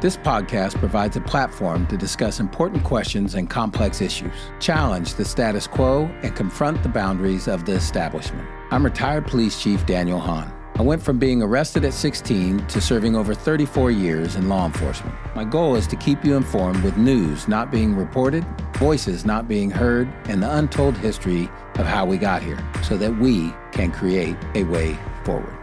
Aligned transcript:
This 0.00 0.16
podcast 0.16 0.78
provides 0.78 1.18
a 1.18 1.20
platform 1.20 1.86
to 1.88 1.96
discuss 1.98 2.40
important 2.40 2.84
questions 2.84 3.34
and 3.34 3.50
complex 3.50 4.00
issues, 4.00 4.32
challenge 4.58 5.12
the 5.12 5.26
status 5.26 5.66
quo, 5.66 6.04
and 6.22 6.34
confront 6.34 6.82
the 6.82 6.88
boundaries 6.88 7.46
of 7.46 7.66
the 7.66 7.72
establishment. 7.72 8.48
I'm 8.70 8.82
retired 8.82 9.26
police 9.26 9.62
chief 9.62 9.84
Daniel 9.84 10.18
Hahn. 10.18 10.50
I 10.76 10.82
went 10.82 11.02
from 11.02 11.18
being 11.18 11.42
arrested 11.42 11.84
at 11.84 11.92
16 11.92 12.66
to 12.68 12.80
serving 12.80 13.14
over 13.14 13.34
34 13.34 13.90
years 13.90 14.36
in 14.36 14.48
law 14.48 14.64
enforcement. 14.64 15.14
My 15.36 15.44
goal 15.44 15.74
is 15.74 15.86
to 15.88 15.96
keep 15.96 16.24
you 16.24 16.34
informed 16.34 16.82
with 16.82 16.96
news 16.96 17.46
not 17.46 17.70
being 17.70 17.94
reported, 17.94 18.42
voices 18.76 19.26
not 19.26 19.48
being 19.48 19.70
heard, 19.70 20.08
and 20.30 20.42
the 20.42 20.56
untold 20.56 20.96
history 20.96 21.50
of 21.74 21.84
how 21.84 22.06
we 22.06 22.16
got 22.16 22.42
here 22.42 22.58
so 22.82 22.96
that 22.96 23.18
we 23.18 23.52
can 23.72 23.92
create 23.92 24.36
a 24.54 24.64
way 24.64 24.98
forward. 25.24 25.59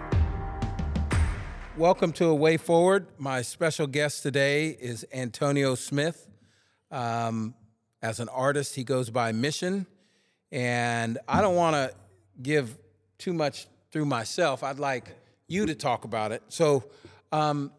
Welcome 1.78 2.12
to 2.14 2.25
A 2.25 2.36
Way 2.36 2.57
Forward. 2.57 3.05
My 3.20 3.43
special 3.43 3.86
guest 3.86 4.23
today 4.23 4.70
is 4.70 5.05
Antonio 5.14 5.75
Smith. 5.75 6.28
Um, 6.89 7.54
as 8.01 8.20
an 8.20 8.29
artist, 8.29 8.74
he 8.75 8.84
goes 8.84 9.11
by 9.11 9.32
Mission. 9.32 9.86
And 10.51 11.20
I 11.28 11.42
don't 11.42 11.56
want 11.56 11.75
to 11.75 11.93
give 12.42 12.75
too 13.20 13.32
much 13.34 13.68
through 13.92 14.06
myself. 14.06 14.64
I'd 14.64 14.79
like 14.79 15.15
you 15.48 15.68
to 15.68 15.75
talk 15.75 16.04
about 16.04 16.32
it. 16.32 16.42
So 16.50 16.84
um, 17.32 17.71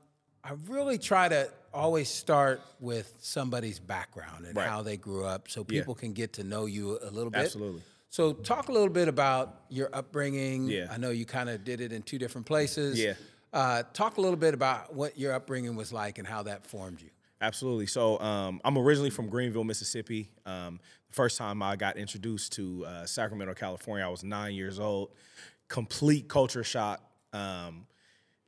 I 0.44 0.52
really 0.68 0.98
try 0.98 1.28
to 1.28 1.50
always 1.74 2.08
start 2.08 2.60
with 2.78 3.12
somebody's 3.20 3.80
background 3.80 4.46
and 4.46 4.56
Right. 4.56 4.68
how 4.68 4.82
they 4.82 4.96
grew 4.96 5.24
up 5.24 5.48
so 5.50 5.60
Yeah. 5.68 5.80
people 5.80 5.94
can 5.96 6.12
get 6.12 6.34
to 6.34 6.44
know 6.44 6.66
you 6.66 6.98
a 7.02 7.10
little 7.10 7.30
bit. 7.30 7.40
Absolutely. 7.46 7.82
So 8.10 8.32
talk 8.32 8.68
a 8.68 8.72
little 8.72 8.88
bit 8.88 9.08
about 9.08 9.62
your 9.70 9.90
upbringing. 9.92 10.68
Yeah. 10.68 10.86
I 10.88 10.98
know 10.98 11.10
you 11.10 11.26
kind 11.26 11.48
of 11.50 11.64
did 11.64 11.80
it 11.80 11.92
in 11.92 12.02
two 12.02 12.18
different 12.18 12.46
places. 12.46 12.98
Yeah. 12.98 13.14
Uh, 13.52 13.82
talk 13.92 14.18
a 14.18 14.20
little 14.20 14.36
bit 14.36 14.54
about 14.54 14.94
what 14.94 15.18
your 15.18 15.32
upbringing 15.32 15.76
was 15.76 15.92
like 15.92 16.18
and 16.18 16.26
how 16.26 16.42
that 16.42 16.66
formed 16.66 17.00
you. 17.00 17.10
Absolutely. 17.40 17.86
So 17.86 18.18
um, 18.20 18.60
I'm 18.64 18.76
originally 18.76 19.10
from 19.10 19.28
Greenville, 19.28 19.64
Mississippi. 19.64 20.28
Um, 20.44 20.80
the 21.08 21.14
first 21.14 21.38
time 21.38 21.62
I 21.62 21.76
got 21.76 21.96
introduced 21.96 22.52
to 22.54 22.84
uh, 22.84 23.06
Sacramento, 23.06 23.54
California, 23.54 24.04
I 24.04 24.08
was 24.08 24.24
nine 24.24 24.54
years 24.54 24.78
old. 24.78 25.10
Complete 25.68 26.28
culture 26.28 26.64
shock. 26.64 27.00
Um, 27.32 27.86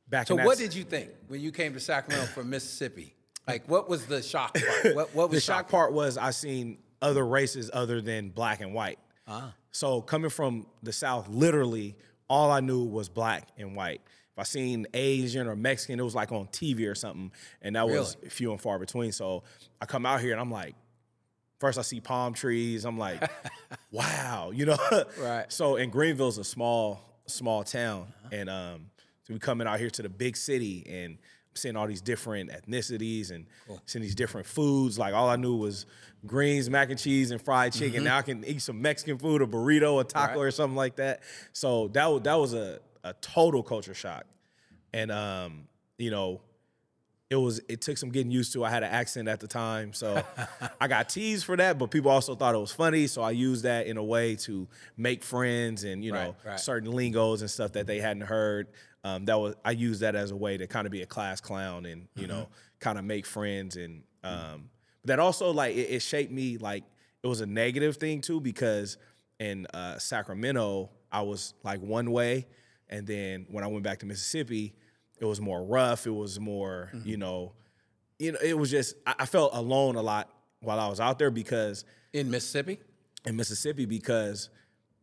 back 0.09 0.27
So 0.27 0.35
what 0.35 0.57
did 0.57 0.75
you 0.75 0.83
think 0.83 1.09
when 1.27 1.39
you 1.39 1.51
came 1.51 1.73
to 1.73 1.79
Sacramento 1.79 2.27
from 2.27 2.49
Mississippi? 2.49 3.15
Like 3.47 3.67
what 3.67 3.89
was 3.89 4.05
the 4.05 4.21
shock 4.21 4.53
part? 4.53 4.95
What, 4.95 5.15
what 5.15 5.29
was 5.29 5.37
the 5.37 5.41
shock 5.53 5.69
part 5.69 5.93
was 5.93 6.17
I 6.17 6.31
seen 6.31 6.77
other 7.01 7.25
races 7.25 7.71
other 7.73 8.01
than 8.01 8.29
black 8.29 8.61
and 8.61 8.73
white. 8.73 8.99
Ah. 9.27 9.53
So 9.71 10.01
coming 10.01 10.29
from 10.29 10.67
the 10.83 10.93
South, 10.93 11.27
literally 11.27 11.95
all 12.29 12.51
I 12.51 12.59
knew 12.59 12.83
was 12.83 13.09
black 13.09 13.47
and 13.57 13.75
white. 13.75 14.01
If 14.33 14.39
I 14.39 14.43
seen 14.43 14.87
Asian 14.93 15.47
or 15.47 15.55
Mexican, 15.55 15.99
it 15.99 16.03
was 16.03 16.15
like 16.15 16.31
on 16.31 16.47
TV 16.47 16.89
or 16.89 16.95
something, 16.95 17.31
and 17.61 17.75
that 17.75 17.87
was 17.89 18.15
few 18.29 18.51
and 18.51 18.61
far 18.61 18.79
between. 18.79 19.11
So 19.11 19.43
I 19.81 19.85
come 19.85 20.05
out 20.05 20.21
here 20.21 20.31
and 20.31 20.39
I'm 20.39 20.51
like, 20.51 20.75
first 21.59 21.77
I 21.77 21.81
see 21.81 21.99
palm 21.99 22.33
trees. 22.33 22.85
I'm 22.85 22.97
like, 22.97 23.29
wow, 23.91 24.51
you 24.53 24.65
know. 24.65 24.77
Right. 25.19 25.45
So 25.51 25.75
and 25.75 25.91
Greenville's 25.91 26.37
a 26.37 26.43
small 26.43 27.01
small 27.27 27.63
town, 27.63 28.07
and 28.31 28.49
um, 28.49 28.85
so 29.23 29.33
we 29.33 29.39
coming 29.39 29.67
out 29.67 29.79
here 29.79 29.89
to 29.89 30.01
the 30.01 30.09
big 30.09 30.37
city 30.37 30.85
and. 30.89 31.17
Seeing 31.53 31.75
all 31.75 31.85
these 31.85 31.99
different 31.99 32.49
ethnicities 32.49 33.29
and 33.29 33.45
seeing 33.85 34.01
these 34.01 34.15
different 34.15 34.47
foods. 34.47 34.97
Like 34.97 35.13
all 35.13 35.27
I 35.27 35.35
knew 35.35 35.57
was 35.57 35.85
greens, 36.25 36.69
mac 36.69 36.89
and 36.91 36.97
cheese, 36.97 37.31
and 37.31 37.41
fried 37.41 37.73
chicken. 37.73 38.05
Now 38.05 38.19
I 38.19 38.21
can 38.21 38.45
eat 38.45 38.61
some 38.61 38.81
Mexican 38.81 39.17
food, 39.17 39.41
a 39.41 39.45
burrito, 39.45 39.99
a 39.99 40.05
taco, 40.05 40.39
Right. 40.39 40.47
or 40.47 40.51
something 40.51 40.77
like 40.77 40.95
that. 40.95 41.23
So 41.51 41.89
that 41.89 42.23
that 42.23 42.35
was 42.35 42.53
a, 42.53 42.79
a 43.03 43.13
total 43.13 43.63
culture 43.63 43.93
shock. 43.93 44.25
And 44.93 45.11
um, 45.11 45.67
you 45.97 46.11
know, 46.11 46.41
it 47.29 47.35
was 47.35 47.61
it 47.69 47.79
took 47.81 47.97
some 47.97 48.09
getting 48.09 48.31
used 48.31 48.51
to. 48.53 48.65
I 48.65 48.69
had 48.69 48.83
an 48.83 48.91
accent 48.91 49.27
at 49.29 49.39
the 49.39 49.47
time, 49.47 49.93
so 49.93 50.21
I 50.81 50.87
got 50.87 51.07
teased 51.09 51.45
for 51.45 51.55
that, 51.55 51.77
but 51.77 51.89
people 51.91 52.11
also 52.11 52.35
thought 52.35 52.55
it 52.55 52.57
was 52.59 52.73
funny. 52.73 53.07
So 53.07 53.21
I 53.21 53.31
used 53.31 53.63
that 53.63 53.87
in 53.87 53.97
a 53.97 54.03
way 54.03 54.35
to 54.37 54.67
make 54.97 55.23
friends 55.23 55.83
and 55.85 56.03
you 56.03 56.11
know 56.11 56.35
Right, 56.43 56.51
right. 56.51 56.59
certain 56.59 56.91
lingos 56.91 57.41
and 57.41 57.49
stuff 57.49 57.71
that 57.73 57.87
they 57.87 57.99
hadn't 57.99 58.23
heard. 58.23 58.67
Um, 59.03 59.25
that 59.25 59.39
was 59.39 59.55
I 59.63 59.71
used 59.71 60.01
that 60.01 60.15
as 60.15 60.31
a 60.31 60.35
way 60.35 60.57
to 60.57 60.67
kind 60.67 60.85
of 60.85 60.91
be 60.91 61.01
a 61.01 61.05
class 61.07 61.39
clown 61.41 61.85
and 61.85 62.07
you 62.15 62.27
know 62.27 62.49
kind 62.79 62.99
of 62.99 63.05
make 63.05 63.25
friends 63.25 63.77
and 63.77 64.03
um, 64.23 64.69
but 65.01 65.07
that 65.07 65.19
also 65.19 65.51
like 65.51 65.75
it, 65.75 65.89
it 65.89 66.01
shaped 66.01 66.31
me 66.31 66.57
like 66.57 66.83
it 67.23 67.27
was 67.27 67.41
a 67.41 67.45
negative 67.45 67.97
thing 67.97 68.21
too 68.21 68.39
because 68.41 68.97
in 69.39 69.65
uh, 69.73 69.97
Sacramento 69.97 70.89
I 71.11 71.21
was 71.21 71.53
like 71.63 71.79
one 71.81 72.11
way, 72.11 72.45
and 72.91 73.07
then 73.07 73.45
when 73.49 73.63
I 73.63 73.67
went 73.67 73.83
back 73.83 73.99
to 73.99 74.05
Mississippi, 74.05 74.73
it 75.19 75.25
was 75.25 75.39
more 75.39 75.63
rough. 75.63 76.05
It 76.05 76.11
was 76.11 76.39
more 76.39 76.89
mm-hmm. 76.93 77.07
you 77.07 77.17
know, 77.17 77.53
you 78.19 78.33
know 78.33 78.39
it 78.43 78.57
was 78.57 78.69
just 78.69 78.95
I, 79.05 79.15
I 79.19 79.25
felt 79.25 79.53
alone 79.53 79.95
a 79.95 80.01
lot 80.01 80.29
while 80.59 80.79
I 80.79 80.87
was 80.87 80.99
out 80.99 81.19
there 81.19 81.31
because 81.31 81.85
in 82.13 82.29
Mississippi? 82.29 82.79
in 83.25 83.35
Mississippi 83.35 83.85
because 83.85 84.49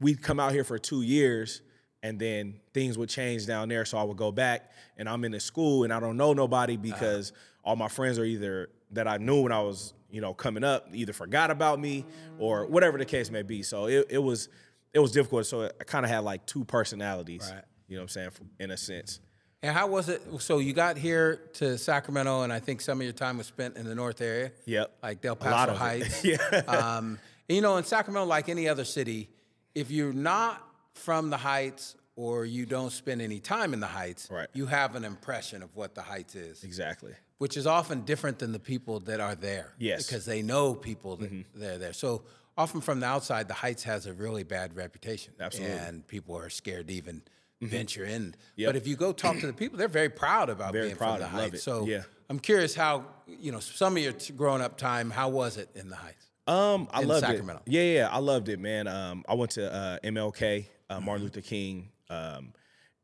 we'd 0.00 0.22
come 0.22 0.40
out 0.40 0.52
here 0.52 0.64
for 0.64 0.78
two 0.78 1.02
years 1.02 1.62
and 2.02 2.18
then 2.18 2.60
things 2.74 2.96
would 2.96 3.08
change 3.08 3.46
down 3.46 3.68
there. 3.68 3.84
So 3.84 3.98
I 3.98 4.02
would 4.02 4.16
go 4.16 4.30
back 4.30 4.70
and 4.96 5.08
I'm 5.08 5.24
in 5.24 5.32
the 5.32 5.40
school 5.40 5.84
and 5.84 5.92
I 5.92 6.00
don't 6.00 6.16
know 6.16 6.32
nobody 6.32 6.74
uh-huh. 6.74 6.82
because 6.82 7.32
all 7.64 7.76
my 7.76 7.88
friends 7.88 8.18
are 8.18 8.24
either 8.24 8.70
that 8.92 9.06
I 9.06 9.18
knew 9.18 9.42
when 9.42 9.52
I 9.52 9.60
was, 9.60 9.94
you 10.10 10.20
know, 10.20 10.32
coming 10.32 10.64
up, 10.64 10.88
either 10.94 11.12
forgot 11.12 11.50
about 11.50 11.80
me 11.80 12.06
or 12.38 12.66
whatever 12.66 12.98
the 12.98 13.04
case 13.04 13.30
may 13.30 13.42
be. 13.42 13.62
So 13.62 13.86
it, 13.86 14.06
it 14.10 14.18
was 14.18 14.48
it 14.94 15.00
was 15.00 15.12
difficult. 15.12 15.46
So 15.46 15.64
I 15.64 15.84
kind 15.84 16.04
of 16.04 16.10
had 16.10 16.20
like 16.20 16.46
two 16.46 16.64
personalities, 16.64 17.50
Right. 17.52 17.64
You 17.88 17.96
know 17.96 18.02
what 18.02 18.04
I'm 18.04 18.08
saying, 18.08 18.30
in 18.60 18.70
a 18.70 18.76
sense. 18.76 19.20
And 19.62 19.74
how 19.76 19.88
was 19.88 20.08
it? 20.08 20.22
So 20.38 20.58
you 20.58 20.72
got 20.72 20.96
here 20.96 21.40
to 21.54 21.76
Sacramento, 21.78 22.42
and 22.42 22.52
I 22.52 22.60
think 22.60 22.80
some 22.80 23.00
of 23.00 23.04
your 23.04 23.12
time 23.12 23.38
was 23.38 23.46
spent 23.48 23.76
in 23.76 23.86
the 23.86 23.94
North 23.94 24.20
area. 24.20 24.52
Yep. 24.66 24.92
Like 25.02 25.20
Del 25.20 25.34
Paso 25.34 25.50
lot 25.50 25.68
of 25.68 25.74
it. 25.74 25.78
Heights. 25.78 26.24
Yeah. 26.24 26.36
Um, 26.68 27.18
you 27.48 27.60
know, 27.60 27.76
in 27.76 27.84
Sacramento, 27.84 28.26
like 28.28 28.48
any 28.48 28.68
other 28.68 28.84
city, 28.84 29.28
if 29.74 29.90
you're 29.90 30.12
not 30.12 30.62
from 30.94 31.30
the 31.30 31.36
Heights 31.38 31.96
or 32.14 32.44
you 32.44 32.66
don't 32.66 32.90
spend 32.90 33.20
any 33.20 33.40
time 33.40 33.72
in 33.72 33.80
the 33.80 33.86
Heights, 33.88 34.28
Right. 34.30 34.48
you 34.52 34.66
have 34.66 34.94
an 34.94 35.04
impression 35.04 35.62
of 35.62 35.74
what 35.74 35.94
the 35.94 36.02
Heights 36.02 36.34
is, 36.36 36.62
Exactly. 36.62 37.12
which 37.38 37.56
is 37.56 37.66
often 37.66 38.02
different 38.02 38.38
than 38.38 38.52
the 38.52 38.58
people 38.60 39.00
that 39.00 39.18
are 39.20 39.34
there. 39.34 39.72
Yes. 39.78 40.06
Because 40.06 40.24
they 40.24 40.42
know 40.42 40.74
people 40.74 41.16
that 41.16 41.32
Mm-hmm. 41.32 41.60
they're 41.60 41.78
there. 41.78 41.92
So 41.92 42.22
often 42.56 42.80
from 42.80 43.00
the 43.00 43.06
outside, 43.06 43.48
the 43.48 43.54
Heights 43.54 43.82
has 43.84 44.06
a 44.06 44.12
really 44.12 44.42
bad 44.44 44.76
reputation. 44.76 45.32
Absolutely. 45.40 45.76
And 45.78 46.06
people 46.06 46.36
are 46.36 46.50
scared 46.50 46.88
to 46.88 46.94
even 46.94 47.22
venture 47.60 48.04
in. 48.04 48.34
Yep. 48.56 48.68
But 48.68 48.76
if 48.76 48.86
you 48.86 48.96
go 48.96 49.12
talk 49.12 49.38
to 49.40 49.46
the 49.46 49.52
people, 49.52 49.78
they're 49.78 49.88
very 49.88 50.08
proud 50.08 50.48
about 50.50 50.72
Very 50.72 50.86
being 50.86 50.96
proud, 50.96 51.20
from 51.20 51.20
the 51.22 51.28
Heights. 51.28 51.54
it. 51.56 51.60
So 51.62 51.84
Yeah. 51.86 52.02
I'm 52.30 52.38
curious 52.38 52.74
how, 52.74 53.04
you 53.26 53.52
know, 53.52 53.60
some 53.60 53.96
of 53.96 54.02
your 54.02 54.12
t- 54.12 54.32
growing 54.32 54.60
up 54.62 54.76
time, 54.76 55.10
how 55.10 55.28
was 55.28 55.56
it 55.56 55.68
in 55.74 55.88
the 55.88 55.96
Heights? 55.96 56.26
Um, 56.46 56.88
I 56.92 57.02
in 57.02 57.08
loved 57.08 57.26
Sacramento. 57.26 57.62
it. 57.66 57.72
Yeah, 57.72 57.82
yeah, 57.82 58.08
I 58.10 58.18
loved 58.18 58.48
it, 58.48 58.58
man. 58.58 58.86
Um, 58.86 59.24
I 59.28 59.34
went 59.34 59.50
to 59.52 59.72
uh, 59.72 59.98
MLK, 60.04 60.66
uh, 60.88 61.00
Martin 61.00 61.24
Luther 61.24 61.40
King, 61.42 61.90
um, 62.08 62.52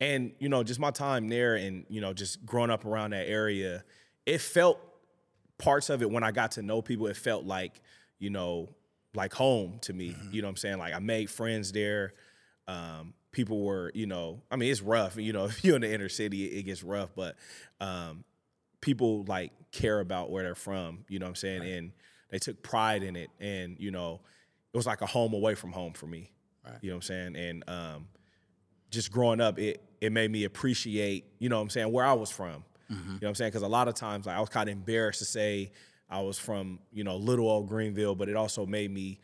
and 0.01 0.33
you 0.39 0.49
know, 0.49 0.63
just 0.63 0.81
my 0.81 0.91
time 0.91 1.29
there, 1.29 1.55
and 1.57 1.85
you 1.91 2.01
know, 2.01 2.13
just 2.15 2.45
growing 2.47 2.71
up 2.71 2.85
around 2.87 3.11
that 3.11 3.29
area, 3.29 3.85
it 4.25 4.41
felt 4.41 4.81
parts 5.59 5.91
of 5.91 6.01
it 6.03 6.11
when 6.11 6.23
I 6.25 6.33
got 6.33 6.53
to 6.53 6.63
know 6.63 6.81
people. 6.81 7.07
It 7.07 7.17
felt 7.19 7.45
like 7.45 7.83
you 8.19 8.31
know, 8.31 8.71
like 9.15 9.35
home 9.35 9.79
to 9.83 9.93
me. 9.93 10.17
You 10.31 10.41
know 10.41 10.49
what 10.49 10.53
I'm 10.53 10.57
saying? 10.57 10.79
Like 10.79 10.95
I 10.95 10.99
made 10.99 11.29
friends 11.31 11.71
there. 11.73 12.15
Um, 12.67 13.13
people 13.35 13.63
were, 13.63 13.91
you 13.95 14.07
know, 14.07 14.41
I 14.51 14.57
mean, 14.57 14.71
it's 14.71 14.81
rough. 14.81 15.17
You 15.17 15.33
know, 15.35 15.45
if 15.51 15.63
you're 15.65 15.77
in 15.77 15.83
the 15.83 15.93
inner 15.93 16.09
city, 16.09 16.47
it 16.47 16.63
gets 16.63 16.83
rough, 16.83 17.11
but 17.15 17.37
um, 17.81 18.25
people 18.81 19.25
like 19.29 19.53
care 19.73 20.01
about 20.01 20.31
where 20.31 20.43
they're 20.45 20.55
from, 20.55 21.05
you 21.09 21.19
know 21.19 21.27
what 21.27 21.31
I'm 21.31 21.35
saying? 21.37 21.63
And 21.63 21.93
they 22.31 22.39
took 22.39 22.63
pride 22.63 23.03
in 23.03 23.17
it. 23.17 23.31
And, 23.41 23.77
you 23.79 23.91
know, 23.91 24.21
it 24.73 24.77
was 24.77 24.87
like 24.87 25.03
a 25.03 25.07
home 25.07 25.35
away 25.35 25.55
from 25.55 25.73
home 25.73 25.93
for 25.93 26.07
me. 26.07 26.31
You 26.81 26.91
know 26.91 26.97
what 26.97 26.99
I'm 27.11 27.35
saying? 27.35 27.37
And 27.37 27.65
um, 27.69 28.09
just 28.91 29.11
growing 29.13 29.41
up, 29.41 29.59
it 29.59 29.83
it 30.01 30.13
made 30.13 30.31
me 30.31 30.45
appreciate, 30.45 31.25
you 31.39 31.49
know 31.49 31.57
what 31.57 31.63
I'm 31.63 31.71
saying, 31.71 31.91
where 31.91 32.05
I 32.05 32.13
was 32.13 32.31
from. 32.31 32.65
You 32.91 32.97
know 32.97 33.19
what 33.21 33.29
I'm 33.29 33.35
saying? 33.35 33.51
Because 33.51 33.63
a 33.63 33.69
lot 33.69 33.89
of 33.89 33.95
times 33.95 34.27
like, 34.27 34.37
I 34.37 34.41
was 34.41 34.51
kind 34.51 34.69
of 34.69 34.75
embarrassed 34.75 35.21
to 35.21 35.25
say 35.25 35.73
I 36.11 36.21
was 36.21 36.39
from, 36.39 36.79
you 36.93 37.05
know, 37.05 37.17
little 37.17 37.49
old 37.49 37.69
Greenville, 37.69 38.15
but 38.15 38.29
it 38.29 38.37
also 38.37 38.67
made 38.67 38.91
me 38.91 39.19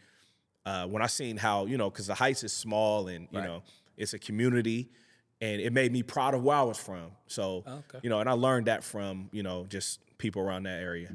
uh, 0.64 0.86
when 0.86 1.02
I 1.02 1.06
seen 1.06 1.36
how, 1.36 1.66
you 1.66 1.76
know, 1.76 1.90
because 1.90 2.06
the 2.06 2.14
Heights 2.14 2.42
is 2.44 2.52
small 2.52 3.08
and, 3.08 3.28
you 3.30 3.38
Right. 3.38 3.46
know, 3.46 3.62
it's 4.00 4.14
a 4.14 4.19
community 4.19 4.88
and 5.41 5.61
it 5.61 5.73
made 5.73 5.91
me 5.93 6.02
proud 6.02 6.35
of 6.35 6.43
where 6.43 6.56
I 6.56 6.62
was 6.62 6.79
from. 6.79 7.12
So, 7.26 7.64
Okay. 7.67 8.00
you 8.02 8.11
know, 8.11 8.20
and 8.20 8.29
I 8.29 8.32
learned 8.32 8.67
that 8.67 8.85
from, 8.85 9.31
you 9.32 9.43
know, 9.43 9.64
just 9.69 10.00
people 10.19 10.43
around 10.43 10.64
that 10.64 10.81
area. 10.81 11.14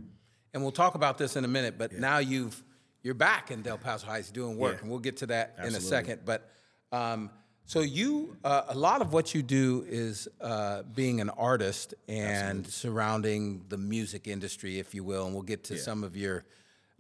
And 0.53 0.63
we'll 0.63 0.71
talk 0.71 0.95
about 0.95 1.17
this 1.17 1.35
in 1.35 1.43
a 1.45 1.47
minute, 1.47 1.77
but 1.77 1.91
now 1.93 2.17
you've 2.19 2.63
you're 3.03 3.13
back 3.13 3.51
in 3.51 3.61
Del 3.61 3.77
Paso 3.77 4.07
Heights 4.07 4.31
doing 4.31 4.57
work, 4.57 4.75
Yeah. 4.77 4.81
and 4.81 4.89
we'll 4.89 4.99
get 4.99 5.17
to 5.17 5.27
that 5.27 5.55
in 5.63 5.75
a 5.75 5.79
second. 5.81 6.21
But 6.25 6.49
um, 6.91 7.29
so 7.65 7.81
you, 7.81 8.35
uh, 8.43 8.63
a 8.69 8.75
lot 8.75 9.01
of 9.01 9.13
what 9.13 9.35
you 9.35 9.43
do 9.43 9.85
is 9.87 10.27
uh, 10.41 10.81
being 10.83 11.21
an 11.21 11.29
artist 11.29 11.93
and 12.07 12.65
surrounding 12.65 13.63
the 13.69 13.77
music 13.77 14.27
industry, 14.27 14.79
if 14.79 14.95
you 14.95 15.03
will, 15.03 15.25
and 15.25 15.33
we'll 15.35 15.43
get 15.43 15.63
to 15.65 15.77
some 15.77 16.03
of 16.03 16.15
your 16.17 16.45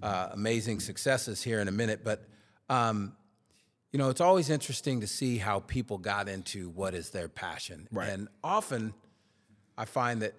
uh, 0.03 0.29
amazing 0.33 0.79
successes 0.79 1.41
here 1.41 1.59
in 1.59 1.67
a 1.67 1.71
minute. 1.71 2.03
But 2.03 2.27
um, 2.69 3.15
you 3.95 3.97
know, 3.97 4.09
it's 4.09 4.19
always 4.19 4.49
interesting 4.49 4.99
to 4.99 5.07
see 5.07 5.37
how 5.37 5.61
people 5.61 5.97
got 5.97 6.27
into 6.27 6.67
what 6.71 6.93
is 6.93 7.11
their 7.11 7.29
passion, 7.29 7.87
Right. 7.93 8.09
and 8.09 8.27
often 8.43 8.93
I 9.77 9.85
find 9.85 10.21
that 10.21 10.33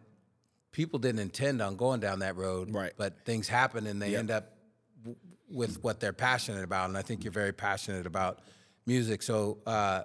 people 0.73 0.99
didn't 0.99 1.21
intend 1.21 1.63
on 1.63 1.77
going 1.77 2.01
down 2.01 2.19
that 2.19 2.37
road, 2.37 2.71
Right. 2.71 2.93
But 2.99 3.25
things 3.25 3.49
happen 3.49 3.87
and 3.87 4.03
they 4.03 4.11
Yep. 4.11 4.19
end 4.19 4.31
up 4.31 4.53
w- 4.99 5.17
with 5.51 5.83
what 5.83 6.01
they're 6.01 6.13
passionate 6.13 6.65
about. 6.65 6.91
And 6.91 6.99
I 6.99 7.01
think 7.03 7.25
you're 7.25 7.33
very 7.33 7.55
passionate 7.55 8.05
about 8.07 8.41
music. 8.85 9.23
So, 9.23 9.57
uh, 9.65 10.03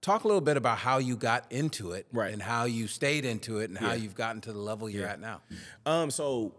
talk 0.00 0.24
a 0.24 0.26
little 0.26 0.40
bit 0.40 0.56
about 0.56 0.78
how 0.78 0.98
you 0.98 1.14
got 1.16 1.52
into 1.52 1.92
it, 1.92 2.08
Right. 2.12 2.32
And 2.32 2.42
how 2.42 2.64
you 2.64 2.88
stayed 2.88 3.24
into 3.24 3.60
it, 3.60 3.70
and 3.70 3.78
how 3.78 3.92
you've 3.92 4.16
gotten 4.16 4.40
to 4.40 4.52
the 4.52 4.58
level 4.58 4.90
you're 4.90 5.06
at 5.06 5.20
now. 5.20 5.40
Um, 5.86 6.10
so 6.10 6.52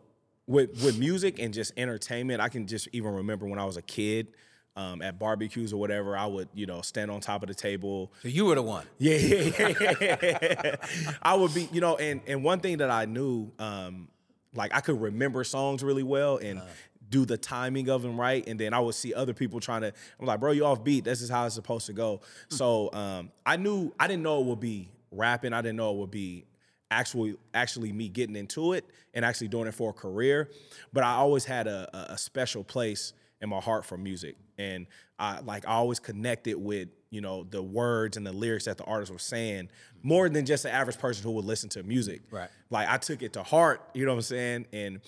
with 0.48 0.82
with 0.86 0.98
music 0.98 1.38
and 1.40 1.54
just 1.54 1.74
entertainment, 1.76 2.40
I 2.40 2.48
can 2.48 2.66
just 2.66 2.88
even 2.94 3.14
remember 3.14 3.46
when 3.46 3.60
I 3.60 3.66
was 3.66 3.76
a 3.76 3.82
kid, 3.82 4.28
um, 4.76 5.02
at 5.02 5.20
barbecues 5.20 5.74
or 5.74 5.78
whatever, 5.78 6.18
I 6.18 6.26
would, 6.26 6.50
you 6.54 6.66
know, 6.66 6.82
stand 6.82 7.12
on 7.12 7.22
top 7.22 7.44
of 7.44 7.48
the 7.48 7.54
table. 7.56 8.12
So 8.22 8.28
you 8.30 8.46
were 8.46 8.56
the 8.56 8.62
one. 8.62 8.86
Yeah, 8.98 9.18
yeah, 9.18 10.18
yeah. 10.22 10.76
I 11.22 11.36
would 11.36 11.54
be, 11.54 11.70
you 11.72 11.82
know, 11.82 11.98
and 11.98 12.22
and 12.28 12.44
one 12.44 12.60
thing 12.60 12.78
that 12.78 12.90
I 12.90 13.06
knew, 13.06 13.52
um, 13.60 14.08
like 14.56 14.74
I 14.74 14.82
could 14.82 15.00
remember 15.00 15.44
songs 15.44 15.84
really 15.84 16.04
well 16.04 16.38
and 16.38 16.62
do 17.10 17.26
the 17.26 17.38
timing 17.38 17.90
of 17.90 18.02
them 18.02 18.20
right, 18.20 18.44
and 18.48 18.60
then 18.60 18.74
I 18.74 18.80
would 18.80 18.96
see 18.96 19.14
other 19.14 19.34
people 19.34 19.60
trying 19.60 19.82
to. 19.82 19.94
I'm 20.20 20.26
like, 20.26 20.40
bro, 20.40 20.52
you 20.52 20.66
off 20.66 20.84
beat. 20.84 21.04
This 21.04 21.22
is 21.22 21.30
how 21.30 21.46
it's 21.46 21.56
supposed 21.56 21.86
to 21.86 21.94
go. 21.94 22.22
So 22.50 22.92
um, 22.94 23.32
I 23.46 23.58
knew 23.58 23.94
I 24.00 24.08
didn't 24.08 24.24
know 24.24 24.40
it 24.42 24.46
would 24.46 24.60
be 24.60 24.90
rapping. 25.12 25.54
I 25.54 25.62
didn't 25.62 25.78
know 25.78 25.92
it 25.92 25.98
would 25.98 26.12
be 26.12 26.46
actually 26.90 27.36
actually 27.54 27.92
me 27.92 28.10
getting 28.10 28.36
into 28.36 28.74
it 28.74 28.86
and 29.14 29.24
actually 29.24 29.48
doing 29.48 29.68
it 29.68 29.74
for 29.74 29.92
a 29.92 29.94
career. 29.94 30.50
But 30.92 31.04
I 31.04 31.14
always 31.14 31.46
had 31.46 31.68
a, 31.68 32.14
a 32.14 32.18
special 32.18 32.64
place 32.64 33.14
in 33.44 33.50
my 33.50 33.60
heart 33.60 33.86
for 33.86 33.98
music, 33.98 34.38
and 34.58 34.88
I 35.20 35.42
like 35.42 35.68
I 35.68 35.74
always 35.74 36.00
connected 36.00 36.56
with 36.56 36.88
you 37.12 37.22
know 37.22 37.44
the 37.44 37.62
words 37.62 38.18
and 38.18 38.26
the 38.26 38.32
lyrics 38.32 38.66
that 38.66 38.78
the 38.78 38.86
artists 38.86 39.12
were 39.12 39.20
saying 39.20 39.70
more 40.02 40.30
than 40.30 40.46
just 40.46 40.64
the 40.64 40.74
average 40.74 40.98
person 40.98 41.24
who 41.24 41.32
would 41.32 41.46
listen 41.46 41.70
to 41.70 41.84
music. 41.84 42.22
Right. 42.32 42.50
Like 42.70 42.90
I 42.90 42.98
took 42.98 43.22
it 43.22 43.34
to 43.34 43.44
heart. 43.44 43.82
You 43.94 44.06
know 44.06 44.14
what 44.14 44.18
I'm 44.18 44.22
saying? 44.22 44.66
And 44.74 45.02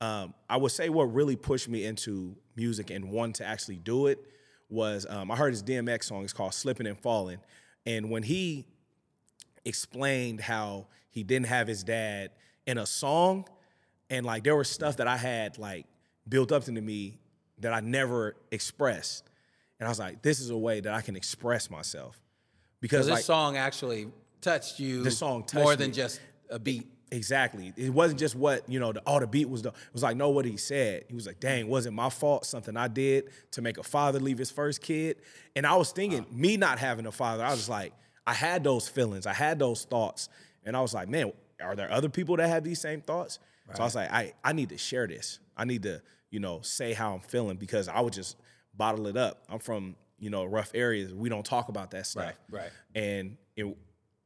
um, 0.00 0.34
I 0.50 0.56
would 0.56 0.72
say 0.72 0.88
what 0.88 1.04
really 1.04 1.36
pushed 1.36 1.68
me 1.68 1.84
into 1.84 2.36
music 2.56 2.90
and 2.90 3.10
wanting 3.10 3.34
to 3.34 3.46
actually 3.46 3.76
do 3.76 4.08
it 4.08 4.18
was 4.68 5.06
um, 5.08 5.30
I 5.30 5.36
heard 5.36 5.52
his 5.52 5.62
DMX 5.62 6.04
song. 6.04 6.24
It's 6.24 6.32
called 6.32 6.54
"Slipping 6.54 6.88
and 6.88 6.98
Falling," 6.98 7.38
and 7.86 8.10
when 8.10 8.24
he 8.24 8.66
explained 9.64 10.40
how 10.40 10.88
he 11.08 11.22
didn't 11.22 11.46
have 11.46 11.66
his 11.68 11.84
dad 11.84 12.30
in 12.66 12.78
a 12.78 12.86
song 12.86 13.46
and 14.10 14.24
like 14.24 14.44
there 14.44 14.56
was 14.56 14.68
stuff 14.68 14.98
that 14.98 15.06
I 15.06 15.16
had 15.16 15.58
like 15.58 15.86
built 16.28 16.52
up 16.52 16.68
into 16.68 16.80
me 16.80 17.18
that 17.60 17.72
I 17.72 17.80
never 17.80 18.36
expressed. 18.50 19.24
And 19.78 19.86
I 19.86 19.90
was 19.90 19.98
like, 19.98 20.22
this 20.22 20.40
is 20.40 20.50
a 20.50 20.56
way 20.56 20.80
that 20.80 20.92
I 20.92 21.00
can 21.00 21.16
express 21.16 21.70
myself. 21.70 22.18
Because 22.80 23.06
So 23.06 23.10
this 23.10 23.18
like 23.18 23.24
song 23.24 23.56
actually 23.56 24.08
touched 24.40 24.78
you. 24.78 25.02
The 25.02 25.10
song 25.10 25.42
touched 25.42 25.62
more 25.62 25.72
me. 25.72 25.76
than 25.76 25.92
just 25.92 26.20
a 26.50 26.58
beat. 26.58 26.86
Exactly. 27.12 27.72
It 27.76 27.90
wasn't 27.90 28.18
just 28.18 28.34
what, 28.34 28.68
you 28.68 28.80
know, 28.80 28.92
the, 28.92 29.00
oh, 29.06 29.20
the 29.20 29.26
beat 29.28 29.48
was 29.48 29.62
the, 29.62 29.68
it 29.68 29.92
was 29.92 30.02
like, 30.02 30.16
no, 30.16 30.30
what 30.30 30.44
he 30.44 30.56
said. 30.56 31.04
He 31.08 31.14
was 31.14 31.26
like, 31.26 31.38
dang, 31.38 31.68
wasn't 31.68 31.94
my 31.94 32.10
fault, 32.10 32.44
something 32.46 32.76
I 32.76 32.88
did 32.88 33.30
to 33.52 33.62
make 33.62 33.78
a 33.78 33.82
father 33.84 34.18
leave 34.18 34.38
his 34.38 34.50
first 34.50 34.82
kid. 34.82 35.18
And 35.54 35.66
I 35.66 35.76
was 35.76 35.92
thinking, 35.92 36.26
me 36.32 36.56
not 36.56 36.78
having 36.78 37.06
a 37.06 37.12
father, 37.12 37.44
I 37.44 37.50
was 37.50 37.68
like, 37.68 37.92
I 38.26 38.34
had 38.34 38.64
those 38.64 38.88
feelings, 38.88 39.24
I 39.24 39.34
had 39.34 39.58
those 39.60 39.84
thoughts. 39.84 40.28
And 40.64 40.76
I 40.76 40.80
was 40.80 40.94
like, 40.94 41.08
man, 41.08 41.32
are 41.62 41.76
there 41.76 41.90
other 41.92 42.08
people 42.08 42.36
that 42.38 42.48
have 42.48 42.64
these 42.64 42.80
same 42.80 43.00
thoughts? 43.00 43.38
So 43.74 43.82
I 43.82 43.84
was 43.84 43.94
like, 43.94 44.10
I, 44.12 44.32
I 44.44 44.52
need 44.52 44.68
to 44.70 44.78
share 44.78 45.06
this. 45.06 45.38
I 45.56 45.64
need 45.64 45.84
to, 45.84 46.02
you 46.30 46.40
know, 46.40 46.60
say 46.60 46.92
how 46.92 47.14
I'm 47.14 47.20
feeling 47.20 47.56
because 47.56 47.88
I 47.88 48.00
would 48.00 48.12
just 48.12 48.36
bottle 48.74 49.06
it 49.06 49.16
up. 49.16 49.44
I'm 49.48 49.58
from, 49.58 49.96
you 50.18 50.30
know, 50.30 50.44
rough 50.44 50.70
areas. 50.74 51.14
We 51.14 51.28
don't 51.28 51.44
talk 51.44 51.68
about 51.68 51.90
that 51.92 52.06
stuff. 52.06 52.34
Right, 52.50 52.62
right. 52.62 52.70
And 52.94 53.36
it, 53.56 53.76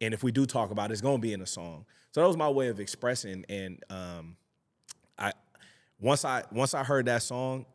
and 0.01 0.15
if 0.15 0.23
we 0.23 0.33
do 0.33 0.47
talk 0.47 0.71
about 0.71 0.91
it, 0.91 0.93
it's 0.93 1.03
gonna 1.03 1.19
be 1.19 1.33
in 1.33 1.41
a 1.41 1.47
song. 1.47 1.85
So 2.13 2.21
that 2.21 2.27
was 2.27 2.37
my 2.37 2.49
way 2.49 2.69
of 2.69 2.81
expressing. 2.81 3.45
And 3.49 3.83
um, 3.91 4.37
I 5.19 5.33
once 6.01 6.25
I 6.25 6.45
once 6.51 6.75
I 6.75 6.83
heard 6.83 7.07
that 7.07 7.23
song, 7.23 7.67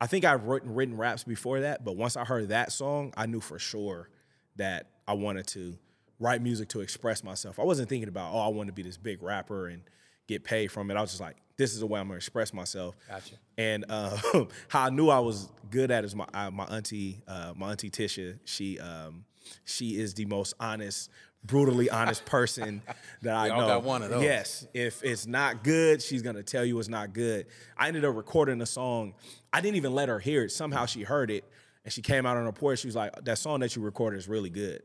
I 0.00 0.06
think 0.06 0.24
I've 0.24 0.44
written 0.44 0.74
written 0.74 0.96
raps 0.96 1.24
before 1.24 1.60
that, 1.60 1.84
but 1.84 1.96
once 1.96 2.16
I 2.16 2.24
heard 2.24 2.50
that 2.50 2.72
song, 2.72 3.12
I 3.16 3.26
knew 3.26 3.40
for 3.40 3.58
sure 3.58 4.10
that 4.56 4.90
I 5.08 5.14
wanted 5.14 5.46
to 5.48 5.76
write 6.18 6.42
music 6.42 6.68
to 6.70 6.80
express 6.80 7.22
myself. 7.24 7.58
I 7.58 7.64
wasn't 7.64 7.88
thinking 7.88 8.08
about 8.08 8.32
oh 8.34 8.38
I 8.38 8.48
want 8.48 8.68
to 8.68 8.72
be 8.72 8.82
this 8.82 8.98
big 8.98 9.22
rapper 9.22 9.68
and 9.68 9.82
get 10.28 10.44
paid 10.44 10.68
from 10.68 10.90
it. 10.90 10.96
I 10.96 11.00
was 11.00 11.10
just 11.10 11.20
like 11.20 11.36
this 11.56 11.72
is 11.72 11.80
the 11.80 11.86
way 11.86 11.98
I'm 11.98 12.06
gonna 12.08 12.16
express 12.16 12.52
myself. 12.52 12.96
Gotcha. 13.08 13.36
And 13.56 13.84
uh, 13.88 14.16
how 14.68 14.84
I 14.84 14.90
knew 14.90 15.08
I 15.08 15.18
was 15.20 15.48
good 15.70 15.90
at 15.90 16.04
is 16.04 16.14
my 16.14 16.26
uh, 16.34 16.50
my 16.50 16.64
auntie 16.64 17.22
uh, 17.26 17.52
my 17.56 17.70
auntie 17.70 17.90
Tisha. 17.90 18.38
She 18.44 18.78
um, 18.78 19.24
she 19.64 19.98
is 19.98 20.14
the 20.14 20.26
most 20.26 20.54
honest, 20.60 21.10
brutally 21.44 21.88
honest 21.88 22.24
person 22.24 22.82
that 23.22 23.34
I 23.34 23.48
all 23.48 23.62
know. 23.62 23.66
got 23.68 23.84
one 23.84 24.02
of 24.02 24.10
those. 24.10 24.22
Yes, 24.22 24.66
if 24.74 25.02
it's 25.02 25.26
not 25.26 25.64
good, 25.64 26.02
she's 26.02 26.22
gonna 26.22 26.42
tell 26.42 26.64
you 26.64 26.78
it's 26.78 26.88
not 26.88 27.12
good. 27.12 27.46
I 27.76 27.88
ended 27.88 28.04
up 28.04 28.14
recording 28.14 28.60
a 28.60 28.66
song. 28.66 29.14
I 29.52 29.60
didn't 29.60 29.76
even 29.76 29.94
let 29.94 30.08
her 30.08 30.18
hear 30.18 30.44
it. 30.44 30.52
Somehow 30.52 30.86
she 30.86 31.02
heard 31.02 31.30
it, 31.30 31.44
and 31.84 31.92
she 31.92 32.02
came 32.02 32.26
out 32.26 32.36
on 32.36 32.44
her 32.44 32.52
porch. 32.52 32.80
She 32.80 32.88
was 32.88 32.96
like, 32.96 33.24
"That 33.24 33.38
song 33.38 33.60
that 33.60 33.74
you 33.74 33.82
recorded 33.82 34.18
is 34.18 34.28
really 34.28 34.50
good." 34.50 34.82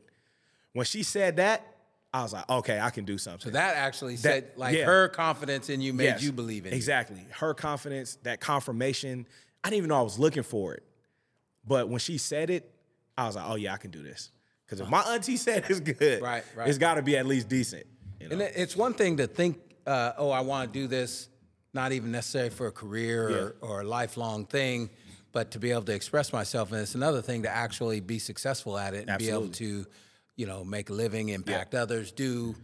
When 0.72 0.86
she 0.86 1.02
said 1.02 1.36
that, 1.36 1.71
I 2.14 2.22
was 2.22 2.32
like, 2.32 2.48
"Okay, 2.48 2.78
I 2.78 2.90
can 2.90 3.04
do 3.04 3.16
something." 3.18 3.40
So 3.40 3.50
that 3.50 3.76
actually 3.76 4.16
said, 4.16 4.50
like, 4.56 4.76
yeah. 4.76 4.84
her 4.84 5.08
confidence 5.08 5.70
in 5.70 5.80
you 5.80 5.92
made 5.92 6.04
Yes, 6.04 6.22
you 6.22 6.32
believe 6.32 6.66
in 6.66 6.72
it. 6.72 6.76
Exactly. 6.76 7.24
Her 7.30 7.54
confidence, 7.54 8.18
that 8.22 8.40
confirmation. 8.40 9.26
I 9.64 9.70
didn't 9.70 9.78
even 9.78 9.88
know 9.88 9.98
I 9.98 10.02
was 10.02 10.18
looking 10.18 10.42
for 10.42 10.74
it. 10.74 10.82
But 11.66 11.88
when 11.88 12.00
she 12.00 12.18
said 12.18 12.50
it, 12.50 12.70
I 13.16 13.26
was 13.26 13.36
like, 13.36 13.44
oh 13.48 13.54
yeah, 13.54 13.72
I 13.72 13.76
can 13.76 13.90
do 13.90 14.02
this. 14.02 14.30
Because 14.64 14.80
if 14.80 14.88
my 14.88 15.00
auntie 15.02 15.36
said 15.38 15.64
it's 15.68 15.80
good, 15.80 16.22
Right, 16.22 16.44
right. 16.56 16.68
it's 16.68 16.78
gotta 16.78 17.02
be 17.02 17.16
at 17.16 17.26
least 17.26 17.48
decent. 17.48 17.86
You 18.20 18.28
know? 18.28 18.32
And 18.32 18.42
it's 18.42 18.76
one 18.76 18.94
thing 18.94 19.16
to 19.18 19.26
think, 19.26 19.58
uh, 19.86 20.12
oh, 20.16 20.30
I 20.30 20.40
want 20.40 20.72
to 20.72 20.78
do 20.78 20.86
this, 20.86 21.28
not 21.74 21.92
even 21.92 22.10
necessarily 22.12 22.50
for 22.50 22.66
a 22.68 22.72
career 22.72 23.28
or, 23.28 23.56
or 23.60 23.80
a 23.82 23.84
lifelong 23.84 24.46
thing, 24.46 24.90
but 25.32 25.50
to 25.52 25.58
be 25.58 25.70
able 25.70 25.82
to 25.82 25.94
express 25.94 26.32
myself. 26.32 26.72
And 26.72 26.80
it's 26.80 26.94
another 26.94 27.22
thing 27.22 27.42
to 27.42 27.50
actually 27.50 28.00
be 28.00 28.18
successful 28.18 28.78
at 28.78 28.94
it 28.94 29.08
and 29.08 29.18
be 29.18 29.30
able 29.30 29.48
to, 29.48 29.86
you 30.36 30.46
know, 30.46 30.64
make 30.64 30.90
a 30.90 30.92
living, 30.92 31.28
impact 31.30 31.74
others, 31.74 32.12
do 32.12 32.54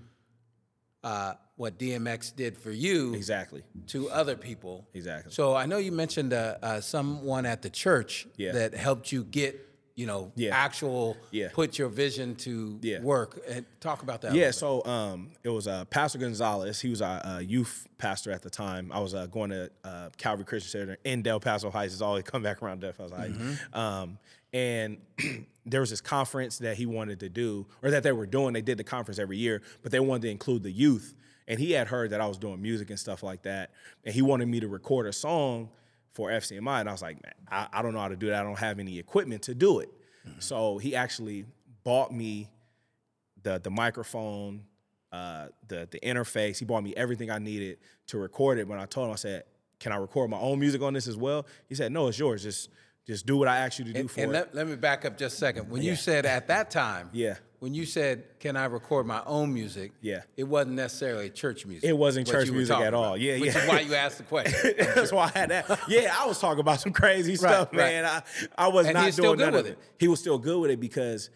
uh, 1.04 1.34
what 1.56 1.78
DMX 1.78 2.34
did 2.34 2.56
for 2.56 2.70
you 2.70 3.14
exactly. 3.14 3.62
to 3.88 4.08
other 4.10 4.36
people. 4.36 4.86
Exactly. 4.94 5.32
So 5.32 5.54
I 5.54 5.66
know 5.66 5.78
you 5.78 5.92
mentioned 5.92 6.32
uh, 6.32 6.56
uh, 6.62 6.80
someone 6.80 7.46
at 7.46 7.62
the 7.62 7.70
church 7.70 8.26
Yeah. 8.36 8.52
that 8.52 8.74
helped 8.74 9.10
you 9.12 9.24
get, 9.24 9.58
you 9.96 10.06
know, 10.06 10.32
Yeah. 10.36 10.56
actual 10.56 11.16
Yeah. 11.30 11.48
put 11.52 11.78
your 11.78 11.88
vision 11.88 12.36
to 12.36 12.78
work. 13.02 13.40
And 13.48 13.64
talk 13.80 14.02
about 14.02 14.22
that. 14.22 14.34
Yeah, 14.34 14.50
so 14.52 14.84
um, 14.86 15.30
it 15.42 15.48
was 15.48 15.66
uh, 15.66 15.84
Pastor 15.86 16.18
Gonzalez. 16.18 16.80
He 16.80 16.90
was 16.90 17.00
a, 17.00 17.38
a 17.38 17.42
youth 17.42 17.86
pastor 17.98 18.30
at 18.30 18.42
the 18.42 18.50
time. 18.50 18.90
I 18.92 19.00
was 19.00 19.14
uh, 19.14 19.26
going 19.26 19.50
to 19.50 19.70
uh, 19.84 20.10
Calvary 20.16 20.44
Christian 20.46 20.70
Center 20.80 20.98
in 21.04 21.22
Del 21.22 21.40
Paso 21.40 21.70
Heights. 21.70 21.92
It's 21.92 22.02
always 22.02 22.24
come 22.24 22.42
back 22.42 22.62
around 22.62 22.80
Del 22.80 22.92
Paso 22.92 23.16
Heights. 23.16 23.36
Um, 23.72 24.18
and 24.52 24.98
there 25.66 25.80
was 25.80 25.90
this 25.90 26.00
conference 26.00 26.58
that 26.58 26.76
he 26.76 26.86
wanted 26.86 27.20
to 27.20 27.28
do, 27.28 27.66
or 27.82 27.90
that 27.90 28.02
they 28.02 28.12
were 28.12 28.26
doing. 28.26 28.52
They 28.54 28.62
did 28.62 28.78
the 28.78 28.84
conference 28.84 29.18
every 29.18 29.38
year, 29.38 29.62
but 29.82 29.92
they 29.92 30.00
wanted 30.00 30.22
to 30.22 30.30
include 30.30 30.62
the 30.62 30.70
youth. 30.70 31.14
And 31.46 31.58
he 31.58 31.72
had 31.72 31.88
heard 31.88 32.10
that 32.10 32.20
I 32.20 32.26
was 32.26 32.36
doing 32.36 32.60
music 32.60 32.90
and 32.90 32.98
stuff 32.98 33.22
like 33.22 33.42
that, 33.42 33.70
and 34.04 34.14
he 34.14 34.22
wanted 34.22 34.48
me 34.48 34.60
to 34.60 34.68
record 34.68 35.06
a 35.06 35.12
song 35.12 35.70
for 36.12 36.30
FCMI. 36.30 36.80
And 36.80 36.88
I 36.88 36.92
was 36.92 37.02
like, 37.02 37.22
man, 37.22 37.32
I, 37.50 37.68
I 37.72 37.82
don't 37.82 37.94
know 37.94 38.00
how 38.00 38.08
to 38.08 38.16
do 38.16 38.26
that. 38.26 38.40
I 38.40 38.42
don't 38.42 38.58
have 38.58 38.78
any 38.78 38.98
equipment 38.98 39.42
to 39.42 39.54
do 39.54 39.80
it. 39.80 39.90
So 40.40 40.78
he 40.78 40.94
actually 40.94 41.46
bought 41.84 42.12
me 42.12 42.50
the 43.42 43.58
the 43.58 43.70
microphone, 43.70 44.64
uh, 45.12 45.46
the 45.66 45.88
the 45.90 46.00
interface. 46.00 46.58
He 46.58 46.64
bought 46.64 46.82
me 46.82 46.94
everything 46.96 47.30
I 47.30 47.38
needed 47.38 47.78
to 48.08 48.18
record 48.18 48.58
it. 48.58 48.68
When 48.68 48.78
I 48.78 48.86
told 48.86 49.06
him, 49.06 49.12
I 49.12 49.16
said, 49.16 49.44
"Can 49.80 49.92
I 49.92 49.96
record 49.96 50.30
my 50.30 50.38
own 50.38 50.58
music 50.58 50.82
on 50.82 50.92
this 50.92 51.06
as 51.06 51.16
well?" 51.16 51.46
He 51.68 51.74
said, 51.74 51.92
"No, 51.92 52.08
it's 52.08 52.18
yours. 52.18 52.42
Just 52.42 52.68
just 53.08 53.26
do 53.26 53.36
what 53.36 53.48
I 53.48 53.58
asked 53.58 53.78
you 53.78 53.86
to 53.86 53.92
do 53.92 54.00
And, 54.00 54.10
for 54.10 54.20
and 54.20 54.30
it." 54.30 54.34
let, 54.34 54.54
let 54.54 54.66
me 54.68 54.76
back 54.76 55.04
up 55.04 55.16
just 55.18 55.36
a 55.36 55.38
second. 55.38 55.70
When 55.70 55.82
you 55.82 55.96
said 55.96 56.26
at 56.26 56.46
that 56.48 56.70
time, 56.70 57.08
Yeah. 57.12 57.36
when 57.58 57.72
you 57.74 57.86
said, 57.86 58.24
"Can 58.38 58.54
I 58.56 58.66
record 58.66 59.06
my 59.06 59.22
own 59.26 59.52
music?" 59.52 59.92
Yeah. 60.02 60.22
it 60.36 60.44
wasn't 60.44 60.76
necessarily 60.76 61.30
church 61.30 61.64
music. 61.66 61.88
It 61.88 61.94
wasn't 61.96 62.26
church 62.28 62.50
music 62.50 62.76
at 62.76 62.92
all. 62.94 63.04
about, 63.14 63.20
Yeah, 63.20 63.38
which 63.40 63.54
yeah. 63.54 63.62
is 63.62 63.68
why 63.68 63.80
you 63.80 63.94
asked 63.94 64.18
the 64.18 64.24
question. 64.24 64.74
That's 64.94 65.10
why 65.10 65.30
I 65.34 65.38
had 65.38 65.50
that. 65.50 65.80
Yeah, 65.88 66.14
I 66.16 66.26
was 66.26 66.38
talking 66.38 66.60
about 66.60 66.80
some 66.80 66.92
crazy 66.92 67.34
stuff, 67.36 67.68
right. 67.72 67.76
man. 67.78 68.04
I, 68.04 68.22
I 68.56 68.68
was 68.68 68.86
And 68.86 68.94
not 68.94 69.06
he's 69.06 69.16
doing 69.16 69.38
none 69.38 69.52
with 69.52 69.60
of 69.60 69.66
it. 69.66 69.70
it. 69.72 69.78
He 69.98 70.06
was 70.08 70.20
still 70.20 70.38
good 70.38 70.60
with 70.60 70.70
it 70.70 70.78
because 70.78 71.30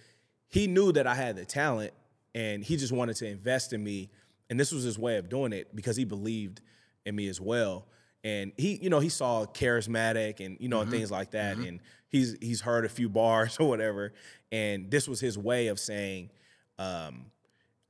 he 0.48 0.66
knew 0.66 0.92
that 0.92 1.06
I 1.06 1.14
had 1.14 1.36
the 1.36 1.46
talent, 1.46 1.92
and 2.34 2.62
he 2.62 2.76
just 2.76 2.92
wanted 2.92 3.16
to 3.16 3.26
invest 3.26 3.72
in 3.72 3.82
me. 3.82 4.10
And 4.50 4.60
this 4.60 4.70
was 4.72 4.84
his 4.84 4.98
way 4.98 5.16
of 5.16 5.30
doing 5.30 5.54
it 5.54 5.74
because 5.74 5.96
he 5.96 6.04
believed 6.04 6.60
in 7.06 7.16
me 7.16 7.26
as 7.28 7.40
well. 7.40 7.86
And 8.24 8.52
he, 8.56 8.76
you 8.80 8.88
know, 8.90 9.00
he 9.00 9.08
saw 9.08 9.46
charismatic 9.46 10.44
and 10.44 10.56
you 10.60 10.68
know 10.68 10.80
Mm-hmm. 10.82 10.90
things 10.90 11.10
like 11.10 11.32
that. 11.32 11.56
And 11.56 11.80
he's 12.08 12.36
he's 12.40 12.60
heard 12.60 12.84
a 12.84 12.88
few 12.88 13.08
bars 13.08 13.56
or 13.60 13.68
whatever. 13.68 14.12
And 14.52 14.90
this 14.90 15.08
was 15.08 15.18
his 15.20 15.36
way 15.38 15.68
of 15.68 15.80
saying, 15.80 16.30
um, 16.78 17.26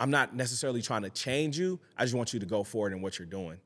I'm 0.01 0.11
not 0.11 0.35
necessarily 0.35 0.81
trying 0.83 1.03
to 1.03 1.11
change 1.11 1.59
you. 1.59 1.79
I 1.97 2.05
just 2.05 2.15
want 2.15 2.33
you 2.33 2.41
to 2.41 2.47
go 2.47 2.65
forward 2.65 2.93
in 2.93 3.03
what 3.03 3.19
you're 3.19 3.27
doing. 3.27 3.59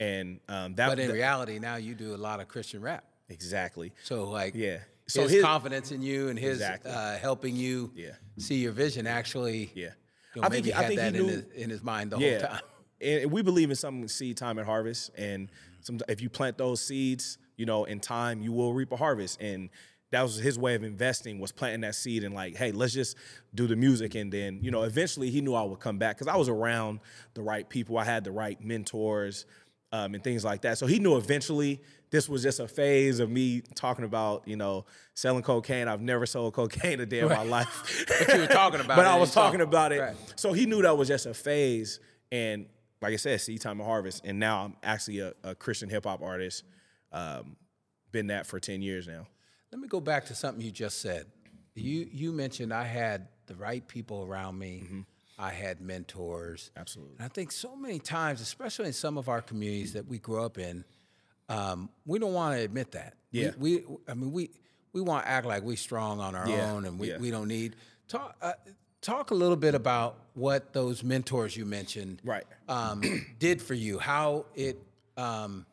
And 0.00 0.40
um, 0.48 0.74
that, 0.76 0.88
but 0.88 0.98
in 0.98 1.08
that- 1.08 1.12
reality, 1.14 1.58
now 1.58 1.76
you 1.76 1.94
do 1.94 2.14
a 2.14 2.16
lot 2.16 2.40
of 2.40 2.48
Christian 2.48 2.80
rap. 2.80 3.04
exactly. 3.28 3.92
So 4.04 4.24
like, 4.28 4.54
Yeah. 4.54 4.78
So 5.08 5.22
his, 5.22 5.32
his- 5.32 5.44
confidence 5.44 5.92
in 5.92 6.02
you 6.02 6.28
and 6.28 6.38
his 6.38 6.54
Exactly. 6.56 6.90
uh, 6.90 7.16
helping 7.18 7.54
you 7.56 7.92
Yeah. 7.94 8.10
see 8.38 8.56
your 8.56 8.72
vision 8.72 9.06
actually. 9.06 9.70
Yeah. 9.74 9.90
you 10.34 10.42
know, 10.42 10.46
I 10.48 10.50
think 10.50 10.66
he- 10.66 10.74
I 10.74 10.80
think 10.80 10.90
he 10.92 10.96
that 10.96 11.14
in 11.14 11.22
knew- 11.22 11.28
his, 11.28 11.44
in 11.54 11.70
his 11.70 11.82
mind 11.82 12.10
the 12.12 12.18
Yeah. 12.18 12.38
whole 12.40 12.48
time. 12.48 12.60
and 13.00 13.30
we 13.32 13.42
believe 13.42 13.70
in 13.70 13.76
something 13.76 14.06
seed 14.08 14.36
time 14.36 14.58
and 14.58 14.66
harvest. 14.66 15.10
And 15.16 15.48
some, 15.86 16.00
if 16.08 16.20
you 16.20 16.28
plant 16.28 16.58
those 16.58 16.80
seeds, 16.80 17.38
you 17.56 17.64
know, 17.64 17.84
in 17.84 18.00
time, 18.00 18.42
you 18.42 18.52
will 18.52 18.74
reap 18.74 18.90
a 18.90 18.96
harvest. 18.96 19.40
And 19.40 19.70
that 20.10 20.22
was 20.22 20.36
his 20.36 20.58
way 20.58 20.74
of 20.74 20.82
investing 20.82 21.38
was 21.38 21.52
planting 21.52 21.82
that 21.82 21.94
seed 21.94 22.24
and 22.24 22.34
like, 22.34 22.56
hey, 22.56 22.72
let's 22.72 22.92
just 22.92 23.16
do 23.54 23.68
the 23.68 23.76
music. 23.76 24.16
And 24.16 24.32
then, 24.32 24.58
you 24.62 24.72
know, 24.72 24.82
eventually 24.82 25.30
he 25.30 25.40
knew 25.40 25.54
I 25.54 25.62
would 25.62 25.78
come 25.78 25.96
back 25.96 26.16
because 26.16 26.26
I 26.26 26.36
was 26.36 26.48
around 26.48 27.00
the 27.34 27.42
right 27.42 27.68
people. 27.68 27.98
I 27.98 28.04
had 28.04 28.24
the 28.24 28.32
right 28.32 28.60
mentors 28.60 29.46
um, 29.92 30.14
and 30.14 30.24
things 30.24 30.44
like 30.44 30.62
that. 30.62 30.76
So 30.76 30.86
he 30.86 30.98
knew 30.98 31.16
eventually 31.16 31.80
this 32.10 32.28
was 32.28 32.42
just 32.42 32.58
a 32.58 32.66
phase 32.66 33.20
of 33.20 33.30
me 33.30 33.62
talking 33.76 34.04
about, 34.04 34.46
you 34.46 34.56
know, 34.56 34.86
selling 35.14 35.42
cocaine. 35.42 35.86
I've 35.86 36.02
never 36.02 36.26
sold 36.26 36.54
cocaine 36.54 36.98
a 36.98 37.06
day 37.06 37.20
in 37.20 37.28
my 37.28 37.44
life. 37.44 38.04
but 38.26 38.34
you 38.34 38.40
were 38.40 38.46
talking 38.48 38.80
about 38.84 38.94
it. 38.94 38.96
but 38.96 39.06
it. 39.06 39.08
I 39.08 39.18
was 39.18 39.32
talking 39.32 39.60
talk- 39.60 39.68
about 39.68 39.92
it. 39.92 40.00
Right. 40.00 40.16
So 40.34 40.52
he 40.52 40.66
knew 40.66 40.82
that 40.82 40.98
was 40.98 41.06
just 41.06 41.26
a 41.26 41.34
phase. 41.34 42.00
And 42.32 42.66
like 43.02 43.12
I 43.12 43.16
said, 43.16 43.40
seed 43.40 43.60
time 43.60 43.80
and 43.80 43.88
harvest. 43.88 44.24
And 44.24 44.38
now 44.38 44.64
I'm 44.64 44.76
actually 44.82 45.20
a, 45.20 45.32
a 45.44 45.54
Christian 45.54 45.88
hip 45.88 46.04
hop 46.04 46.22
artist. 46.22 46.64
Um, 47.12 47.56
been 48.12 48.28
that 48.28 48.46
for 48.46 48.58
10 48.60 48.82
years 48.82 49.06
now. 49.06 49.26
Let 49.72 49.80
me 49.80 49.88
go 49.88 50.00
back 50.00 50.26
to 50.26 50.34
something 50.34 50.64
you 50.64 50.70
just 50.70 51.00
said. 51.00 51.26
You 51.74 52.08
you 52.10 52.32
mentioned 52.32 52.72
I 52.72 52.84
had 52.84 53.28
the 53.46 53.54
right 53.54 53.86
people 53.86 54.24
around 54.24 54.58
me. 54.58 55.04
I 55.38 55.50
had 55.50 55.80
mentors. 55.82 56.70
Mm-hmm. 56.70 56.80
Absolutely. 56.80 57.16
And 57.18 57.24
I 57.24 57.28
think 57.28 57.52
so 57.52 57.76
many 57.76 57.98
times, 57.98 58.40
especially 58.40 58.86
in 58.86 58.92
some 58.94 59.18
of 59.18 59.28
our 59.28 59.42
communities 59.42 59.92
that 59.92 60.06
we 60.06 60.18
grew 60.18 60.42
up 60.42 60.56
in, 60.56 60.84
um, 61.50 61.90
we 62.06 62.18
don't 62.18 62.32
want 62.32 62.56
to 62.56 62.62
admit 62.62 62.92
that. 62.92 63.14
We- 63.32 63.40
Yeah. 63.42 63.50
We, 63.58 63.84
I 64.08 64.14
mean, 64.14 64.32
we 64.32 64.50
we 64.94 65.02
want 65.02 65.24
to 65.26 65.30
act 65.30 65.46
like 65.46 65.62
we 65.62 65.76
strong 65.76 66.20
on 66.20 66.34
our 66.34 66.48
Yeah, 66.48 66.70
own, 66.72 66.86
and 66.86 66.98
we, 66.98 67.10
yeah. 67.10 67.18
we 67.18 67.30
don't 67.30 67.48
need 67.48 67.76
talk. 68.08 68.34
Uh, 68.40 68.54
talk 69.00 69.30
a 69.30 69.34
little 69.34 69.56
bit 69.56 69.74
about 69.74 70.16
what 70.34 70.72
those 70.72 71.02
mentors 71.04 71.56
you 71.56 71.64
mentioned 71.64 72.20
Right. 72.24 72.44
um, 72.68 73.02
did 73.38 73.62
for 73.62 73.74
you. 73.74 73.98
How 73.98 74.46
it 74.54 74.78
um, 75.16 75.66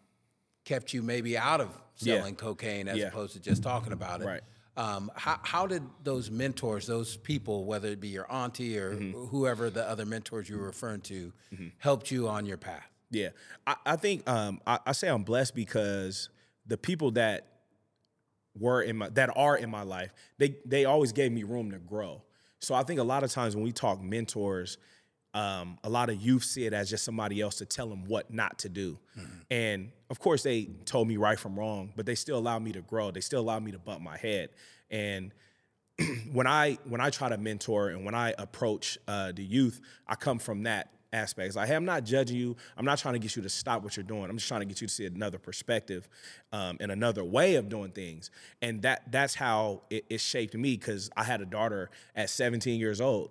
kept 0.66 0.94
you 0.94 1.02
maybe 1.02 1.38
out 1.38 1.62
of 1.62 1.70
Yeah. 2.00 2.16
selling 2.18 2.36
cocaine 2.36 2.88
as 2.88 2.98
Yeah. 2.98 3.08
opposed 3.08 3.34
to 3.34 3.40
just 3.40 3.64
talking 3.64 3.94
about 3.94 4.22
it. 4.22 4.26
Right. 4.26 4.42
Um, 4.76 5.12
how, 5.16 5.40
how 5.44 5.68
did 5.68 5.84
those 6.04 6.32
mentors, 6.32 6.88
those 6.88 7.16
people, 7.18 7.66
whether 7.66 7.90
it 7.90 8.00
be 8.00 8.08
your 8.08 8.32
auntie 8.32 8.78
or 8.80 8.96
Mm-hmm. 8.96 9.26
whoever 9.28 9.70
the 9.70 9.88
other 9.88 10.06
mentors 10.06 10.50
you 10.50 10.58
were 10.58 10.66
referring 10.66 11.02
to, 11.02 11.32
helped 11.78 12.10
you 12.10 12.28
on 12.28 12.46
your 12.46 12.58
path? 12.58 12.88
Yeah, 13.12 13.30
I, 13.68 13.76
I 13.86 13.96
think 13.98 14.28
um, 14.28 14.60
I, 14.66 14.80
I 14.88 14.92
say 14.94 15.08
I'm 15.08 15.24
blessed 15.24 15.54
because 15.54 16.30
the 16.66 16.78
people 16.78 17.12
that 17.12 17.46
were 18.60 18.82
in 18.82 18.98
my 18.98 19.10
that 19.10 19.30
are 19.36 19.56
in 19.56 19.70
my 19.70 19.84
life, 19.84 20.12
they 20.40 20.56
they 20.66 20.86
always 20.86 21.12
gave 21.12 21.32
me 21.32 21.44
room 21.44 21.70
to 21.72 21.78
grow. 21.78 22.24
So 22.64 22.74
I 22.74 22.84
think 22.84 23.00
a 23.00 23.04
lot 23.04 23.24
of 23.24 23.32
times 23.32 23.56
when 23.56 23.64
we 23.64 23.74
talk 23.74 24.02
mentors, 24.02 24.78
um, 25.34 25.78
a 25.84 25.90
lot 25.90 26.10
of 26.10 26.22
youth 26.22 26.44
see 26.44 26.66
it 26.66 26.74
as 26.74 26.90
just 26.90 27.04
somebody 27.04 27.42
else 27.42 27.56
to 27.56 27.66
tell 27.66 27.90
them 27.90 28.06
what 28.06 28.32
not 28.32 28.60
to 28.60 28.70
do. 28.70 29.00
And 29.52 29.92
of 30.10 30.20
course, 30.20 30.44
they 30.44 30.66
told 30.86 31.08
me 31.08 31.18
right 31.18 31.38
from 31.38 31.58
wrong, 31.60 31.92
but 31.96 32.06
they 32.06 32.16
still 32.16 32.38
allowed 32.38 32.64
me 32.64 32.72
to 32.74 32.82
grow. 32.82 33.12
They 33.12 33.20
still 33.20 33.42
allowed 33.42 33.64
me 33.64 33.72
to 33.72 33.80
bump 33.80 34.02
my 34.02 34.18
head. 34.18 34.50
And 34.90 35.34
when 36.32 36.48
I 36.48 36.78
when 36.86 37.02
I 37.02 37.10
try 37.10 37.30
to 37.30 37.38
mentor 37.38 37.90
and 37.90 38.06
when 38.06 38.16
I 38.16 38.34
approach 38.38 38.98
uh, 39.08 39.32
the 39.32 39.44
youth, 39.44 39.82
I 40.08 40.16
come 40.16 40.40
from 40.40 40.64
that 40.64 40.90
aspect. 41.14 41.48
It's 41.48 41.56
like, 41.56 41.68
hey, 41.68 41.76
I'm 41.76 41.86
not 41.86 42.04
judging 42.04 42.38
you. 42.38 42.56
I'm 42.76 42.84
not 42.84 42.98
trying 42.98 43.14
to 43.14 43.20
get 43.20 43.36
you 43.36 43.44
to 43.44 43.50
stop 43.50 43.84
what 43.84 43.96
you're 43.96 44.04
doing. 44.04 44.26
I'm 44.26 44.38
just 44.38 44.48
trying 44.48 44.62
to 44.62 44.66
get 44.66 44.82
you 44.82 44.88
to 44.88 44.94
see 44.94 45.06
another 45.06 45.38
perspective 45.38 46.10
um, 46.52 46.78
and 46.82 46.92
another 46.92 47.24
way 47.24 47.56
of 47.56 47.70
doing 47.70 47.92
things. 47.92 48.32
And 48.62 48.82
that 48.82 49.12
that's 49.12 49.36
how 49.36 49.84
it, 49.90 50.06
it 50.10 50.20
shaped 50.20 50.56
me 50.56 50.76
because 50.76 51.10
I 51.16 51.24
had 51.24 51.42
a 51.42 51.46
daughter 51.46 51.90
at 52.16 52.30
17 52.30 52.80
years 52.80 53.00
old, 53.00 53.30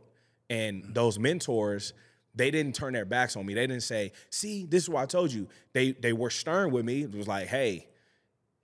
and 0.49 0.85
those 0.95 1.19
mentors. 1.19 1.93
They 2.35 2.51
didn't 2.51 2.75
turn 2.75 2.95
their 2.95 3.05
backs 3.05 3.37
on 3.37 3.45
me. 3.45 3.53
They 3.53 3.67
didn't 3.67 3.83
say, 3.83 4.13
"See, 4.31 4.65
this 4.65 4.85
is 4.85 4.89
what 4.89 5.03
I 5.03 5.05
told 5.05 5.31
you." 5.31 5.49
They 5.75 5.93
they 5.93 6.15
were 6.15 6.31
stern 6.31 6.71
with 6.71 6.83
me. 6.83 7.03
It 7.03 7.15
was 7.15 7.29
like, 7.29 7.47
"Hey, 7.47 7.89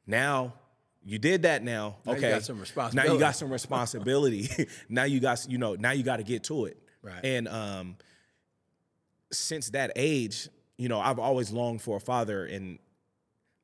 now 0.06 0.54
you 1.04 1.18
did 1.18 1.42
that 1.42 1.62
now. 1.62 1.96
Now 2.04 2.12
you 2.12 2.18
okay. 2.18 2.30
got 2.30 2.44
some 2.44 2.62
Now 2.92 3.04
you 3.04 3.18
got 3.18 3.36
some 3.36 3.50
responsibility. 3.50 4.48
now 4.88 5.04
you 5.04 5.20
got 5.20 5.46
you 5.48 5.58
know, 5.58 5.74
now 5.74 5.92
you 5.92 6.02
got 6.02 6.16
to 6.16 6.22
get 6.22 6.44
to 6.44 6.66
it. 6.66 6.76
Right. 7.02 7.24
And 7.24 7.48
um 7.48 7.96
since 9.32 9.70
that 9.70 9.92
age, 9.96 10.48
you 10.76 10.88
know, 10.88 11.00
I've 11.00 11.18
always 11.18 11.50
longed 11.50 11.82
for 11.82 11.96
a 11.96 12.00
father 12.00 12.46
and 12.46 12.78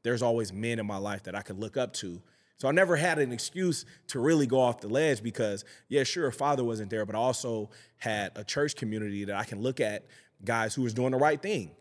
there's 0.02 0.22
always 0.22 0.52
men 0.52 0.78
in 0.78 0.86
my 0.86 0.98
life 0.98 1.22
that 1.24 1.34
I 1.34 1.42
could 1.42 1.58
look 1.58 1.76
up 1.76 1.92
to. 1.94 2.20
So 2.56 2.68
I 2.68 2.72
never 2.72 2.94
had 2.96 3.18
an 3.18 3.32
excuse 3.32 3.84
to 4.08 4.20
really 4.20 4.46
go 4.46 4.60
off 4.60 4.80
the 4.80 4.88
ledge 4.88 5.22
because, 5.22 5.64
yeah, 5.88 6.04
sure, 6.04 6.28
a 6.28 6.32
father 6.32 6.62
wasn't 6.62 6.90
there, 6.90 7.04
but 7.04 7.14
I 7.16 7.18
also 7.18 7.70
had 7.96 8.32
a 8.36 8.44
church 8.44 8.76
community 8.76 9.24
that 9.24 9.36
I 9.36 9.44
can 9.44 9.60
look 9.60 9.80
at 9.80 10.06
guys 10.44 10.74
who 10.74 10.82
was 10.82 10.94
doing 10.94 11.10
the 11.10 11.18
right 11.18 11.40
thing 11.40 11.72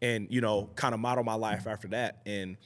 and, 0.00 0.26
you 0.30 0.40
know, 0.40 0.70
kind 0.74 0.94
of 0.94 1.00
model 1.00 1.24
my 1.24 1.34
life 1.34 1.66
after 1.66 1.88
that. 1.88 2.22
And 2.24 2.56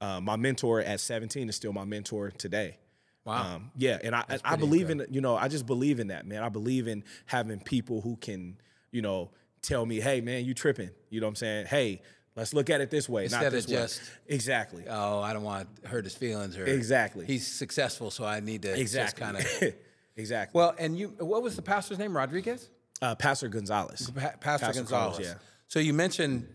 uh, 0.00 0.20
my 0.20 0.36
mentor 0.36 0.80
at 0.80 1.00
17 1.00 1.48
is 1.48 1.56
still 1.56 1.72
my 1.72 1.84
mentor 1.84 2.30
today. 2.30 2.78
Wow. 3.24 3.54
Um, 3.54 3.70
yeah, 3.76 3.98
and 4.04 4.14
I, 4.14 4.24
I 4.44 4.56
believe 4.56 4.90
in 4.90 5.06
you 5.10 5.22
know 5.22 5.34
I 5.34 5.48
just 5.48 5.64
believe 5.64 5.98
in 5.98 6.08
that 6.08 6.26
man. 6.26 6.42
I 6.42 6.50
believe 6.50 6.86
in 6.86 7.04
having 7.24 7.58
people 7.58 8.02
who 8.02 8.16
can 8.16 8.58
you 8.90 9.00
know 9.00 9.30
tell 9.64 9.84
me, 9.86 10.00
hey 10.00 10.20
man, 10.20 10.44
you 10.44 10.54
tripping. 10.54 10.90
You 11.10 11.20
know 11.20 11.26
what 11.26 11.30
I'm 11.30 11.36
saying? 11.36 11.66
Hey, 11.66 12.02
let's 12.36 12.52
look 12.54 12.70
at 12.70 12.80
it 12.80 12.90
this 12.90 13.08
way, 13.08 13.24
Instead 13.24 13.38
not 13.40 13.46
of 13.46 13.52
this 13.52 13.66
just- 13.66 14.00
way. 14.02 14.06
Exactly. 14.34 14.84
oh, 14.88 15.20
I 15.20 15.32
don't 15.32 15.42
want 15.42 15.82
to 15.82 15.88
hurt 15.88 16.04
his 16.04 16.14
feelings 16.14 16.56
or 16.56 16.64
Exactly. 16.66 17.26
He's 17.26 17.46
successful, 17.46 18.10
so 18.10 18.24
I 18.24 18.40
need 18.40 18.62
to 18.62 18.78
exactly. 18.78 19.24
just 19.26 19.34
kind 19.60 19.64
of. 19.70 19.74
exactly. 20.16 20.58
Well, 20.58 20.74
and 20.78 20.96
you, 20.98 21.08
what 21.18 21.42
was 21.42 21.56
the 21.56 21.62
pastor's 21.62 21.98
name? 21.98 22.16
Rodriguez, 22.16 22.70
uh, 23.02 23.14
Pastor 23.14 23.48
Gonzalez. 23.48 24.10
pa- 24.10 24.20
Pastor, 24.20 24.38
Pastor 24.40 24.72
Gonzalez. 24.80 24.88
Carlos, 25.16 25.20
yeah. 25.20 25.34
So 25.68 25.78
you 25.80 25.92
mentioned 25.92 26.46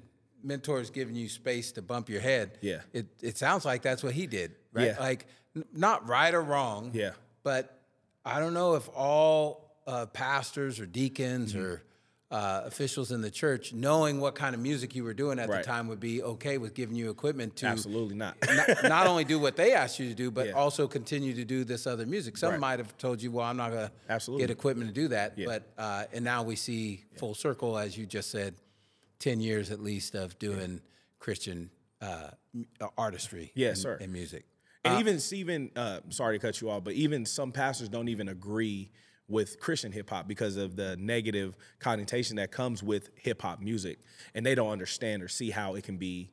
mentors 0.43 0.89
giving 0.89 1.15
you 1.15 1.27
space 1.27 1.71
to 1.73 1.81
bump 1.81 2.07
your 2.09 2.21
head. 2.21 2.57
Yeah. 2.61 2.81
It 2.93 3.07
it 3.21 3.37
sounds 3.37 3.65
like 3.65 3.81
that's 3.81 4.01
what 4.03 4.13
he 4.13 4.25
did, 4.27 4.55
right? 4.71 4.87
Yeah. 4.87 4.99
Like 4.99 5.25
n- 5.55 5.65
not 5.73 6.07
right 6.07 6.33
or 6.33 6.41
wrong. 6.41 6.91
Yeah. 6.93 7.11
But 7.43 7.77
I 8.23 8.39
don't 8.39 8.53
know 8.53 8.75
if 8.75 8.87
all 8.95 9.75
uh, 9.87 10.05
pastors 10.07 10.79
or 10.79 10.85
deacons 10.85 11.53
Mm-hmm. 11.53 11.63
or 11.63 11.83
uh, 12.31 12.61
officials 12.65 13.11
in 13.11 13.21
the 13.21 13.31
church, 13.31 13.73
knowing 13.73 14.19
what 14.19 14.35
kind 14.35 14.53
of 14.53 14.61
music 14.61 14.93
you 14.95 15.03
were 15.03 15.15
doing 15.15 15.39
at 15.39 15.49
Right. 15.49 15.57
the 15.57 15.63
time, 15.63 15.87
would 15.87 15.99
be 15.99 16.21
okay 16.21 16.59
with 16.59 16.75
giving 16.75 16.95
you 16.95 17.09
equipment 17.09 17.55
to 17.57 17.65
Absolutely 17.65 18.15
not. 18.15 18.37
not, 18.55 18.83
not 18.83 19.07
only 19.07 19.23
do 19.23 19.39
what 19.39 19.55
they 19.55 19.73
asked 19.73 19.97
you 19.99 20.07
to 20.09 20.13
do, 20.13 20.29
but 20.29 20.47
Yeah. 20.47 20.51
also 20.53 20.87
continue 20.87 21.33
to 21.33 21.43
do 21.43 21.63
this 21.63 21.87
other 21.87 22.05
music. 22.05 22.37
Some 22.37 22.51
Right. 22.51 22.59
might 22.59 22.79
have 22.79 22.95
told 22.99 23.21
you, 23.21 23.31
"Well, 23.31 23.45
I'm 23.45 23.57
not 23.57 23.69
to 23.71 23.91
Absolutely. 24.09 24.43
get 24.45 24.51
equipment 24.51 24.89
to 24.89 24.93
do 24.93 25.07
that." 25.07 25.37
Yeah. 25.39 25.45
But 25.47 25.63
uh, 25.77 26.05
and 26.13 26.23
now 26.23 26.43
we 26.43 26.55
see 26.55 27.03
full 27.17 27.33
circle, 27.33 27.77
as 27.79 27.97
you 27.97 28.05
just 28.05 28.29
said, 28.29 28.53
ten 29.17 29.39
years 29.39 29.71
at 29.71 29.79
least 29.81 30.13
of 30.13 30.37
doing 30.37 30.81
Christian 31.17 31.71
uh, 31.99 32.29
uh, 32.79 32.87
artistry. 32.97 33.51
Yes, 33.55 33.77
in- 33.77 33.81
sir. 33.81 33.95
In 33.95 34.11
music. 34.11 34.45
And 34.85 34.99
even 34.99 35.19
even 35.33 35.71
uh, 35.75 36.01
sorry 36.09 36.37
to 36.37 36.41
cut 36.45 36.61
you 36.61 36.69
off, 36.69 36.83
but 36.83 36.93
even 36.93 37.25
some 37.25 37.51
pastors 37.51 37.89
don't 37.89 38.07
even 38.07 38.29
agree 38.29 38.91
with 39.29 39.59
Christian 39.59 39.91
hip 39.91 40.09
hop 40.09 40.27
because 40.27 40.57
of 40.57 40.75
the 40.75 40.97
negative 40.97 41.55
connotation 41.79 42.35
that 42.37 42.51
comes 42.51 42.81
with 42.83 43.09
hip 43.15 43.41
hop 43.41 43.61
music, 43.61 43.99
and 44.33 44.45
they 44.45 44.55
don't 44.55 44.71
understand 44.71 45.21
or 45.23 45.27
see 45.27 45.51
how 45.51 45.75
it 45.75 45.83
can 45.83 45.97
be 45.97 46.31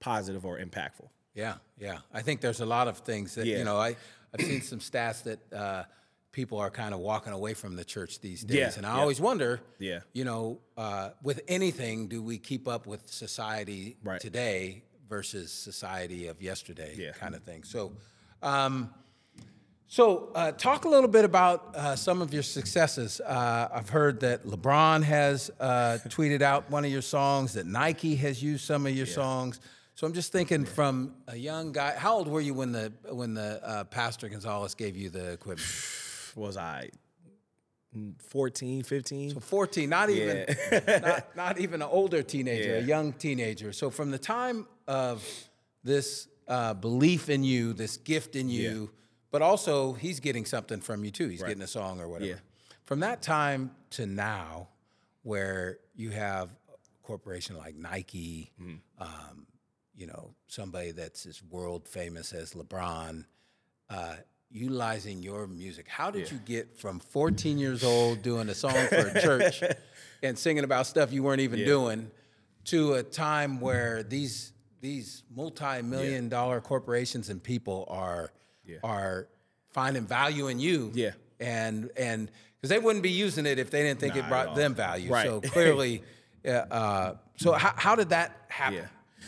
positive 0.00 0.44
or 0.46 0.58
impactful. 0.58 1.08
Yeah, 1.34 1.56
yeah. 1.78 1.98
I 2.12 2.22
think 2.22 2.40
there's 2.40 2.60
a 2.60 2.66
lot 2.66 2.88
of 2.88 2.98
things 2.98 3.34
that 3.36 3.46
Yeah. 3.46 3.58
you 3.58 3.64
know. 3.64 3.76
I 3.78 3.96
I've 4.34 4.44
seen 4.44 4.60
some 4.60 4.78
stats 4.80 5.22
that 5.22 5.52
uh, 5.52 5.84
people 6.32 6.58
are 6.58 6.70
kind 6.70 6.92
of 6.92 7.00
walking 7.00 7.32
away 7.32 7.54
from 7.54 7.76
the 7.76 7.84
church 7.84 8.20
these 8.20 8.42
days, 8.44 8.56
Yeah, 8.58 8.72
and 8.76 8.84
I 8.86 8.94
yeah. 8.96 9.00
always 9.00 9.20
wonder. 9.20 9.60
Yeah. 9.78 10.00
You 10.12 10.24
know, 10.24 10.60
uh, 10.76 11.10
with 11.22 11.40
anything, 11.48 12.08
do 12.08 12.22
we 12.22 12.38
keep 12.38 12.68
up 12.68 12.86
with 12.86 13.08
society 13.08 13.96
Right. 14.04 14.20
today 14.20 14.82
versus 15.08 15.50
society 15.50 16.26
of 16.26 16.42
yesterday, 16.42 16.94
Yeah. 16.98 17.12
kind 17.12 17.34
of 17.34 17.42
thing? 17.42 17.64
So. 17.64 17.96
Um, 18.42 18.92
so, 19.90 20.28
uh, 20.34 20.52
talk 20.52 20.84
a 20.84 20.88
little 20.88 21.08
bit 21.08 21.24
about 21.24 21.74
uh, 21.74 21.96
some 21.96 22.20
of 22.20 22.34
your 22.34 22.42
successes. 22.42 23.22
Uh, 23.22 23.68
I've 23.72 23.88
heard 23.88 24.20
that 24.20 24.44
LeBron 24.44 25.02
has 25.02 25.50
uh, 25.58 25.96
tweeted 26.08 26.42
out 26.42 26.70
one 26.70 26.84
of 26.84 26.90
your 26.90 27.00
songs, 27.00 27.54
that 27.54 27.64
Nike 27.64 28.14
has 28.16 28.42
used 28.42 28.66
some 28.66 28.84
of 28.84 28.94
your 28.94 29.06
songs. 29.06 29.60
So 29.94 30.06
I'm 30.06 30.12
just 30.12 30.30
thinking, 30.30 30.66
from 30.66 31.14
a 31.26 31.36
young 31.36 31.72
guy, 31.72 31.94
how 31.96 32.16
old 32.16 32.28
were 32.28 32.42
you 32.42 32.52
when 32.52 32.70
the 32.70 32.92
when 33.08 33.32
the 33.32 33.66
uh, 33.66 33.84
Pastor 33.84 34.28
Gonzalez 34.28 34.74
gave 34.74 34.94
you 34.94 35.08
the 35.08 35.32
equipment? 35.32 35.66
Was 36.36 36.58
I 36.58 36.90
mm, 37.96 38.12
14, 38.20 38.82
15? 38.82 39.40
14, 39.40 39.88
not 39.88 40.10
even 40.10 40.44
not, 41.02 41.28
not 41.36 41.58
even 41.58 41.80
an 41.80 41.88
older 41.90 42.22
teenager, 42.22 42.76
a 42.76 42.82
young 42.82 43.14
teenager. 43.14 43.72
So 43.72 43.88
from 43.88 44.10
the 44.10 44.18
time 44.18 44.66
of 44.86 45.26
this 45.82 46.28
uh, 46.46 46.74
belief 46.74 47.30
in 47.30 47.42
you, 47.42 47.72
this 47.72 47.96
gift 47.96 48.36
in 48.36 48.50
you, 48.50 48.90
but 49.30 49.42
also 49.42 49.92
he's 49.94 50.20
getting 50.20 50.44
something 50.44 50.80
from 50.80 51.04
you 51.04 51.10
too. 51.10 51.28
He's 51.28 51.42
getting 51.42 51.62
a 51.62 51.66
song 51.68 52.00
or 52.00 52.08
whatever. 52.08 52.30
Yeah. 52.30 52.36
From 52.84 53.00
that 53.00 53.20
time 53.22 53.72
to 53.90 54.06
now, 54.06 54.68
where 55.22 55.78
you 55.94 56.10
have 56.10 56.48
a 56.68 57.06
corporation 57.06 57.56
like 57.56 57.74
Nike, 57.76 58.50
Mm-hmm. 58.60 58.76
um, 59.02 59.46
you 59.94 60.06
know, 60.06 60.30
somebody 60.46 60.92
that's 60.92 61.26
as 61.26 61.42
world 61.42 61.88
famous 61.88 62.32
as 62.32 62.54
LeBron, 62.54 63.24
uh, 63.90 64.14
utilizing 64.50 65.22
your 65.22 65.46
music. 65.48 65.86
How 65.88 66.10
did 66.10 66.30
you 66.30 66.38
get 66.38 66.78
from 66.78 67.00
14 67.00 67.58
years 67.58 67.82
old 67.84 68.22
doing 68.22 68.48
a 68.48 68.54
song 68.54 68.72
for 68.88 69.08
a 69.08 69.20
church 69.20 69.62
and 70.22 70.38
singing 70.38 70.62
about 70.64 70.86
stuff 70.86 71.12
you 71.12 71.22
weren't 71.24 71.40
even 71.40 71.64
doing 71.64 72.10
to 72.66 72.94
a 72.94 73.02
time 73.02 73.60
where 73.60 74.02
these 74.02 74.52
these 74.80 75.24
multi-million 75.34 76.28
dollar 76.28 76.60
corporations 76.60 77.28
and 77.28 77.42
people 77.42 77.84
are 77.88 78.30
are 78.82 79.28
finding 79.70 80.06
value 80.06 80.48
in 80.48 80.58
you. 80.58 80.90
Yeah. 80.94 81.12
And 81.40 81.90
and 81.96 82.30
because 82.56 82.70
they 82.70 82.78
wouldn't 82.78 83.02
be 83.02 83.10
using 83.10 83.46
it 83.46 83.58
if 83.58 83.70
they 83.70 83.82
didn't 83.82 84.00
think 84.00 84.16
Not 84.16 84.24
it 84.24 84.28
brought 84.28 84.56
them 84.56 84.74
value. 84.74 85.10
Right. 85.10 85.26
So 85.26 85.40
clearly, 85.44 86.02
uh, 86.44 86.50
uh, 86.50 87.16
so 87.36 87.52
how, 87.52 87.72
how 87.76 87.94
did 87.94 88.10
that 88.10 88.36
happen? 88.48 88.78
Yeah. 88.78 88.86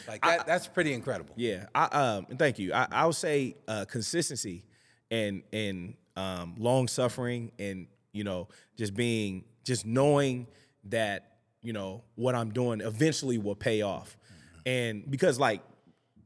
Like 0.08 0.22
that, 0.22 0.46
that's 0.46 0.66
pretty 0.66 0.92
incredible. 0.92 1.34
Yeah, 1.36 1.66
I 1.74 1.84
um 1.86 2.26
and 2.30 2.38
thank 2.38 2.58
you. 2.58 2.72
I, 2.72 2.86
I 2.90 3.06
would 3.06 3.14
say 3.14 3.56
uh, 3.68 3.84
consistency 3.86 4.64
and 5.10 5.42
and 5.52 5.94
um, 6.16 6.54
long 6.58 6.88
suffering 6.88 7.52
and 7.58 7.86
you 8.12 8.24
know 8.24 8.48
just 8.76 8.94
being 8.94 9.44
just 9.64 9.84
knowing 9.86 10.46
that 10.84 11.36
you 11.62 11.72
know 11.72 12.02
what 12.14 12.34
I'm 12.34 12.50
doing 12.50 12.80
eventually 12.80 13.38
will 13.38 13.56
pay 13.56 13.82
off, 13.82 14.16
and 14.64 15.08
because 15.10 15.38
like 15.38 15.60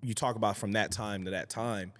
you 0.02 0.14
talk 0.14 0.37
about 0.37 0.56
from 0.56 0.73
that 0.73 0.92
time 0.92 1.25
to 1.25 1.33
that 1.33 1.49
time, 1.49 1.92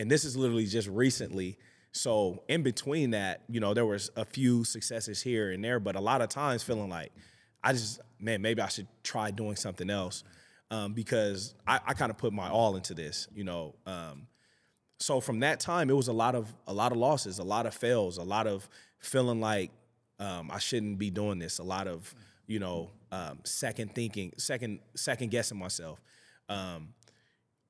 and 0.00 0.10
this 0.10 0.24
is 0.24 0.34
literally 0.34 0.64
just 0.64 0.88
recently. 0.88 1.58
So 1.92 2.42
in 2.48 2.62
between 2.62 3.10
that, 3.10 3.42
you 3.50 3.60
know, 3.60 3.74
there 3.74 3.84
was 3.84 4.10
a 4.16 4.24
few 4.24 4.64
successes 4.64 5.20
here 5.20 5.50
and 5.50 5.62
there, 5.62 5.78
but 5.78 5.94
a 5.94 6.00
lot 6.00 6.22
of 6.22 6.30
times 6.30 6.62
feeling 6.62 6.88
like 6.88 7.12
I 7.62 7.72
just 7.72 8.00
man 8.18 8.40
maybe 8.40 8.62
I 8.62 8.68
should 8.68 8.88
try 9.02 9.30
doing 9.30 9.56
something 9.56 9.90
else 9.90 10.24
um, 10.70 10.94
because 10.94 11.54
I, 11.66 11.80
I 11.86 11.92
kind 11.92 12.10
of 12.10 12.16
put 12.16 12.32
my 12.32 12.48
all 12.48 12.76
into 12.76 12.94
this, 12.94 13.28
you 13.34 13.44
know. 13.44 13.74
Um, 13.84 14.26
so 14.98 15.20
from 15.20 15.40
that 15.40 15.60
time, 15.60 15.90
it 15.90 15.96
was 15.96 16.08
a 16.08 16.14
lot 16.14 16.34
of 16.34 16.50
a 16.66 16.72
lot 16.72 16.92
of 16.92 16.98
losses, 16.98 17.38
a 17.38 17.44
lot 17.44 17.66
of 17.66 17.74
fails, 17.74 18.16
a 18.16 18.22
lot 18.22 18.46
of 18.46 18.66
feeling 19.00 19.40
like 19.40 19.70
um, 20.18 20.50
I 20.50 20.60
shouldn't 20.60 20.98
be 20.98 21.10
doing 21.10 21.38
this, 21.38 21.58
a 21.58 21.62
lot 21.62 21.86
of 21.86 22.14
you 22.46 22.58
know 22.58 22.90
um, 23.12 23.40
second 23.44 23.94
thinking, 23.94 24.32
second 24.38 24.80
second 24.96 25.30
guessing 25.30 25.58
myself. 25.58 26.00
Um, 26.48 26.94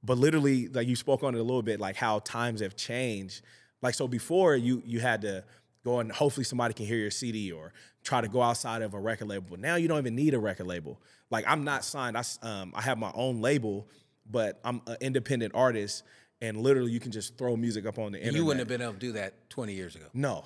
but 0.02 0.18
literally, 0.18 0.68
like 0.68 0.88
you 0.88 0.96
spoke 0.96 1.22
on 1.22 1.34
it 1.34 1.38
a 1.38 1.42
little 1.42 1.62
bit, 1.62 1.80
like 1.80 1.96
how 1.96 2.20
times 2.20 2.60
have 2.60 2.76
changed. 2.76 3.42
Like 3.82 3.94
so, 3.94 4.08
before 4.08 4.56
you 4.56 4.82
you 4.84 5.00
had 5.00 5.22
to 5.22 5.44
go 5.84 6.00
and 6.00 6.12
hopefully 6.12 6.44
somebody 6.44 6.74
can 6.74 6.86
hear 6.86 6.98
your 6.98 7.10
CD 7.10 7.52
or 7.52 7.72
try 8.02 8.20
to 8.20 8.28
go 8.28 8.42
outside 8.42 8.82
of 8.82 8.94
a 8.94 9.00
record 9.00 9.28
label. 9.28 9.46
But 9.50 9.60
now 9.60 9.76
you 9.76 9.88
don't 9.88 9.98
even 9.98 10.14
need 10.14 10.34
a 10.34 10.38
record 10.38 10.66
label. 10.66 11.00
Like 11.30 11.44
I'm 11.46 11.64
not 11.64 11.84
signed. 11.84 12.16
I 12.16 12.24
um, 12.42 12.72
I 12.74 12.82
have 12.82 12.98
my 12.98 13.12
own 13.14 13.40
label, 13.40 13.88
but 14.30 14.60
I'm 14.64 14.82
an 14.86 14.96
independent 15.00 15.54
artist, 15.54 16.02
and 16.40 16.58
literally 16.58 16.92
you 16.92 17.00
can 17.00 17.12
just 17.12 17.36
throw 17.36 17.56
music 17.56 17.86
up 17.86 17.98
on 17.98 18.12
the 18.12 18.18
internet. 18.18 18.36
You 18.36 18.44
wouldn't 18.44 18.60
have 18.60 18.68
been 18.68 18.82
able 18.82 18.94
to 18.94 18.98
do 18.98 19.12
that 19.12 19.50
20 19.50 19.74
years 19.74 19.96
ago. 19.96 20.06
No. 20.14 20.44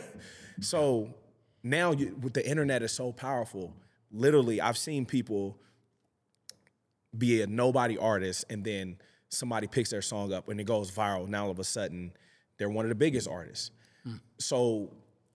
so 0.60 1.14
now 1.62 1.92
you, 1.92 2.16
with 2.20 2.34
the 2.34 2.48
internet 2.48 2.82
is 2.82 2.92
so 2.92 3.12
powerful. 3.12 3.74
Literally, 4.10 4.60
I've 4.60 4.78
seen 4.78 5.06
people 5.06 5.58
be 7.16 7.42
a 7.42 7.46
nobody 7.46 7.96
artist 7.96 8.44
and 8.50 8.64
then 8.64 8.96
somebody 9.28 9.66
picks 9.66 9.90
their 9.90 10.02
song 10.02 10.32
up 10.32 10.48
and 10.48 10.60
it 10.60 10.64
goes 10.64 10.90
viral. 10.90 11.28
Now 11.28 11.44
all 11.46 11.50
of 11.50 11.58
a 11.58 11.64
sudden, 11.64 12.12
they're 12.58 12.68
one 12.68 12.84
of 12.84 12.88
the 12.88 12.94
biggest 12.94 13.28
artists. 13.28 13.70
So 14.38 14.90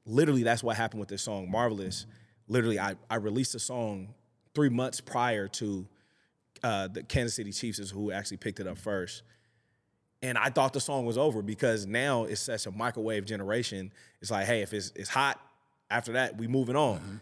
literally, 0.06 0.44
that's 0.44 0.64
what 0.64 0.76
happened 0.76 1.00
with 1.00 1.10
this 1.10 1.22
song, 1.22 1.50
Marvelous. 1.50 2.06
Literally, 2.48 2.80
I, 2.80 2.96
I 3.10 3.16
released 3.16 3.56
a 3.56 3.60
song 3.60 4.14
three 4.54 4.70
months 4.70 5.00
prior 5.02 5.48
to 5.48 5.88
uh, 6.64 6.88
the 6.88 7.04
Kansas 7.04 7.36
City 7.36 7.52
Chiefs 7.52 7.80
is 7.80 7.90
who 7.90 8.12
actually 8.12 8.38
picked 8.38 8.60
it 8.60 8.68
up 8.68 8.78
first. 8.78 9.24
And 10.22 10.38
I 10.38 10.50
thought 10.50 10.74
the 10.74 10.80
song 10.80 11.06
was 11.06 11.18
over 11.18 11.42
because 11.42 11.86
now 11.86 12.24
it's 12.24 12.42
such 12.42 12.66
a 12.66 12.72
microwave 12.72 13.26
generation. 13.26 13.92
It's 14.22 14.32
like, 14.32 14.46
hey, 14.46 14.62
if 14.62 14.74
it's, 14.74 14.92
it's 14.96 15.10
hot, 15.10 15.40
after 15.90 16.14
that, 16.14 16.38
we 16.38 16.48
moving 16.48 16.76
on. 16.76 17.22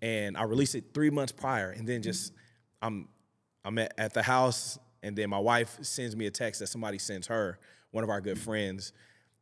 And 0.00 0.36
I 0.36 0.44
released 0.44 0.74
it 0.74 0.84
three 0.94 1.10
months 1.10 1.32
prior, 1.32 1.70
and 1.70 1.86
then 1.88 2.02
just 2.02 2.32
I'm 2.80 3.08
I'm 3.66 3.76
at, 3.78 3.92
at 3.98 4.14
the 4.14 4.22
house, 4.22 4.78
and 5.02 5.16
then 5.16 5.28
my 5.28 5.40
wife 5.40 5.76
sends 5.82 6.14
me 6.14 6.26
a 6.26 6.30
text 6.30 6.60
that 6.60 6.68
somebody 6.68 6.98
sends 6.98 7.26
her, 7.26 7.58
one 7.90 8.04
of 8.04 8.10
our 8.10 8.20
good 8.20 8.38
friends, 8.38 8.92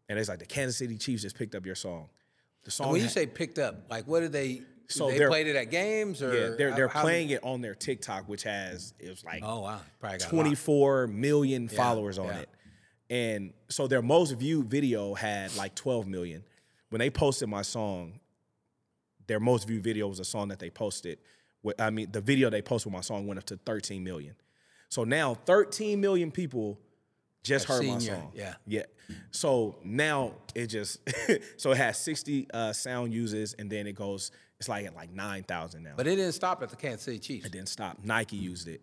and 0.08 0.18
it's 0.18 0.30
like 0.30 0.38
the 0.38 0.46
Kansas 0.46 0.78
City 0.78 0.96
Chiefs 0.96 1.22
just 1.22 1.36
picked 1.36 1.54
up 1.54 1.66
your 1.66 1.74
song. 1.74 2.08
The 2.64 2.70
song 2.70 2.92
When 2.92 3.02
you 3.02 3.08
say 3.08 3.26
picked 3.26 3.58
up, 3.58 3.90
like 3.90 4.06
what 4.06 4.20
did 4.20 4.32
they? 4.32 4.62
So 4.86 5.10
they 5.10 5.26
played 5.26 5.46
it 5.46 5.56
at 5.56 5.70
games 5.70 6.22
or 6.22 6.34
yeah, 6.34 6.54
they're 6.56 6.74
they're 6.74 6.88
how- 6.88 7.00
how- 7.00 7.02
playing 7.02 7.30
it 7.30 7.44
on 7.44 7.60
their 7.60 7.74
TikTok, 7.74 8.26
which 8.28 8.42
has 8.44 8.94
it 8.98 9.10
was 9.10 9.24
like 9.24 9.42
Oh 9.42 9.60
wow, 9.60 9.80
probably 9.98 10.18
got 10.18 10.28
24 10.28 11.06
million 11.06 11.68
followers 11.68 12.18
on 12.18 12.26
yeah. 12.26 12.38
it. 12.40 12.48
And 13.10 13.52
so 13.68 13.86
their 13.86 14.02
most 14.02 14.32
viewed 14.32 14.66
video 14.66 15.14
had 15.14 15.54
like 15.56 15.74
12 15.74 16.06
million. 16.06 16.42
When 16.88 16.98
they 16.98 17.10
posted 17.10 17.48
my 17.48 17.62
song, 17.62 18.20
their 19.26 19.40
most 19.40 19.66
viewed 19.66 19.82
video 19.82 20.08
was 20.08 20.20
a 20.20 20.24
song 20.24 20.48
that 20.48 20.58
they 20.58 20.70
posted. 20.70 21.18
With, 21.64 21.80
I 21.80 21.90
mean, 21.90 22.12
the 22.12 22.20
video 22.20 22.48
they 22.50 22.62
posted 22.62 22.92
with 22.92 22.98
my 22.98 23.00
song 23.00 23.26
went 23.26 23.38
up 23.38 23.44
to 23.46 23.56
13 23.56 24.04
million. 24.04 24.36
So 24.90 25.02
now 25.02 25.34
13 25.34 26.00
million 26.00 26.30
people 26.30 26.78
just 27.42 27.66
Have 27.66 27.78
heard 27.78 27.86
my 27.86 27.92
your- 27.94 28.00
song. 28.00 28.30
yeah. 28.34 28.54
Yeah. 28.66 28.82
So 29.32 29.76
now 29.84 30.32
it 30.54 30.68
just 30.68 31.00
so 31.56 31.72
it 31.72 31.76
has 31.78 31.98
60 31.98 32.46
uh, 32.54 32.72
sound 32.72 33.12
users 33.12 33.54
and 33.54 33.68
then 33.68 33.86
it 33.86 33.94
goes 33.94 34.30
it's 34.60 34.68
like 34.68 34.86
at 34.86 34.94
like 34.94 35.12
9,000 35.12 35.82
now. 35.82 35.94
But 35.96 36.06
it 36.06 36.16
didn't 36.16 36.32
stop 36.32 36.62
at 36.62 36.70
the 36.70 36.76
Kansas 36.76 37.02
City 37.02 37.18
Chiefs. 37.18 37.46
It 37.46 37.52
didn't 37.52 37.68
stop. 37.68 37.98
Nike 38.04 38.36
used 38.36 38.68
it. 38.68 38.82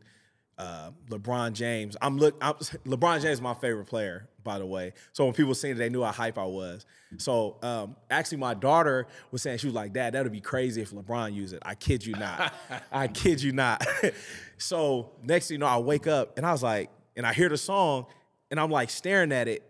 Uh, 0.57 0.91
LeBron 1.09 1.53
James. 1.53 1.97
I'm 2.01 2.17
look. 2.17 2.35
I'm, 2.41 2.53
LeBron 2.85 3.21
James 3.21 3.25
is 3.25 3.41
my 3.41 3.53
favorite 3.55 3.85
player, 3.85 4.29
by 4.43 4.59
the 4.59 4.65
way. 4.65 4.93
So 5.11 5.25
when 5.25 5.33
people 5.33 5.55
seen 5.55 5.71
it, 5.71 5.75
they 5.75 5.89
knew 5.89 6.03
how 6.03 6.11
hype 6.11 6.37
I 6.37 6.45
was. 6.45 6.85
So 7.17 7.57
um, 7.61 7.95
actually, 8.09 8.37
my 8.37 8.53
daughter 8.53 9.07
was 9.31 9.41
saying 9.41 9.57
she 9.57 9.67
was 9.67 9.75
like, 9.75 9.93
"Dad, 9.93 10.13
that'd 10.13 10.31
be 10.31 10.41
crazy 10.41 10.81
if 10.81 10.91
LeBron 10.91 11.33
used 11.33 11.53
it." 11.53 11.63
I 11.65 11.75
kid 11.75 12.05
you 12.05 12.13
not. 12.13 12.53
I 12.91 13.07
kid 13.07 13.41
you 13.41 13.53
not. 13.53 13.85
so 14.57 15.11
next 15.23 15.47
thing 15.47 15.55
you 15.55 15.59
know, 15.59 15.65
I 15.67 15.77
wake 15.79 16.07
up 16.07 16.37
and 16.37 16.45
I 16.45 16.51
was 16.51 16.63
like, 16.63 16.89
and 17.15 17.25
I 17.25 17.33
hear 17.33 17.49
the 17.49 17.57
song, 17.57 18.05
and 18.49 18.59
I'm 18.59 18.71
like 18.71 18.89
staring 18.89 19.31
at 19.31 19.47
it, 19.47 19.63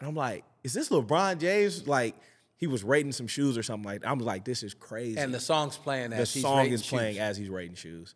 and 0.00 0.08
I'm 0.08 0.14
like, 0.14 0.44
"Is 0.62 0.72
this 0.72 0.90
LeBron 0.90 1.38
James?" 1.38 1.86
Like 1.88 2.14
he 2.56 2.66
was 2.66 2.84
rating 2.84 3.12
some 3.12 3.26
shoes 3.26 3.58
or 3.58 3.62
something 3.62 3.84
like. 3.84 4.02
that. 4.02 4.10
I'm 4.10 4.18
like, 4.18 4.44
"This 4.44 4.62
is 4.62 4.74
crazy." 4.74 5.18
And 5.18 5.34
the 5.34 5.40
song's 5.40 5.76
playing 5.76 6.10
the 6.10 6.16
as 6.16 6.32
he's 6.32 6.42
song 6.42 6.66
is 6.66 6.86
playing 6.86 7.14
shoes. 7.14 7.20
as 7.20 7.36
he's 7.36 7.48
rating 7.48 7.76
shoes. 7.76 8.14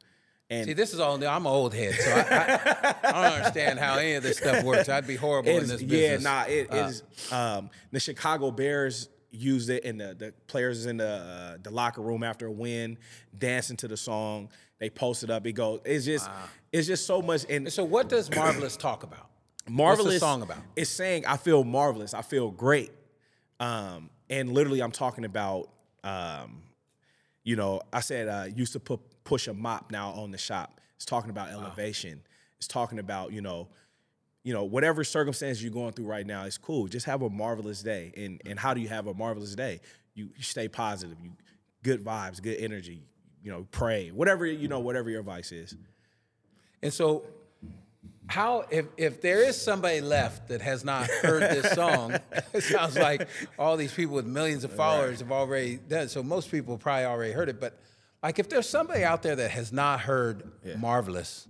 And 0.50 0.66
See, 0.66 0.72
this 0.72 0.92
is 0.92 0.98
all 0.98 1.16
new. 1.16 1.26
I'm 1.26 1.46
an 1.46 1.52
old 1.52 1.72
head, 1.72 1.94
so 1.94 2.10
I, 2.10 2.20
I, 2.20 2.94
I 3.08 3.12
don't 3.28 3.32
understand 3.38 3.78
how 3.78 3.94
any 3.98 4.14
of 4.14 4.24
this 4.24 4.38
stuff 4.38 4.64
works. 4.64 4.88
I'd 4.88 5.06
be 5.06 5.14
horrible 5.14 5.50
in 5.50 5.62
is- 5.62 5.68
this 5.68 5.82
yeah, 5.82 6.16
nah, 6.16 6.42
it, 6.48 6.68
Uh, 6.72 6.76
it 6.76 6.86
is. 6.90 7.02
Um, 7.30 7.70
the 7.92 8.00
Chicago 8.00 8.50
Bears 8.50 9.08
used 9.30 9.70
it, 9.70 9.84
and 9.84 10.00
the, 10.00 10.14
the 10.18 10.34
players 10.48 10.86
in 10.86 10.96
the 10.96 11.08
uh, 11.08 11.58
the 11.62 11.70
locker 11.70 12.00
room 12.02 12.24
after 12.24 12.46
a 12.46 12.50
win, 12.50 12.98
dancing 13.38 13.76
to 13.78 13.88
the 13.88 13.96
song. 13.96 14.50
They 14.80 14.90
posted 14.90 15.30
up. 15.30 15.46
It 15.46 15.52
goes. 15.52 15.80
It's 15.84 16.04
just, 16.06 16.28
it's 16.72 16.86
just 16.88 17.06
so 17.06 17.22
much. 17.22 17.44
And 17.48 17.72
So, 17.72 17.84
what 17.84 18.08
does 18.08 18.28
Marvelous 18.34 18.76
talk 18.76 19.04
about? 19.04 19.28
marvelous 19.68 20.18
song 20.18 20.42
about? 20.42 20.56
It's 20.74 20.90
saying 20.90 21.26
I 21.26 21.36
feel 21.36 21.62
marvelous. 21.62 22.12
I 22.12 22.22
feel 22.22 22.50
great. 22.50 22.90
Um, 23.60 24.10
and 24.28 24.52
literally, 24.52 24.82
I'm 24.82 24.90
talking 24.92 25.24
about. 25.24 25.68
Um, 26.02 26.62
you 27.42 27.56
know, 27.56 27.80
I 27.92 28.00
said 28.00 28.28
uh, 28.28 28.46
used 28.54 28.72
to 28.74 28.80
put 28.80 29.00
push 29.24 29.48
a 29.48 29.54
mop 29.54 29.90
now 29.90 30.10
on 30.10 30.30
the 30.30 30.38
shop. 30.38 30.80
It's 30.96 31.04
talking 31.04 31.30
about 31.30 31.50
elevation. 31.50 32.20
It's 32.58 32.68
talking 32.68 32.98
about 32.98 33.32
you 33.32 33.40
know, 33.40 33.68
you 34.42 34.52
know 34.52 34.64
whatever 34.64 35.04
circumstance 35.04 35.62
you're 35.62 35.72
going 35.72 35.92
through 35.92 36.06
right 36.06 36.26
now. 36.26 36.44
It's 36.44 36.58
cool. 36.58 36.86
Just 36.88 37.06
have 37.06 37.22
a 37.22 37.30
marvelous 37.30 37.82
day. 37.82 38.12
And 38.16 38.40
and 38.44 38.58
how 38.58 38.74
do 38.74 38.80
you 38.80 38.88
have 38.88 39.06
a 39.06 39.14
marvelous 39.14 39.54
day? 39.54 39.80
You, 40.14 40.30
you 40.36 40.42
stay 40.42 40.68
positive. 40.68 41.16
You 41.22 41.30
good 41.82 42.04
vibes, 42.04 42.42
good 42.42 42.58
energy. 42.58 43.02
You 43.42 43.50
know, 43.50 43.66
pray. 43.70 44.10
Whatever 44.10 44.46
you 44.46 44.68
know, 44.68 44.80
whatever 44.80 45.08
your 45.08 45.20
advice 45.20 45.52
is. 45.52 45.74
And 46.82 46.92
so, 46.92 47.24
how 48.26 48.64
if 48.70 48.86
if 48.96 49.22
there 49.22 49.42
is 49.42 49.60
somebody 49.60 50.00
left 50.00 50.48
that 50.48 50.60
has 50.60 50.84
not 50.84 51.06
heard 51.06 51.42
this 51.42 51.70
song, 51.74 52.16
it 52.52 52.62
sounds 52.62 52.96
like 52.96 53.28
all 53.58 53.76
these 53.76 53.92
people 53.92 54.14
with 54.14 54.26
millions 54.26 54.64
of 54.64 54.72
followers 54.72 55.20
have 55.20 55.32
already 55.32 55.76
done. 55.76 56.02
it. 56.04 56.10
So 56.10 56.22
most 56.22 56.50
people 56.50 56.76
probably 56.78 57.06
already 57.06 57.32
heard 57.32 57.48
it. 57.48 57.60
But 57.60 57.78
like, 58.22 58.38
if 58.38 58.48
there's 58.48 58.68
somebody 58.68 59.04
out 59.04 59.22
there 59.22 59.36
that 59.36 59.50
has 59.50 59.72
not 59.72 60.00
heard 60.00 60.50
"Marvelous," 60.78 61.48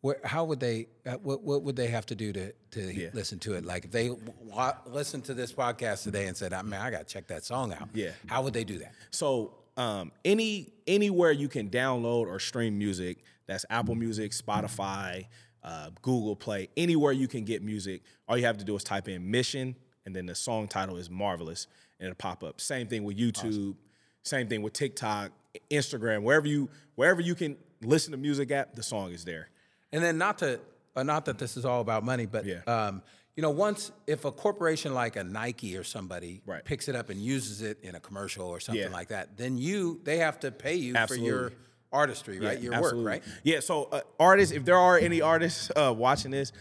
where, 0.00 0.18
how 0.24 0.44
would 0.44 0.60
they? 0.60 0.88
uh, 1.06 1.12
What, 1.22 1.42
what 1.42 1.62
would 1.62 1.76
they 1.76 1.88
have 1.88 2.06
to 2.06 2.14
do 2.14 2.32
to 2.32 2.52
to 2.72 2.92
Yeah. 2.94 3.08
listen 3.14 3.38
to 3.40 3.54
it? 3.54 3.64
Like, 3.64 3.86
if 3.86 3.90
they 3.90 4.10
wa- 4.10 4.76
listened 4.86 5.24
to 5.24 5.34
this 5.34 5.52
podcast 5.52 6.02
today 6.04 6.26
and 6.26 6.36
said, 6.36 6.52
"I 6.52 6.62
mean, 6.62 6.74
I 6.74 6.90
got 6.90 7.06
to 7.06 7.12
check 7.12 7.26
that 7.28 7.44
song 7.44 7.72
out." 7.72 7.88
Yeah. 7.94 8.10
How 8.26 8.42
would 8.42 8.52
they 8.54 8.64
do 8.64 8.78
that? 8.78 8.92
So 9.10 9.54
um, 9.76 10.12
any 10.24 10.72
anywhere 10.86 11.32
you 11.32 11.48
can 11.48 11.68
download 11.70 12.26
or 12.26 12.38
stream 12.40 12.78
music, 12.78 13.24
that's 13.46 13.64
Apple 13.70 13.94
Music, 13.94 14.32
Spotify, 14.32 15.26
uh, 15.62 15.90
Google 16.02 16.36
Play, 16.36 16.68
anywhere 16.76 17.12
you 17.12 17.28
can 17.28 17.44
get 17.44 17.62
music. 17.62 18.02
All 18.28 18.36
you 18.38 18.44
have 18.46 18.58
to 18.58 18.64
do 18.64 18.74
is 18.76 18.84
type 18.84 19.08
in 19.08 19.30
Mission, 19.30 19.74
and 20.04 20.14
then 20.14 20.26
the 20.26 20.34
song 20.34 20.68
title 20.68 20.96
is 20.96 21.10
Marvelous, 21.10 21.66
and 21.98 22.06
it'll 22.08 22.16
pop 22.16 22.42
up. 22.44 22.60
Same 22.60 22.86
thing 22.86 23.02
with 23.04 23.16
YouTube. 23.18 23.74
Same 24.22 24.48
thing 24.48 24.62
with 24.62 24.72
TikTok, 24.72 25.30
Instagram, 25.70 26.22
wherever 26.22 26.46
you 26.46 26.68
wherever 26.94 27.20
you 27.20 27.34
can 27.34 27.56
listen 27.82 28.12
to 28.12 28.16
music 28.16 28.50
at, 28.50 28.74
the 28.74 28.82
song 28.82 29.12
is 29.12 29.24
there. 29.24 29.48
And 29.92 30.02
then 30.02 30.16
not 30.18 30.38
to, 30.38 30.60
uh, 30.96 31.02
not 31.02 31.26
that 31.26 31.38
this 31.38 31.56
is 31.58 31.64
all 31.66 31.80
about 31.82 32.04
money, 32.04 32.24
but 32.26 32.44
Yeah. 32.46 32.60
um, 32.66 33.02
you 33.36 33.42
know, 33.42 33.50
once 33.50 33.92
if 34.06 34.24
a 34.24 34.32
corporation 34.32 34.94
like 34.94 35.16
a 35.16 35.22
Nike 35.24 35.76
or 35.76 35.84
somebody 35.84 36.40
Right. 36.46 36.64
picks 36.64 36.88
it 36.88 36.96
up 36.96 37.10
and 37.10 37.20
uses 37.20 37.60
it 37.60 37.78
in 37.82 37.94
a 37.94 38.00
commercial 38.00 38.46
or 38.46 38.60
something 38.60 38.82
Yeah. 38.82 38.88
like 38.88 39.08
that, 39.08 39.36
then 39.36 39.58
you 39.58 40.00
they 40.04 40.18
have 40.18 40.40
to 40.40 40.50
pay 40.50 40.74
you 40.76 40.94
for 41.06 41.14
your 41.14 41.52
artistry, 41.92 42.40
right? 42.40 42.58
Your 42.60 42.72
Absolutely. 42.74 43.04
work, 43.04 43.10
right? 43.10 43.22
Yeah. 43.44 43.60
So 43.60 43.84
uh, 43.84 44.00
artists, 44.18 44.54
if 44.54 44.64
there 44.64 44.78
are 44.78 44.98
any 44.98 45.20
artists 45.20 45.70
uh, 45.76 45.92
watching 45.96 46.30
this, 46.30 46.52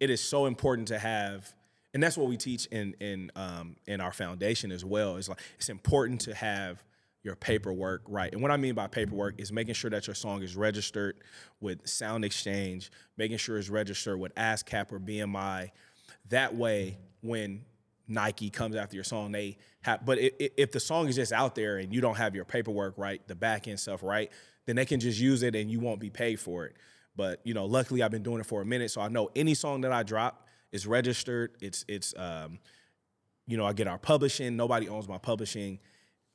it 0.00 0.10
is 0.10 0.20
so 0.20 0.46
important 0.46 0.88
to 0.88 0.98
have, 0.98 1.54
and 1.94 2.02
that's 2.02 2.16
what 2.16 2.28
we 2.28 2.36
teach 2.36 2.66
in 2.66 2.94
in 3.00 3.30
um, 3.36 3.76
in 3.86 4.00
our 4.00 4.12
foundation 4.12 4.72
as 4.72 4.84
well. 4.84 5.16
It's 5.16 5.28
like 5.28 5.38
it's 5.56 5.68
important 5.68 6.20
to 6.22 6.34
have 6.34 6.82
your 7.24 7.34
paperwork 7.34 8.02
right. 8.06 8.32
And 8.32 8.42
what 8.42 8.50
I 8.50 8.56
mean 8.56 8.74
by 8.74 8.86
paperwork 8.86 9.40
is 9.40 9.50
making 9.50 9.74
sure 9.74 9.90
that 9.90 10.06
your 10.06 10.14
song 10.14 10.42
is 10.42 10.54
registered 10.54 11.16
with 11.60 11.86
Sound 11.88 12.24
Exchange, 12.24 12.92
making 13.16 13.38
sure 13.38 13.58
it's 13.58 13.70
registered 13.70 14.20
with 14.20 14.34
ASCAP 14.34 14.92
or 14.92 15.00
BMI. 15.00 15.70
That 16.28 16.54
way, 16.54 16.98
when 17.22 17.64
Nike 18.06 18.50
comes 18.50 18.76
after 18.76 18.94
your 18.94 19.04
song, 19.04 19.32
they 19.32 19.56
have. 19.80 20.04
But 20.04 20.18
i- 20.18 20.30
i- 20.38 20.50
if 20.58 20.70
the 20.70 20.80
song 20.80 21.08
is 21.08 21.16
just 21.16 21.32
out 21.32 21.54
there 21.54 21.78
and 21.78 21.92
you 21.92 22.02
don't 22.02 22.16
have 22.16 22.34
your 22.34 22.44
paperwork 22.44 22.98
right, 22.98 23.26
the 23.26 23.34
back 23.34 23.66
end 23.66 23.80
stuff 23.80 24.02
right, 24.02 24.30
then 24.66 24.76
they 24.76 24.84
can 24.84 25.00
just 25.00 25.18
use 25.18 25.42
it 25.42 25.56
and 25.56 25.70
you 25.70 25.80
won't 25.80 26.00
be 26.00 26.10
paid 26.10 26.38
for 26.38 26.66
it. 26.66 26.76
But 27.16 27.40
you 27.44 27.54
know, 27.54 27.64
luckily 27.64 28.02
I've 28.02 28.10
been 28.10 28.22
doing 28.22 28.40
it 28.40 28.46
for 28.46 28.60
a 28.60 28.66
minute, 28.66 28.90
so 28.90 29.00
I 29.00 29.08
know 29.08 29.30
any 29.34 29.54
song 29.54 29.80
that 29.82 29.92
I 29.92 30.02
drop 30.02 30.46
is 30.72 30.86
registered. 30.86 31.56
It's 31.62 31.86
it's 31.88 32.12
um, 32.18 32.58
you 33.46 33.56
know, 33.56 33.64
I 33.64 33.72
get 33.72 33.86
our 33.86 33.98
publishing. 33.98 34.56
Nobody 34.56 34.88
owns 34.88 35.08
my 35.08 35.18
publishing. 35.18 35.78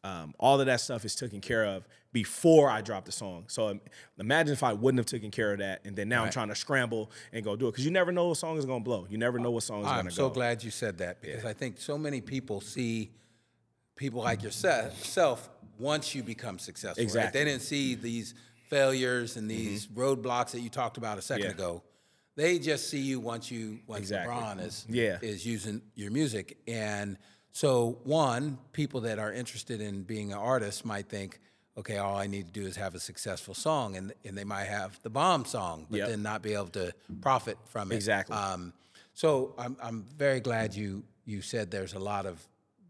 Um, 0.04 0.34
all 0.40 0.60
of 0.60 0.66
that 0.68 0.80
stuff 0.80 1.04
is 1.04 1.14
taken 1.16 1.42
care 1.42 1.66
of 1.66 1.86
before 2.14 2.70
I 2.70 2.82
drop 2.82 3.04
the 3.06 3.12
song. 3.12 3.44
So 3.48 3.68
um, 3.70 3.82
imagine 4.18 4.54
if 4.54 4.64
I 4.64 4.72
wouldn't 4.74 4.98
have 5.00 5.06
taken 5.06 5.30
care 5.30 5.52
of 5.52 5.60
that, 5.60 5.82
and 5.86 5.96
then 5.96 6.08
now 6.08 6.24
I'm 6.24 6.32
trying 6.32 6.48
to 6.48 6.56
scramble 6.56 7.12
and 7.34 7.44
go 7.44 7.56
do 7.58 7.68
it 7.68 7.72
because 7.72 7.84
you 7.86 7.92
never 7.92 8.12
know 8.12 8.30
what 8.30 8.38
song 8.38 8.58
is 8.58 8.66
gonna 8.66 8.80
blow. 8.80 9.06
You 9.10 9.18
never 9.18 9.40
know 9.40 9.52
what 9.52 9.64
song 9.64 9.82
is 9.82 9.88
going 9.88 9.98
to 9.98 10.04
go. 10.04 10.08
I'm 10.08 10.12
so 10.12 10.30
glad 10.30 10.64
you 10.64 10.72
said 10.72 10.98
that 11.00 11.22
because 11.22 11.44
I 11.46 11.54
think 11.54 11.80
so 11.80 11.98
many 11.98 12.22
people 12.22 12.62
see 12.62 13.12
people 13.98 14.22
like 14.24 14.42
yourself 14.42 15.50
once 15.78 16.16
you 16.16 16.24
become 16.24 16.60
successful. 16.60 17.02
Right? 17.02 17.04
Exactly. 17.04 17.40
They 17.40 17.46
didn't 17.52 17.62
see 17.64 17.96
these 17.96 18.34
failures 18.70 19.36
and 19.36 19.50
these 19.52 19.88
roadblocks 19.88 20.52
that 20.52 20.62
you 20.62 20.70
talked 20.70 20.98
about 20.98 21.18
a 21.18 21.22
second 21.22 21.50
Mm-hmm. 21.52 21.60
Yeah. 21.60 21.66
ago. 21.66 21.84
They 22.36 22.58
just 22.60 22.90
see 22.90 23.00
you 23.02 23.20
once 23.20 23.52
you 23.52 23.80
once 23.88 24.00
Exactly. 24.02 24.34
LeBron 24.34 24.66
is 24.66 24.86
Yeah. 24.90 25.18
is 25.22 25.46
using 25.46 25.82
your 25.96 26.12
music. 26.12 26.58
And 26.68 27.18
so 27.52 27.98
one, 28.04 28.58
people 28.74 29.02
that 29.02 29.20
are 29.20 29.34
interested 29.34 29.82
in 29.82 30.04
being 30.04 30.32
an 30.32 30.38
artist 30.38 30.86
might 30.86 31.10
think, 31.10 31.40
okay, 31.78 31.98
all 31.98 32.16
I 32.18 32.28
need 32.28 32.46
to 32.48 32.52
do 32.62 32.66
is 32.68 32.76
have 32.76 32.96
a 32.96 33.00
successful 33.00 33.54
song 33.54 33.96
and 33.98 34.14
and 34.26 34.38
they 34.38 34.44
might 34.44 34.66
have 34.68 35.00
the 35.04 35.10
bomb 35.10 35.46
song, 35.46 35.88
but 35.90 35.98
Yep. 35.98 36.10
then 36.10 36.22
not 36.24 36.42
be 36.42 36.54
able 36.54 36.68
to 36.70 36.94
profit 37.22 37.58
from 37.66 37.92
it. 37.92 37.96
Exactly. 37.96 38.36
Um, 38.36 38.74
so 39.14 39.54
I'm 39.58 39.76
I'm 39.82 40.06
very 40.18 40.40
glad 40.40 40.76
you 40.76 41.04
you 41.26 41.42
said 41.42 41.70
there's 41.72 41.94
a 41.94 42.00
lot 42.00 42.26
of 42.26 42.46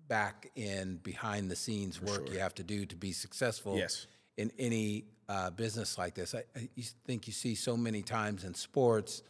back 0.08 0.50
end 0.58 1.04
behind 1.04 1.52
the 1.52 1.56
scenes 1.56 2.02
work 2.02 2.32
you 2.32 2.40
have 2.40 2.56
to 2.56 2.64
do 2.64 2.86
to 2.86 2.96
be 2.96 3.12
successful 3.12 3.78
Yes. 3.78 4.08
in 4.38 4.52
any 4.58 5.06
uh, 5.28 5.52
business 5.52 5.98
like 6.00 6.16
this. 6.16 6.34
I, 6.34 6.44
I 6.56 6.68
think 7.06 7.28
you 7.28 7.34
see 7.34 7.54
so 7.54 7.78
many 7.78 8.02
times 8.02 8.44
in 8.44 8.56
sports, 8.56 9.22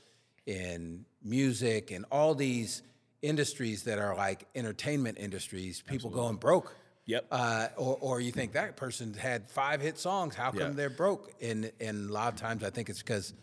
in 0.45 1.03
music, 1.21 1.91
and 1.91 2.05
all 2.11 2.33
these 2.33 2.81
industries 3.21 3.84
that 3.84 3.99
are 3.99 4.15
like 4.15 4.45
entertainment 4.55 5.17
industries, 5.19 5.82
people 5.82 6.10
going 6.10 6.38
broke. 6.38 6.75
Yep. 7.05 7.25
Uh, 7.32 7.67
or, 7.75 7.97
or 8.01 8.21
you 8.21 8.32
think 8.32 8.51
that 8.53 8.77
person 8.77 9.13
had 9.15 9.49
five 9.49 9.82
hit 9.82 9.97
songs. 9.97 10.36
How 10.36 10.51
come 10.51 10.60
Yeah. 10.60 10.69
they're 10.69 10.89
broke? 10.91 11.32
And 11.41 11.71
and 11.79 12.10
a 12.10 12.13
lot 12.13 12.32
of 12.34 12.39
times 12.39 12.63
I 12.63 12.69
think 12.69 12.88
it's 12.89 12.99
because 12.99 13.34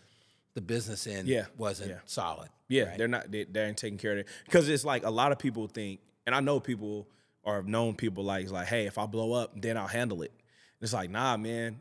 the 0.55 0.61
business 0.61 1.07
end 1.07 1.27
Yeah, 1.29 1.47
wasn't 1.59 1.91
yeah. 1.91 1.99
solid. 2.07 2.49
Yeah, 2.69 2.97
they're 2.97 3.09
not. 3.09 3.31
They, 3.31 3.45
they 3.45 3.65
ain't 3.65 3.77
taking 3.77 3.99
care 3.99 4.13
of 4.13 4.19
it 4.19 4.29
because 4.45 4.69
it's 4.69 4.85
like 4.85 5.05
a 5.05 5.11
lot 5.11 5.33
of 5.33 5.39
people 5.39 5.67
think, 5.69 6.01
and 6.27 6.35
I 6.35 6.41
know 6.41 6.59
people 6.61 7.09
or 7.43 7.57
have 7.57 7.67
known 7.69 7.95
people 7.95 8.25
like, 8.25 8.43
it's 8.45 8.53
like, 8.53 8.67
hey, 8.67 8.87
if 8.87 8.99
I 8.99 9.07
blow 9.07 9.33
up, 9.33 9.61
then 9.61 9.77
I'll 9.77 9.87
handle 9.87 10.23
it. 10.23 10.33
It's 10.81 10.93
like, 10.93 11.11
nah, 11.11 11.37
man. 11.37 11.81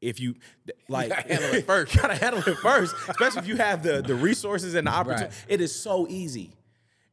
If 0.00 0.18
you 0.20 0.36
like 0.88 1.10
gotta 1.10 1.22
handle 1.34 1.54
it 1.54 1.66
first. 1.66 1.94
you 1.94 2.00
gotta 2.00 2.14
handle 2.16 2.42
it 2.46 2.56
first, 2.58 2.94
especially 3.08 3.40
if 3.40 3.48
you 3.48 3.56
have 3.56 3.82
the 3.82 4.00
the 4.02 4.14
resources 4.14 4.74
and 4.74 4.86
the 4.86 4.90
opportunity. 4.92 5.26
Right. 5.26 5.44
It 5.48 5.60
is 5.60 5.74
so 5.74 6.06
easy, 6.08 6.52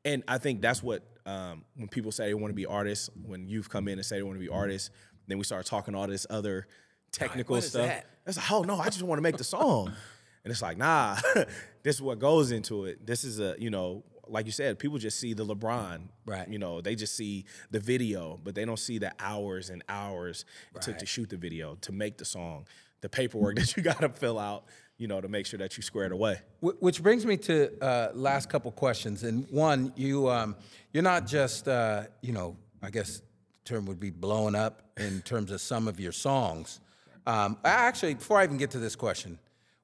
and 0.07 0.23
I 0.27 0.37
think 0.37 0.61
that's 0.61 0.81
what 0.81 1.03
um, 1.25 1.65
when 1.75 1.89
people 1.89 2.11
say 2.11 2.27
they 2.27 2.33
want 2.33 2.51
to 2.51 2.55
be 2.55 2.65
artists. 2.65 3.09
When 3.25 3.47
you've 3.47 3.69
come 3.69 3.87
in 3.87 3.99
and 3.99 4.05
say 4.05 4.17
they 4.17 4.23
want 4.23 4.37
to 4.37 4.43
be 4.43 4.49
artists, 4.49 4.89
then 5.27 5.37
we 5.37 5.43
start 5.43 5.65
talking 5.65 5.95
all 5.95 6.07
this 6.07 6.25
other 6.29 6.67
technical 7.11 7.57
is 7.57 7.69
stuff. 7.69 7.87
that? 7.87 8.05
It's 8.25 8.37
like, 8.37 8.51
oh 8.51 8.63
no, 8.63 8.79
I 8.79 8.85
just 8.85 9.03
want 9.03 9.17
to 9.19 9.23
make 9.23 9.37
the 9.37 9.43
song. 9.43 9.93
And 10.43 10.53
it's 10.53 10.61
like, 10.61 10.77
nah, 10.77 11.17
this 11.83 11.97
is 11.97 12.01
what 12.01 12.19
goes 12.19 12.53
into 12.53 12.85
it. 12.85 13.05
This 13.05 13.25
is 13.25 13.41
a, 13.41 13.57
you 13.59 13.69
know, 13.69 14.05
like 14.29 14.45
you 14.45 14.53
said, 14.53 14.79
people 14.79 14.97
just 14.97 15.19
see 15.19 15.33
the 15.33 15.45
LeBron. 15.45 16.03
Right. 16.25 16.47
You 16.47 16.57
know, 16.57 16.79
they 16.79 16.95
just 16.95 17.17
see 17.17 17.43
the 17.69 17.81
video, 17.81 18.39
but 18.41 18.55
they 18.55 18.63
don't 18.63 18.79
see 18.79 18.97
the 18.97 19.11
hours 19.19 19.69
and 19.69 19.83
hours 19.89 20.45
it 20.73 20.81
took 20.81 20.99
to 20.99 21.05
shoot 21.05 21.29
the 21.29 21.35
video, 21.35 21.75
to 21.81 21.91
make 21.91 22.17
the 22.17 22.23
song, 22.23 22.65
the 23.01 23.09
paperwork 23.09 23.55
that 23.57 23.75
you 23.77 23.83
gotta 23.91 24.09
fill 24.09 24.39
out, 24.39 24.65
you 24.97 25.07
know, 25.07 25.21
to 25.21 25.27
make 25.27 25.45
sure 25.45 25.59
that 25.59 25.77
you 25.77 25.83
squared 25.83 26.11
away. 26.11 26.39
Which 26.61 27.01
brings 27.03 27.25
me 27.25 27.37
to 27.37 27.71
uh, 27.83 28.09
last 28.13 28.49
couple 28.49 28.71
questions. 28.71 29.23
And 29.23 29.45
one, 29.51 29.93
you 29.95 30.29
um, 30.29 30.55
you're 30.93 31.03
not 31.03 31.27
just 31.27 31.67
uh, 31.67 32.03
you 32.21 32.33
know 32.33 32.55
I 32.81 32.89
guess 32.89 33.17
the 33.19 33.23
term 33.65 33.85
would 33.85 33.99
be 33.99 34.09
blowing 34.11 34.55
up 34.55 34.81
in 34.97 35.21
terms 35.21 35.51
of 35.51 35.61
some 35.61 35.87
of 35.87 35.99
your 35.99 36.11
songs. 36.11 36.79
Um, 37.25 37.57
I 37.63 37.69
actually, 37.69 38.13
before 38.13 38.39
I 38.39 38.45
even 38.45 38.57
get 38.57 38.71
to 38.71 38.79
this 38.79 38.95
question, 38.95 39.37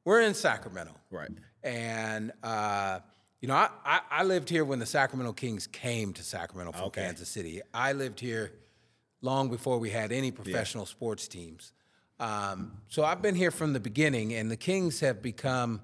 we're 0.06 0.21
in 0.21 0.34
Sacramento, 0.34 0.93
Right. 1.12 1.30
and 1.62 2.32
uh, 2.41 2.99
you 3.41 3.47
know 3.49 3.56
I, 3.56 3.69
I, 3.86 3.99
I 4.10 4.23
lived 4.23 4.49
here 4.49 4.63
when 4.65 4.80
the 4.80 4.86
Sacramento 4.86 5.34
Kings 5.34 5.67
came 5.67 6.13
to 6.13 6.23
Sacramento 6.23 6.71
from 6.71 6.84
Okay. 6.86 7.02
Kansas 7.04 7.28
City. 7.30 7.62
I 7.73 7.91
lived 7.93 8.19
here 8.21 8.54
long 9.21 9.49
before 9.49 9.78
we 9.78 9.89
had 9.89 10.12
any 10.12 10.32
professional 10.32 10.86
sports 10.86 11.28
teams. 11.28 11.73
Um, 12.23 12.71
so 12.88 13.03
I've 13.03 13.21
been 13.21 13.36
here 13.36 13.51
from 13.51 13.73
the 13.73 13.81
beginning, 13.81 14.33
and 14.33 14.49
the 14.49 14.55
Kings 14.55 15.01
have 15.01 15.21
become 15.21 15.81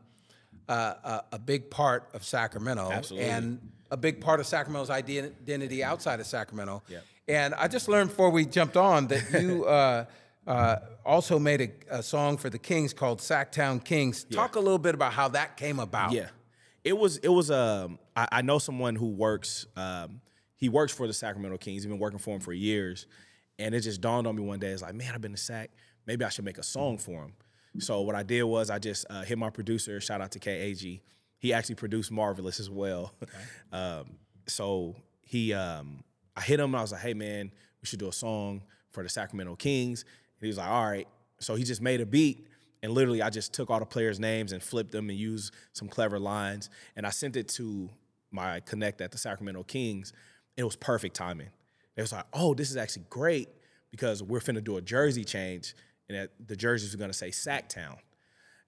uh, 0.70 0.94
a, 1.04 1.24
a 1.34 1.40
big 1.40 1.70
part 1.70 2.10
of 2.14 2.24
Sacramento 2.24 2.90
Absolutely. 2.90 3.30
and 3.30 3.72
a 3.92 3.98
big 3.98 4.22
part 4.22 4.40
of 4.40 4.46
Sacramento's 4.46 4.90
identity 4.90 5.84
outside 5.84 6.22
of 6.22 6.26
Sacramento. 6.26 6.82
Yep. 6.88 7.04
And 7.28 7.54
I 7.56 7.68
just 7.68 7.90
learned 7.90 8.10
before 8.10 8.30
we 8.30 8.46
jumped 8.46 8.78
on 8.78 9.08
that 9.08 9.42
you 9.42 9.66
uh, 9.68 10.06
uh, 10.48 10.76
also 11.06 11.40
made 11.40 11.62
a, 11.62 11.98
a 11.98 12.04
song 12.04 12.38
for 12.38 12.50
the 12.50 12.58
Kings 12.58 12.94
called 12.94 13.20
Sactown 13.20 13.84
Kings. 13.84 14.24
Talk 14.24 14.56
a 14.56 14.60
little 14.60 14.80
bit 14.80 14.96
about 14.96 15.12
how 15.12 15.28
that 15.30 15.58
came 15.58 15.80
about. 15.80 16.14
Yeah, 16.14 16.30
it 16.86 16.98
was 16.98 17.18
it 17.18 17.30
was 17.30 17.52
um 17.52 18.00
I, 18.16 18.28
I 18.32 18.42
know 18.44 18.60
someone 18.60 18.96
who 18.96 19.10
works 19.10 19.66
um 19.76 20.22
he 20.56 20.70
works 20.70 20.94
for 20.94 21.06
the 21.06 21.14
Sacramento 21.14 21.58
Kings. 21.58 21.84
He's 21.84 21.92
been 21.92 22.00
working 22.00 22.20
for 22.20 22.36
him 22.36 22.40
for 22.40 22.54
years, 22.54 23.08
and 23.58 23.76
it 23.76 23.82
just 23.82 24.00
dawned 24.00 24.26
on 24.26 24.36
me 24.36 24.42
one 24.42 24.60
day. 24.60 24.70
It's 24.70 24.82
like, 24.82 24.96
man, 24.96 25.14
I've 25.14 25.22
been 25.22 25.34
to 25.34 25.38
Sac. 25.38 25.72
Maybe 26.10 26.26
I 26.26 26.30
should 26.30 26.44
make 26.44 26.58
a 26.58 26.64
song 26.64 26.98
for 26.98 27.22
him. 27.22 27.34
So 27.78 28.02
what 28.02 28.16
I 28.16 28.24
did 28.24 28.42
was 28.42 28.72
I 28.72 28.80
just 28.80 29.06
uh, 29.12 29.22
hit 29.22 29.38
my 29.38 29.52
producer. 29.52 30.02
Shout 30.02 30.22
out 30.22 30.32
to 30.32 30.40
KAG. 30.40 31.02
He 31.38 31.54
actually 31.54 31.76
produced 31.76 32.12
Marvelous 32.12 32.60
as 32.60 32.68
well. 32.68 33.14
um, 33.72 34.18
so 34.48 34.96
he 35.22 35.54
um 35.54 36.04
I 36.36 36.42
hit 36.42 36.60
him 36.60 36.72
and 36.72 36.78
I 36.78 36.82
was 36.82 36.94
like, 36.94 37.02
hey 37.02 37.14
man, 37.14 37.52
we 37.80 37.86
should 37.86 38.00
do 38.00 38.08
a 38.08 38.12
song 38.12 38.64
for 38.90 39.04
the 39.04 39.10
Sacramento 39.10 39.56
Kings. 39.58 40.02
And 40.02 40.42
he 40.42 40.48
was 40.48 40.58
like, 40.58 40.68
all 40.68 40.90
right. 40.90 41.08
So 41.38 41.54
he 41.54 41.64
just 41.64 41.80
made 41.80 42.02
a 42.02 42.08
beat 42.08 42.48
and 42.82 42.92
literally 42.92 43.22
I 43.22 43.30
just 43.30 43.54
took 43.54 43.70
all 43.70 43.78
the 43.78 43.86
players' 43.86 44.20
names 44.20 44.52
and 44.52 44.64
flipped 44.64 44.92
them 44.92 45.12
and 45.12 45.20
used 45.20 45.54
some 45.74 45.90
clever 45.90 46.18
lines. 46.18 46.72
And 46.96 47.06
I 47.06 47.12
sent 47.12 47.36
it 47.36 47.50
to 47.50 47.88
my 48.32 48.62
connect 48.62 49.00
at 49.00 49.12
the 49.12 49.20
Sacramento 49.20 49.62
Kings. 49.62 50.12
It 50.58 50.64
was 50.64 50.76
perfect 50.76 51.16
timing. 51.16 51.50
It 51.96 52.02
was 52.02 52.12
like, 52.12 52.26
oh, 52.34 52.56
this 52.56 52.72
is 52.72 52.78
actually 52.78 53.06
great 53.12 53.50
because 53.92 54.24
we're 54.24 54.40
finna 54.40 54.64
do 54.64 54.78
a 54.78 54.82
jersey 54.82 55.24
change. 55.24 55.76
And 56.10 56.18
that 56.18 56.32
the 56.48 56.56
jerseys 56.56 56.94
are 56.94 56.98
gonna 56.98 57.14
say 57.14 57.30
Sactown. 57.30 57.98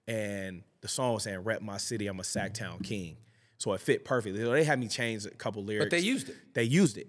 And 0.06 0.62
the 0.80 0.88
song 0.88 1.14
was 1.14 1.24
saying, 1.24 1.40
rep 1.40 1.62
my 1.62 1.76
city, 1.76 2.06
I'm 2.06 2.18
a 2.20 2.24
Sactown 2.24 2.82
king. 2.82 3.16
So 3.58 3.72
it 3.72 3.80
fit 3.80 4.04
perfectly. 4.04 4.40
So 4.40 4.50
they 4.50 4.64
had 4.64 4.78
me 4.80 4.88
change 4.88 5.24
a 5.26 5.30
couple 5.30 5.62
lyrics. 5.62 5.86
But 5.86 5.90
they 5.90 6.00
used 6.02 6.28
it. 6.28 6.36
They 6.54 6.64
used 6.64 6.98
it. 6.98 7.08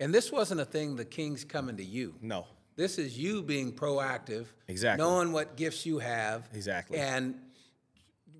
And 0.00 0.12
this 0.12 0.32
wasn't 0.32 0.60
a 0.60 0.64
thing 0.64 0.96
the 0.96 1.04
Kings 1.04 1.44
coming 1.44 1.76
to 1.76 1.84
you. 1.84 2.14
No. 2.20 2.46
This 2.74 2.98
is 2.98 3.16
you 3.18 3.42
being 3.42 3.72
proactive, 3.72 4.46
Exactly. 4.68 5.02
knowing 5.04 5.32
what 5.32 5.56
gifts 5.56 5.86
you 5.86 5.98
have, 5.98 6.46
Exactly. 6.52 6.98
and 6.98 7.34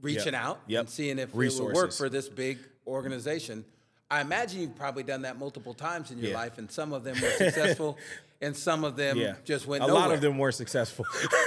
reaching 0.03 0.35
Yep. 0.35 0.43
out 0.43 0.61
Yep. 0.67 0.81
and 0.81 0.91
seeing 0.91 1.19
if 1.19 1.31
it 1.31 1.35
would 1.35 1.73
work 1.75 1.93
for 1.93 2.09
this 2.09 2.29
big 2.29 2.59
organization. 2.87 3.65
I 4.11 4.21
imagine 4.21 4.61
you've 4.61 4.77
probably 4.77 5.03
done 5.05 5.23
that 5.23 5.39
multiple 5.39 5.73
times 5.75 6.11
in 6.11 6.19
your 6.19 6.31
Yeah. 6.33 6.37
life, 6.37 6.59
and 6.59 6.71
some 6.71 6.93
of 6.93 7.03
them 7.05 7.19
were 7.21 7.31
successful, 7.31 7.97
and 8.41 8.57
some 8.57 8.85
of 8.85 8.97
them 8.97 9.17
Yeah. 9.17 9.35
just 9.45 9.67
went 9.67 9.83
A 9.85 9.87
nowhere. 9.87 10.03
lot 10.03 10.13
of 10.13 10.21
them 10.21 10.39
were 10.39 10.53
successful. 10.53 11.07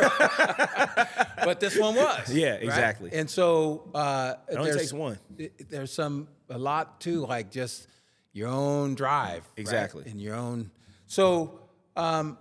but 1.43 1.59
this 1.59 1.77
one 1.77 1.95
was. 1.95 2.29
Yeah, 2.33 2.51
right? 2.51 2.63
exactly. 2.63 3.11
And 3.13 3.29
so 3.29 3.89
uh, 3.93 4.35
only 4.51 4.71
there's 4.71 4.81
takes 4.81 4.93
one. 4.93 5.19
There's 5.69 5.91
some 5.91 6.27
a 6.49 6.57
lot 6.57 6.99
too, 7.01 7.25
like 7.25 7.51
just 7.51 7.87
your 8.33 8.47
own 8.49 8.95
drive, 8.95 9.43
right? 9.43 9.57
Exactly. 9.57 10.03
and 10.07 10.21
your 10.21 10.35
own. 10.35 10.71
So 11.07 11.59
um, 11.95 12.37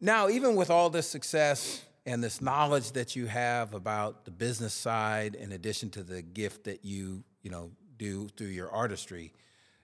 now, 0.00 0.28
even 0.28 0.56
with 0.56 0.70
all 0.70 0.90
this 0.90 1.06
success 1.08 1.82
and 2.04 2.22
this 2.22 2.40
knowledge 2.40 2.92
that 2.92 3.14
you 3.14 3.26
have 3.26 3.74
about 3.74 4.24
the 4.24 4.30
business 4.32 4.74
side, 4.74 5.34
in 5.34 5.52
addition 5.52 5.90
to 5.90 6.02
the 6.02 6.22
gift 6.22 6.64
that 6.64 6.84
you 6.84 7.22
you 7.42 7.50
know 7.50 7.70
do 7.96 8.28
through 8.36 8.48
your 8.48 8.70
artistry, 8.70 9.32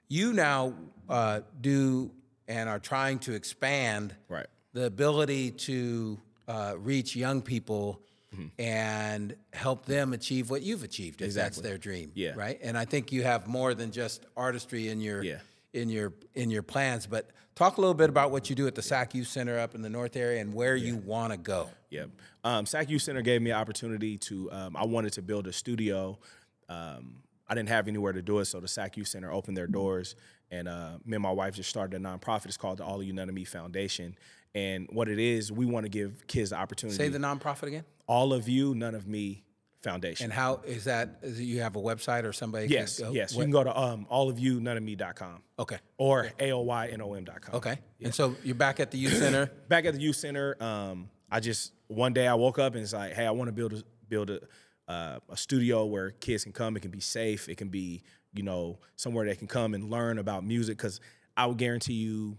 you 0.08 0.32
now 0.32 0.74
uh, 1.08 1.40
do 1.60 2.10
and 2.48 2.68
are 2.68 2.80
trying 2.80 3.18
to 3.20 3.34
expand 3.34 4.14
Right. 4.28 4.46
the 4.72 4.84
ability 4.86 5.52
to 5.52 6.18
uh, 6.48 6.74
reach 6.78 7.14
young 7.14 7.42
people 7.42 8.00
and 8.58 9.34
help 9.52 9.86
them 9.86 10.12
achieve 10.12 10.50
what 10.50 10.62
you've 10.62 10.82
achieved 10.82 11.22
if 11.22 11.34
that's 11.34 11.60
their 11.60 11.78
dream. 11.78 12.12
Yeah. 12.14 12.32
Right. 12.36 12.58
And 12.62 12.76
I 12.76 12.84
think 12.84 13.10
you 13.12 13.22
have 13.22 13.46
more 13.46 13.74
than 13.74 13.90
just 13.90 14.26
artistry 14.36 14.88
in 14.88 15.00
your 15.00 15.22
Yeah. 15.22 15.38
in 15.72 15.88
your 15.88 16.12
in 16.34 16.50
your 16.50 16.62
plans. 16.62 17.06
But 17.06 17.30
talk 17.54 17.76
a 17.78 17.80
little 17.80 17.94
bit 17.94 18.08
about 18.10 18.30
what 18.30 18.48
you 18.50 18.56
do 18.56 18.66
at 18.66 18.74
the 18.74 18.82
SAC 18.82 19.14
Youth 19.14 19.28
Center 19.28 19.58
up 19.58 19.74
in 19.74 19.82
the 19.82 19.88
North 19.90 20.16
area 20.16 20.40
and 20.40 20.54
where 20.54 20.76
you 20.76 20.96
want 20.96 21.32
to 21.32 21.38
go. 21.38 21.70
Yep. 21.90 22.10
Um, 22.44 22.66
SAC 22.66 22.90
Youth 22.90 23.02
Center 23.02 23.22
gave 23.22 23.42
me 23.42 23.50
an 23.50 23.56
opportunity 23.56 24.16
to. 24.18 24.50
Um, 24.52 24.76
I 24.76 24.84
wanted 24.84 25.12
to 25.14 25.22
build 25.22 25.46
a 25.46 25.52
studio. 25.52 26.18
Um, 26.68 27.22
I 27.48 27.54
didn't 27.54 27.68
have 27.70 27.88
anywhere 27.88 28.12
to 28.12 28.22
do 28.22 28.38
it, 28.40 28.44
so 28.46 28.60
the 28.60 28.68
SAC 28.68 28.96
Youth 28.98 29.08
Center 29.08 29.32
opened 29.32 29.56
their 29.56 29.66
doors, 29.66 30.16
and 30.50 30.68
uh, 30.68 30.98
me 31.04 31.14
and 31.16 31.22
my 31.22 31.30
wife 31.32 31.54
just 31.54 31.70
started 31.70 31.98
a 32.00 32.04
nonprofit. 32.04 32.46
It's 32.46 32.56
called 32.56 32.78
the 32.78 32.84
All 32.84 33.00
of 33.00 33.06
You 33.06 33.12
None 33.12 33.28
of 33.28 33.34
Me 33.34 33.44
Foundation. 33.44 34.16
And 34.54 34.88
what 34.92 35.08
it 35.08 35.18
is, 35.18 35.50
we 35.52 35.66
want 35.66 35.84
to 35.84 35.90
give 35.90 36.26
kids 36.26 36.50
the 36.50 36.56
opportunity. 36.56 36.96
Say 36.96 37.08
the 37.08 37.18
nonprofit 37.18 37.64
again. 37.64 37.84
All 38.06 38.32
of 38.32 38.48
You 38.48 38.74
None 38.74 38.94
of 38.94 39.06
Me 39.06 39.44
Foundation. 39.82 40.24
And 40.24 40.32
how 40.32 40.60
is 40.66 40.84
that? 40.84 41.18
Is 41.22 41.38
it, 41.38 41.44
you 41.44 41.60
have 41.60 41.76
a 41.76 41.80
website 41.80 42.24
or 42.24 42.32
somebody? 42.32 42.66
yes, 42.66 42.96
can 42.98 43.06
go? 43.08 43.12
yes. 43.12 43.32
You 43.32 43.38
What- 43.38 43.44
can 43.44 43.50
go 43.52 43.64
to 43.64 43.78
um, 43.78 44.06
allofyounoneofme.com 44.10 45.42
Okay. 45.58 45.78
or 45.98 46.30
aoynom.com. 46.38 47.54
Okay. 47.54 47.78
And 48.02 48.14
so 48.14 48.36
you're 48.44 48.54
back 48.54 48.80
at 48.80 48.90
the 48.90 48.98
youth 48.98 49.16
center. 49.18 49.46
back 49.68 49.84
at 49.84 49.94
the 49.94 50.00
youth 50.00 50.16
center, 50.16 50.56
um, 50.62 51.08
I 51.30 51.40
just 51.40 51.72
one 51.88 52.12
day 52.12 52.26
I 52.26 52.34
woke 52.34 52.58
up 52.58 52.74
and 52.74 52.82
it's 52.82 52.92
like, 52.92 53.12
hey, 53.14 53.26
I 53.26 53.30
want 53.30 53.48
to 53.48 53.52
build 53.52 53.72
a 53.74 53.82
build 54.08 54.30
a 54.30 54.40
uh, 54.88 55.18
a 55.28 55.36
studio 55.36 55.84
where 55.84 56.10
kids 56.10 56.44
can 56.44 56.52
come. 56.52 56.76
It 56.76 56.80
can 56.80 56.90
be 56.90 57.00
safe. 57.00 57.48
It 57.48 57.56
can 57.56 57.68
be 57.68 58.02
you 58.34 58.42
know 58.42 58.78
somewhere 58.96 59.26
they 59.26 59.36
can 59.36 59.46
come 59.46 59.74
and 59.74 59.90
learn 59.90 60.18
about 60.18 60.44
music. 60.44 60.76
Because 60.78 61.00
I 61.36 61.46
would 61.46 61.58
guarantee 61.58 61.94
you, 61.94 62.36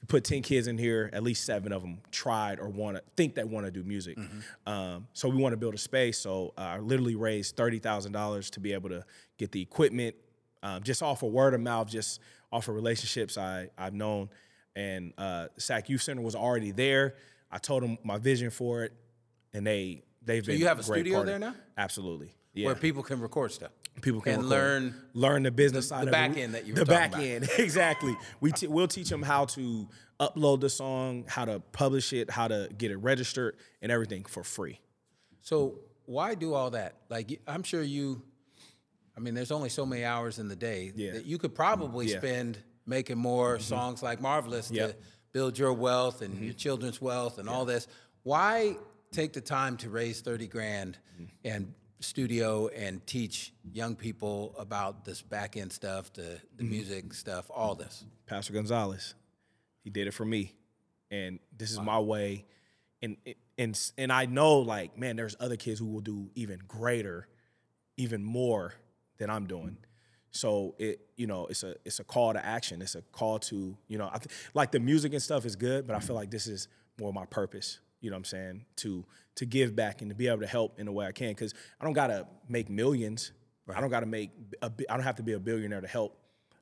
you 0.00 0.06
put 0.06 0.24
ten 0.24 0.42
kids 0.42 0.66
in 0.66 0.78
here, 0.78 1.10
at 1.12 1.22
least 1.22 1.44
seven 1.44 1.72
of 1.72 1.82
them 1.82 2.00
tried 2.10 2.60
or 2.60 2.68
want 2.68 2.96
to 2.96 3.02
think 3.16 3.34
they 3.34 3.44
want 3.44 3.66
to 3.66 3.72
do 3.72 3.82
music. 3.82 4.18
Um, 4.66 5.06
so 5.12 5.28
we 5.28 5.36
want 5.38 5.52
to 5.54 5.56
build 5.56 5.74
a 5.74 5.78
space. 5.78 6.18
So 6.18 6.52
uh, 6.56 6.60
I 6.60 6.78
literally 6.78 7.16
raised 7.16 7.56
thirty 7.56 7.78
thousand 7.78 8.12
dollars 8.12 8.50
to 8.50 8.60
be 8.60 8.72
able 8.74 8.90
to 8.90 9.04
get 9.38 9.50
the 9.50 9.62
equipment, 9.62 10.14
um, 10.62 10.82
just 10.82 11.02
off 11.02 11.22
of 11.22 11.32
word 11.32 11.54
of 11.54 11.60
mouth, 11.60 11.88
just 11.88 12.20
off 12.52 12.68
of 12.68 12.74
relationships 12.74 13.38
I 13.38 13.70
I've 13.78 13.94
known. 13.94 14.28
And 14.76 15.12
uh, 15.18 15.48
SAC 15.56 15.88
Youth 15.88 16.02
Center 16.02 16.20
was 16.22 16.36
already 16.36 16.70
there. 16.70 17.16
I 17.50 17.58
told 17.58 17.82
them 17.82 17.98
my 18.04 18.18
vision 18.18 18.50
for 18.50 18.84
it, 18.84 18.92
and 19.52 19.66
they 19.66 20.02
they've 20.28 20.46
been. 20.46 20.58
you 20.58 20.66
have 20.66 20.78
a 20.78 20.82
studio 20.84 21.14
partner. 21.16 21.32
there 21.32 21.38
now? 21.50 21.54
Absolutely. 21.76 22.32
Yeah. 22.54 22.66
where 22.66 22.74
people 22.74 23.02
can 23.02 23.20
record 23.20 23.52
stuff. 23.52 23.70
people 24.00 24.20
can 24.20 24.34
and 24.40 24.48
learn 24.48 24.94
learn 25.14 25.42
the 25.44 25.50
business 25.50 25.88
side 25.88 26.04
the 26.04 26.06
of 26.08 26.12
back 26.12 26.36
it. 26.36 26.40
end 26.40 26.54
that 26.54 26.66
you 26.66 26.74
the 26.74 26.84
back 26.84 27.10
about. 27.10 27.22
end 27.24 27.48
exactly. 27.58 28.16
We 28.40 28.52
t- 28.52 28.66
we'll 28.66 28.88
teach 28.88 29.08
them 29.10 29.22
how 29.22 29.44
to 29.46 29.88
upload 30.18 30.60
the 30.60 30.68
song, 30.70 31.24
how 31.28 31.44
to 31.44 31.60
publish 31.72 32.12
it, 32.12 32.30
how 32.30 32.48
to 32.48 32.68
get 32.76 32.90
it 32.90 32.96
registered, 32.96 33.56
and 33.82 33.92
everything 33.92 34.24
for 34.24 34.42
free. 34.42 34.80
So 35.42 35.78
why 36.06 36.34
do 36.34 36.54
all 36.54 36.70
that? 36.70 36.94
Like 37.08 37.40
I'm 37.46 37.62
sure 37.62 37.82
you. 37.82 38.22
I 39.16 39.20
mean, 39.20 39.34
there's 39.34 39.50
only 39.52 39.68
so 39.68 39.84
many 39.84 40.04
hours 40.04 40.38
in 40.38 40.48
the 40.48 40.56
day 40.56 40.92
Yeah. 40.94 41.12
that 41.12 41.24
you 41.26 41.38
could 41.38 41.54
probably 41.54 42.06
Yeah. 42.06 42.16
Mm-hmm. 42.16 42.26
spend 42.26 42.58
making 42.86 43.18
more 43.18 43.58
songs 43.60 44.02
like 44.02 44.20
Marvelous 44.20 44.70
Yep. 44.70 44.90
to 44.90 44.96
build 45.32 45.58
your 45.58 45.72
wealth 45.74 46.22
and 46.22 46.42
your 46.42 46.54
children's 46.54 47.00
wealth 47.00 47.38
and 47.38 47.48
all 47.48 47.64
this. 47.64 47.86
Why 48.22 48.76
take 49.12 49.32
the 49.32 49.40
time 49.40 49.76
to 49.78 49.90
raise 49.90 50.20
30 50.20 50.46
grand 50.48 50.98
mm-hmm. 51.14 51.24
and 51.44 51.74
studio 52.00 52.68
and 52.68 53.04
teach 53.06 53.52
young 53.72 53.96
people 53.96 54.54
about 54.58 55.04
this 55.04 55.22
back 55.22 55.56
end 55.56 55.72
stuff, 55.72 56.12
the, 56.12 56.22
the 56.56 56.62
mm-hmm. 56.62 56.70
music 56.70 57.14
stuff, 57.14 57.50
all 57.50 57.74
this? 57.74 58.04
Pastor 58.26 58.52
Gonzalez. 58.52 59.14
He 59.82 59.90
did 59.90 60.06
it 60.06 60.12
for 60.12 60.24
me, 60.24 60.54
and 61.10 61.38
this 61.56 61.70
is 61.70 61.80
my 61.80 61.98
way. 61.98 62.44
And 63.00 63.16
and 63.56 63.78
and 63.96 64.12
I 64.12 64.26
know, 64.26 64.58
like, 64.58 64.98
man, 64.98 65.16
there's 65.16 65.36
other 65.40 65.56
kids 65.56 65.80
who 65.80 65.86
will 65.86 66.00
do 66.00 66.30
even 66.34 66.60
greater, 66.68 67.26
even 67.96 68.22
more 68.22 68.74
than 69.18 69.30
I'm 69.30 69.46
doing. 69.46 69.70
Mm-hmm. 69.70 69.84
So 70.30 70.74
it, 70.78 71.00
you 71.16 71.26
know, 71.26 71.46
it's 71.46 71.62
a 71.62 71.76
it's 71.84 72.00
a 72.00 72.04
call 72.04 72.34
to 72.34 72.44
action. 72.44 72.82
It's 72.82 72.96
a 72.96 73.02
call 73.12 73.38
to, 73.40 73.76
you 73.86 73.98
know, 73.98 74.10
I 74.12 74.18
th- 74.18 74.34
like 74.52 74.72
the 74.72 74.80
music 74.80 75.12
and 75.14 75.22
stuff 75.22 75.46
is 75.46 75.56
good, 75.56 75.86
but 75.86 75.96
I 75.96 76.00
feel 76.00 76.16
like 76.16 76.30
this 76.30 76.46
is 76.46 76.68
more 77.00 77.12
my 77.12 77.24
purpose. 77.24 77.78
You 78.00 78.10
know 78.10 78.14
what 78.14 78.18
I'm 78.18 78.24
saying? 78.24 78.64
To 78.76 79.04
to 79.36 79.46
give 79.46 79.74
back 79.76 80.00
and 80.02 80.10
to 80.10 80.14
be 80.16 80.26
able 80.28 80.40
to 80.40 80.46
help 80.46 80.78
in 80.80 80.86
the 80.86 80.92
way 80.92 81.06
I 81.06 81.12
can, 81.12 81.28
because 81.30 81.54
I 81.80 81.84
don't 81.84 81.92
gotta 81.92 82.26
make 82.48 82.68
millions. 82.68 83.32
I 83.72 83.80
don't 83.80 83.90
gotta 83.90 84.06
make. 84.06 84.30
A, 84.62 84.70
I 84.88 84.94
don't 84.96 85.04
have 85.04 85.16
to 85.16 85.22
be 85.22 85.32
a 85.34 85.38
billionaire 85.38 85.80
to 85.80 85.86
help 85.86 86.16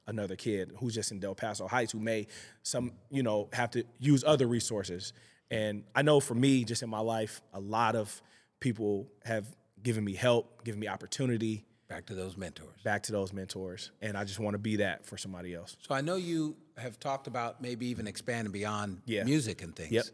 another 0.09 0.37
kid 0.37 0.73
who's 0.79 0.95
just 0.95 1.11
in 1.13 1.19
Del 1.21 1.35
Paso 1.35 1.67
Heights 1.67 1.93
who 1.93 1.99
may 2.01 2.27
some 2.63 2.93
you 3.11 3.23
know 3.23 3.49
have 3.53 3.71
to 3.73 3.85
use 3.99 4.25
other 4.25 4.47
resources. 4.47 5.13
And 5.51 5.85
I 5.95 6.03
know 6.03 6.19
for 6.21 6.35
me, 6.35 6.65
just 6.65 6.83
in 6.83 6.91
my 6.91 6.99
life, 7.01 7.41
a 7.55 7.61
lot 7.61 7.95
of 7.95 8.21
people 8.61 9.09
have 9.25 9.47
given 9.83 10.03
me 10.05 10.15
help, 10.15 10.65
given 10.65 10.81
me 10.81 10.89
opportunity. 10.89 11.65
Back 11.89 12.07
to 12.07 12.17
those 12.17 12.37
mentors. 12.37 12.83
Back 12.83 13.05
to 13.05 13.13
those 13.13 13.33
mentors, 13.33 13.93
and 14.03 14.17
I 14.19 14.25
just 14.25 14.41
want 14.41 14.55
to 14.55 14.59
be 14.59 14.77
that 14.77 15.07
for 15.07 15.17
somebody 15.17 15.55
else. 15.55 15.77
So 15.87 15.95
I 15.95 16.01
know 16.01 16.17
you 16.17 16.57
have 16.77 16.99
talked 16.99 17.29
about 17.29 17.63
maybe 17.63 17.87
even 17.87 18.09
expanding 18.09 18.51
beyond 18.53 19.03
Yeah. 19.07 19.23
music 19.23 19.63
and 19.63 19.75
things. 19.77 19.93
Yep. 19.93 20.05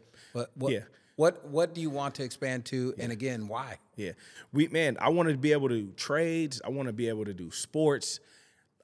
What, 0.55 0.71
Yeah. 0.71 0.81
What 1.15 1.45
what 1.47 1.73
do 1.73 1.81
you 1.81 1.89
want 1.89 2.15
to 2.15 2.23
expand 2.23 2.65
to 2.65 2.93
and 2.97 3.11
again 3.11 3.47
why? 3.47 3.77
Yeah, 3.95 4.11
we 4.51 4.67
man, 4.67 4.97
I 4.99 5.09
want 5.09 5.29
to 5.29 5.37
be 5.37 5.51
able 5.51 5.69
to 5.69 5.81
do 5.81 5.91
trades. 5.91 6.61
I 6.63 6.69
want 6.69 6.87
to 6.87 6.93
be 6.93 7.09
able 7.09 7.25
to 7.25 7.33
do 7.33 7.51
sports. 7.51 8.19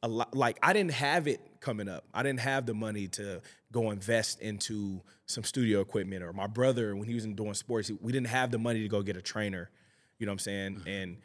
A 0.02 0.08
lot, 0.08 0.36
like 0.36 0.58
I 0.64 0.72
didn't 0.72 0.94
have 0.94 1.28
it 1.28 1.42
coming 1.60 1.90
up. 1.90 2.06
I 2.14 2.24
didn't 2.24 2.40
have 2.40 2.66
the 2.66 2.74
money 2.74 3.08
to 3.10 3.42
go 3.72 3.92
invest 3.92 4.40
into 4.42 5.02
some 5.26 5.44
studio 5.44 5.82
equipment. 5.82 6.24
Or 6.24 6.32
my 6.32 6.48
brother, 6.48 6.96
when 6.96 7.08
he 7.08 7.16
was 7.16 7.26
in 7.26 7.36
doing 7.36 7.54
sports, 7.54 7.92
we 8.00 8.12
didn't 8.12 8.28
have 8.28 8.52
the 8.52 8.58
money 8.58 8.82
to 8.82 8.88
go 8.88 9.02
get 9.02 9.18
a 9.18 9.22
trainer. 9.22 9.70
You 10.18 10.26
know 10.26 10.32
what 10.32 10.36
I'm 10.36 10.40
saying? 10.40 10.76
Mm-hmm. 10.76 10.88
And 10.88 11.18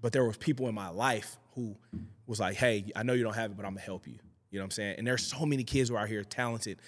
but 0.00 0.12
there 0.12 0.24
was 0.24 0.36
people 0.36 0.68
in 0.68 0.74
my 0.74 0.90
life 0.90 1.38
who 1.54 1.76
was 2.26 2.38
like, 2.38 2.56
"Hey, 2.56 2.84
I 2.94 3.02
know 3.02 3.14
you 3.14 3.24
don't 3.24 3.34
have 3.34 3.50
it, 3.50 3.56
but 3.56 3.64
I'm 3.64 3.72
gonna 3.72 3.80
help 3.80 4.06
you." 4.06 4.18
You 4.50 4.58
know 4.58 4.62
what 4.62 4.66
I'm 4.66 4.70
saying? 4.72 4.94
And 4.98 5.06
there's 5.06 5.26
so 5.26 5.44
many 5.44 5.64
kids 5.64 5.88
who 5.88 5.96
are 5.96 6.00
out 6.00 6.08
here 6.08 6.22
talented. 6.22 6.78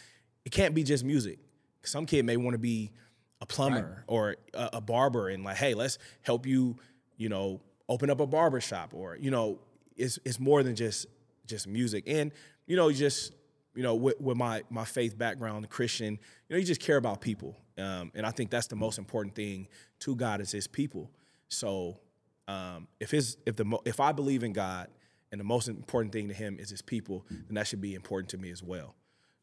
It 0.44 0.52
can't 0.52 0.74
be 0.74 0.84
just 0.84 1.04
music. 1.04 1.40
Some 1.82 2.06
kid 2.06 2.24
may 2.24 2.36
want 2.36 2.54
to 2.54 2.58
be 2.58 2.92
a 3.40 3.46
plumber 3.46 4.04
or 4.06 4.36
a, 4.54 4.70
a 4.74 4.80
barber, 4.80 5.28
and 5.28 5.44
like, 5.44 5.56
hey, 5.56 5.74
let's 5.74 5.98
help 6.22 6.46
you. 6.46 6.76
You 7.16 7.30
know, 7.30 7.60
open 7.88 8.10
up 8.10 8.20
a 8.20 8.26
barber 8.26 8.60
shop, 8.60 8.92
or 8.92 9.16
you 9.16 9.30
know, 9.30 9.58
it's 9.96 10.18
it's 10.24 10.38
more 10.38 10.62
than 10.62 10.76
just 10.76 11.06
just 11.46 11.66
music. 11.66 12.04
And 12.06 12.32
you 12.66 12.76
know, 12.76 12.90
just 12.92 13.32
you 13.74 13.82
know, 13.82 13.94
with, 13.94 14.20
with 14.20 14.36
my 14.36 14.62
my 14.70 14.84
faith 14.84 15.16
background, 15.16 15.68
Christian, 15.70 16.14
you 16.14 16.54
know, 16.54 16.56
you 16.56 16.64
just 16.64 16.80
care 16.80 16.96
about 16.96 17.20
people, 17.20 17.56
um, 17.78 18.12
and 18.14 18.26
I 18.26 18.30
think 18.30 18.50
that's 18.50 18.66
the 18.66 18.76
most 18.76 18.98
important 18.98 19.34
thing 19.34 19.68
to 20.00 20.14
God 20.14 20.40
is 20.40 20.52
His 20.52 20.66
people. 20.66 21.10
So 21.48 22.00
um, 22.48 22.88
if 23.00 23.10
his 23.10 23.36
if 23.46 23.56
the 23.56 23.78
if 23.84 24.00
I 24.00 24.12
believe 24.12 24.42
in 24.42 24.52
God 24.52 24.88
and 25.32 25.40
the 25.40 25.44
most 25.44 25.68
important 25.68 26.12
thing 26.12 26.28
to 26.28 26.34
Him 26.34 26.58
is 26.58 26.70
His 26.70 26.82
people, 26.82 27.26
then 27.28 27.54
that 27.54 27.66
should 27.66 27.80
be 27.80 27.94
important 27.94 28.30
to 28.30 28.38
me 28.38 28.50
as 28.50 28.62
well. 28.62 28.94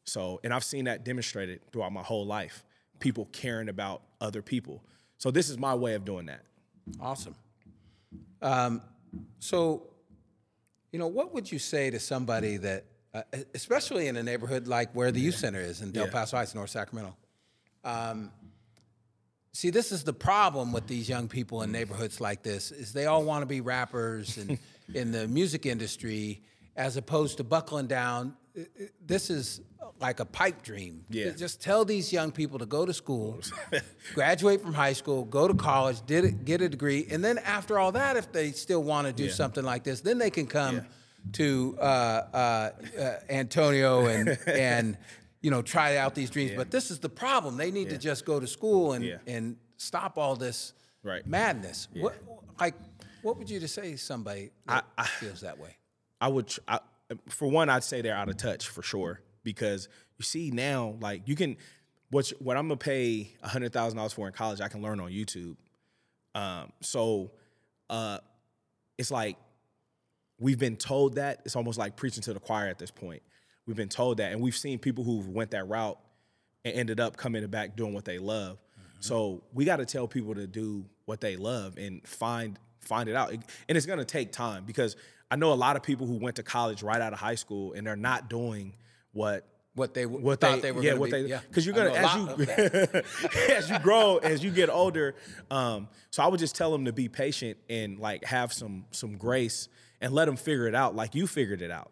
So, 0.04 0.40
and 0.44 0.52
I've 0.52 0.64
seen 0.64 0.84
that 0.84 1.04
demonstrated 1.04 1.60
throughout 1.72 1.92
my 1.92 2.02
whole 2.02 2.26
life. 2.26 2.64
People 3.04 3.28
caring 3.32 3.68
about 3.68 4.00
other 4.18 4.40
people. 4.40 4.82
So 5.18 5.30
this 5.30 5.50
is 5.50 5.58
my 5.58 5.74
way 5.74 5.92
of 5.92 6.06
doing 6.06 6.24
that. 6.24 6.40
Awesome. 6.98 7.34
Um, 8.40 8.80
so, 9.40 9.90
you 10.90 10.98
know, 10.98 11.06
what 11.06 11.34
would 11.34 11.52
you 11.52 11.58
say 11.58 11.90
to 11.90 12.00
somebody 12.00 12.56
that, 12.56 12.86
uh, 13.12 13.20
especially 13.54 14.08
in 14.08 14.16
a 14.16 14.22
neighborhood 14.22 14.66
like 14.66 14.90
where 14.94 15.12
the 15.12 15.20
youth 15.20 15.34
center 15.36 15.60
is 15.60 15.82
in 15.82 15.90
Del 15.90 16.06
Yeah. 16.06 16.12
Paso 16.12 16.38
Heights, 16.38 16.54
North 16.54 16.70
Sacramento? 16.70 17.14
Um, 17.84 18.32
see, 19.52 19.68
this 19.68 19.92
is 19.92 20.02
the 20.02 20.14
problem 20.14 20.72
with 20.72 20.86
these 20.86 21.06
young 21.06 21.28
people 21.28 21.60
in 21.60 21.70
neighborhoods 21.70 22.22
like 22.22 22.42
this: 22.42 22.72
is 22.72 22.94
they 22.94 23.04
all 23.04 23.22
want 23.22 23.42
to 23.42 23.46
be 23.46 23.60
rappers 23.60 24.38
and 24.38 24.58
in 24.94 25.12
the 25.12 25.28
music 25.28 25.66
industry, 25.66 26.42
as 26.74 26.96
opposed 26.96 27.36
to 27.36 27.44
buckling 27.44 27.86
down. 27.86 28.34
I- 28.56 28.60
I- 28.60 28.88
This 29.04 29.30
is 29.30 29.60
like 30.00 30.20
a 30.20 30.24
pipe 30.24 30.62
dream. 30.62 31.04
Yeah. 31.10 31.30
Just 31.30 31.60
tell 31.60 31.84
these 31.84 32.12
young 32.12 32.32
people 32.32 32.58
to 32.58 32.66
go 32.66 32.86
to 32.86 32.92
school, 32.94 33.40
graduate 34.14 34.60
from 34.62 34.74
high 34.74 34.92
school, 34.92 35.24
go 35.24 35.48
to 35.48 35.54
college, 35.54 35.98
did 36.06 36.24
it, 36.24 36.44
get 36.44 36.60
a 36.62 36.68
degree, 36.68 37.06
and 37.10 37.24
then 37.24 37.38
after 37.38 37.78
all 37.78 37.92
that, 37.92 38.16
if 38.16 38.32
they 38.32 38.52
still 38.52 38.82
want 38.82 39.06
to 39.06 39.12
do 39.12 39.24
Yeah. 39.24 39.32
something 39.32 39.64
like 39.64 39.84
this, 39.84 40.00
then 40.00 40.18
they 40.18 40.30
can 40.30 40.46
come 40.46 40.76
Yeah. 40.76 40.82
to 41.32 41.76
uh, 41.80 41.82
uh, 41.84 42.70
uh, 42.98 43.20
Antonio 43.28 44.06
and 44.06 44.28
and 44.46 44.96
you 45.40 45.50
know 45.50 45.62
try 45.62 45.96
out 45.96 46.14
these 46.14 46.30
dreams. 46.30 46.52
But 46.56 46.70
this 46.70 46.90
is 46.90 46.98
the 47.00 47.08
problem. 47.08 47.56
They 47.56 47.70
need 47.70 47.90
to 47.90 47.98
just 47.98 48.24
go 48.24 48.40
to 48.40 48.46
school 48.46 48.92
and 48.92 49.04
Yeah. 49.04 49.18
and 49.26 49.56
stop 49.76 50.16
all 50.18 50.36
this 50.36 50.72
Right. 51.02 51.26
madness. 51.26 51.88
What 51.94 52.14
like 52.60 52.74
what 53.22 53.36
would 53.38 53.48
you 53.50 53.60
to 53.60 53.68
say 53.68 53.92
to 53.92 53.98
somebody 53.98 54.50
that 54.66 54.84
feels 55.20 55.40
that 55.40 55.58
way? 55.58 55.76
I 56.20 56.28
would, 56.28 56.46
tr- 56.48 56.60
I, 56.68 56.78
for 57.28 57.48
one, 57.48 57.68
I'd 57.68 57.84
say 57.84 58.02
they're 58.02 58.16
out 58.16 58.28
of 58.28 58.36
touch 58.36 58.68
for 58.68 58.82
sure 58.82 59.20
because 59.42 59.88
you 60.18 60.24
see 60.24 60.50
now, 60.50 60.96
like 61.00 61.26
you 61.26 61.36
can, 61.36 61.56
what 62.10 62.32
what 62.38 62.56
I'm 62.56 62.68
gonna 62.68 62.76
pay 62.76 63.32
a 63.42 63.48
hundred 63.48 63.72
thousand 63.72 63.96
dollars 63.96 64.12
for 64.12 64.26
in 64.26 64.32
college, 64.32 64.60
I 64.60 64.68
can 64.68 64.82
learn 64.82 65.00
on 65.00 65.10
YouTube. 65.10 65.56
Um, 66.34 66.72
so, 66.80 67.32
uh, 67.90 68.18
it's 68.98 69.10
like 69.10 69.36
we've 70.38 70.58
been 70.58 70.76
told 70.76 71.16
that 71.16 71.42
it's 71.44 71.56
almost 71.56 71.78
like 71.78 71.96
preaching 71.96 72.22
to 72.22 72.34
the 72.34 72.40
choir 72.40 72.68
at 72.68 72.78
this 72.78 72.90
point. 72.90 73.22
We've 73.66 73.76
been 73.76 73.88
told 73.88 74.18
that, 74.18 74.32
and 74.32 74.40
we've 74.40 74.56
seen 74.56 74.78
people 74.78 75.04
who 75.04 75.18
went 75.18 75.52
that 75.52 75.68
route 75.68 75.98
and 76.64 76.74
ended 76.74 77.00
up 77.00 77.16
coming 77.16 77.46
back 77.46 77.76
doing 77.76 77.94
what 77.94 78.04
they 78.04 78.18
love. 78.18 78.58
So 79.00 79.42
we 79.52 79.66
got 79.66 79.76
to 79.76 79.84
tell 79.84 80.08
people 80.08 80.34
to 80.34 80.46
do 80.46 80.86
what 81.04 81.20
they 81.20 81.36
love 81.36 81.76
and 81.76 82.06
find 82.08 82.58
find 82.80 83.06
it 83.06 83.14
out. 83.14 83.32
And 83.32 83.44
it's 83.76 83.84
going 83.84 83.98
to 83.98 84.04
take 84.04 84.32
time 84.32 84.64
because 84.64 84.96
I 85.34 85.36
know 85.36 85.52
a 85.52 85.54
lot 85.54 85.74
of 85.74 85.82
people 85.82 86.06
who 86.06 86.14
went 86.14 86.36
to 86.36 86.44
college 86.44 86.84
right 86.84 87.00
out 87.00 87.12
of 87.12 87.18
high 87.18 87.34
school 87.34 87.72
and 87.72 87.84
they're 87.84 87.96
not 87.96 88.30
doing 88.30 88.76
what 89.10 89.44
what 89.74 89.92
they 89.92 90.06
what 90.06 90.40
thought 90.40 90.62
they, 90.62 90.68
they 90.68 90.70
were 90.70 90.80
yeah 90.84 90.94
what 90.94 91.10
be. 91.10 91.22
they 91.22 91.28
yeah. 91.28 91.40
because 91.48 91.66
you're 91.66 91.74
gonna 91.74 91.88
know 91.88 92.00
a 92.00 92.02
lot 92.02 92.30
of 92.30 92.48
as 92.48 93.04
you 93.22 93.54
as 93.56 93.70
you 93.70 93.78
grow 93.80 94.18
as 94.18 94.44
you 94.44 94.52
get 94.52 94.70
older 94.70 95.16
um 95.50 95.88
so 96.10 96.22
I 96.22 96.28
would 96.28 96.38
just 96.38 96.54
tell 96.54 96.70
them 96.70 96.84
to 96.84 96.92
be 96.92 97.08
patient 97.08 97.58
and 97.68 97.98
like 97.98 98.24
have 98.24 98.52
some 98.52 98.84
some 98.92 99.16
grace 99.16 99.68
and 100.00 100.12
let 100.12 100.26
them 100.26 100.36
figure 100.36 100.68
it 100.68 100.76
out 100.76 100.94
like 100.94 101.16
you 101.16 101.26
figured 101.26 101.62
it 101.62 101.72
out 101.72 101.90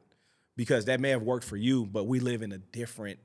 because 0.54 0.84
that 0.84 1.00
may 1.00 1.10
have 1.10 1.22
worked 1.22 1.44
for 1.44 1.56
you 1.56 1.84
but 1.84 2.04
we 2.04 2.20
live 2.20 2.42
in 2.42 2.52
a 2.52 2.58
different 2.58 3.18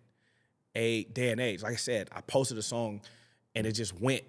a 0.73 1.03
day 1.03 1.29
and 1.29 1.39
age 1.39 1.61
like 1.61 1.73
I 1.73 1.77
said 1.77 2.09
I 2.11 2.21
posted 2.21 2.57
a 2.57 2.63
song 2.63 3.01
and 3.53 3.67
it 3.67 3.73
just 3.73 3.93
went 4.01 4.23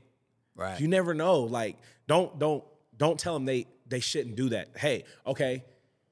right. 0.59 0.79
you 0.79 0.89
never 0.89 1.15
know. 1.15 1.41
Like, 1.41 1.79
don't 2.07 2.39
don't 2.39 2.63
don't 2.99 3.19
tell 3.19 3.33
them 3.33 3.47
they 3.47 3.67
they 3.87 4.01
shouldn't 4.01 4.37
do 4.37 4.51
that. 4.51 4.71
Hey, 4.77 5.05
okay, 5.27 5.65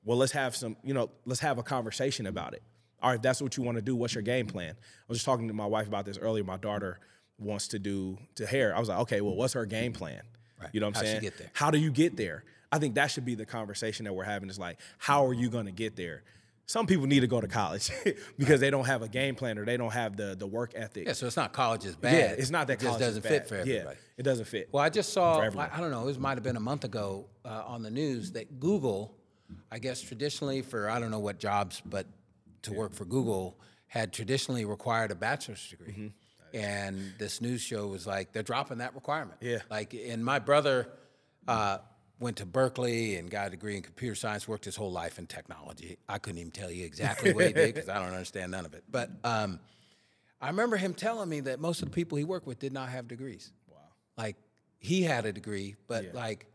well 0.07 0.17
let's 0.17 0.33
have 0.33 0.57
some, 0.57 0.77
you 0.83 0.95
know, 0.95 1.11
let's 1.27 1.41
have 1.41 1.59
a 1.59 1.63
conversation 1.63 2.27
about 2.27 2.55
it. 2.55 2.63
All 3.03 3.11
right, 3.11 3.17
if 3.17 3.23
that's 3.23 3.43
what 3.43 3.59
you 3.59 3.63
want 3.63 3.77
to 3.77 3.83
do, 3.83 3.95
what's 3.95 4.15
your 4.15 4.23
game 4.23 4.47
plan? 4.47 4.71
I 4.71 5.05
was 5.09 5.19
just 5.19 5.27
talking 5.27 5.49
to 5.49 5.55
my 5.55 5.67
wife 5.67 5.87
about 5.87 6.07
this 6.07 6.17
earlier. 6.17 6.43
My 6.45 6.57
daughter 6.57 6.99
wants 7.39 7.69
to 7.69 7.79
do 7.79 8.17
to 8.37 8.47
hair. 8.47 8.75
I 8.75 8.81
was 8.81 8.89
like, 8.89 9.01
okay, 9.01 9.21
well, 9.21 9.35
what's 9.35 9.53
her 9.53 9.67
game 9.67 9.93
plan? 9.93 10.23
Right. 10.59 10.71
You 10.73 10.81
know 10.81 10.87
what 10.87 10.97
I'm 10.97 11.05
she 11.05 11.11
saying? 11.11 11.21
get 11.21 11.37
there? 11.37 11.51
How 11.53 11.71
do 11.71 11.77
you 11.77 11.91
get 11.91 12.17
there? 12.17 12.45
I 12.73 12.79
think 12.79 12.95
that 12.95 13.11
should 13.11 13.25
be 13.27 13.35
the 13.35 13.45
conversation 13.45 14.05
that 14.05 14.15
we're 14.15 14.25
having. 14.25 14.49
Is 14.49 14.59
like, 14.59 14.79
how 14.99 15.27
are 15.27 15.35
you 15.35 15.51
going 15.51 15.67
to 15.67 15.73
get 15.73 15.97
there? 15.97 16.23
Some 16.69 16.87
people 16.87 17.07
need 17.07 17.21
to 17.21 17.29
go 17.29 17.41
to 17.41 17.47
college 17.47 17.93
because 18.39 18.59
they 18.61 18.71
don't 18.71 18.87
have 18.87 19.03
a 19.03 19.09
game 19.09 19.37
plan 19.37 19.57
or 19.57 19.65
they 19.65 19.77
don't 19.77 19.93
have 19.93 20.17
the 20.17 20.35
the 20.35 20.47
work 20.49 20.73
ethic. 20.75 21.07
yeah, 21.07 21.13
so 21.13 21.27
it's 21.27 21.37
not 21.37 21.53
college 21.53 21.85
is 21.85 21.95
bad. 21.95 22.13
Yeah, 22.13 22.35
it's 22.37 22.51
not 22.51 22.67
that 22.67 22.83
it 22.83 22.87
college 22.87 23.03
is 23.03 23.09
doesn't 23.09 23.23
fit 23.23 23.47
for 23.47 23.57
everybody. 23.57 23.97
Yeah, 23.97 24.17
it 24.17 24.25
doesn't 24.25 24.47
fit. 24.47 24.69
Well, 24.73 24.83
I 24.83 24.89
just 24.89 25.13
saw, 25.13 25.39
I. 25.41 25.71
I 25.73 25.81
don't 25.81 25.93
know, 25.93 26.09
it 26.09 26.19
might 26.19 26.35
have 26.35 26.43
been 26.43 26.57
a 26.57 26.61
month 26.61 26.83
ago 26.83 27.27
uh, 27.45 27.63
on 27.67 27.83
the 27.83 27.91
news 27.91 28.33
that 28.33 28.59
Google, 28.59 29.15
I 29.71 29.79
guess 29.79 30.01
traditionally 30.01 30.63
for, 30.63 30.89
I 30.89 30.99
don't 30.99 31.11
know 31.11 31.19
what 31.19 31.39
jobs, 31.39 31.83
but 31.85 32.07
to 32.63 32.73
work 32.73 32.95
for 32.95 33.05
Google, 33.05 33.59
had 33.87 34.13
traditionally 34.13 34.65
required 34.65 35.11
a 35.11 35.15
bachelor's 35.15 35.69
degree. 35.69 35.93
Mm-hmm. 35.93 36.07
And 36.57 37.13
this 37.19 37.41
news 37.41 37.61
show 37.61 37.87
was 37.87 38.07
like, 38.07 38.33
they're 38.33 38.43
dropping 38.43 38.79
that 38.79 38.95
requirement. 38.95 39.39
Yeah. 39.41 39.59
Like, 39.71 39.95
and 39.95 40.25
my 40.25 40.39
brother 40.39 40.89
uh, 41.47 41.79
went 42.19 42.39
to 42.39 42.47
Berkeley 42.47 43.17
and 43.17 43.31
got 43.31 43.49
a 43.49 43.51
degree 43.51 43.77
in 43.77 43.83
computer 43.83 44.15
science, 44.15 44.49
worked 44.49 44.65
his 44.65 44.77
whole 44.77 44.91
life 44.91 45.19
in 45.19 45.27
technology. 45.27 45.99
I 46.09 46.19
couldn't 46.19 46.39
even 46.39 46.53
tell 46.53 46.71
you 46.71 46.85
exactly 46.85 47.33
what 47.33 47.47
he 47.47 47.53
did 47.53 47.75
because 47.75 47.89
I 47.89 47.99
don't 47.99 48.13
understand 48.13 48.53
none 48.53 48.65
of 48.65 48.75
it. 48.75 48.85
But 48.91 49.11
um, 49.23 49.61
I 50.41 50.49
remember 50.49 50.77
him 50.77 50.95
telling 50.95 51.29
me 51.29 51.41
that 51.41 51.61
most 51.61 51.83
of 51.83 51.89
the 51.89 51.95
people 51.95 52.17
he 52.17 52.25
worked 52.25 52.47
with 52.47 52.59
did 52.59 52.73
not 52.73 52.89
have 52.89 53.07
degrees. 53.07 53.53
Wow. 53.69 53.77
Like 54.17 54.37
he 54.79 55.03
had 55.03 55.27
a 55.27 55.33
degree, 55.33 55.77
but 55.89 56.15
like 56.15 56.47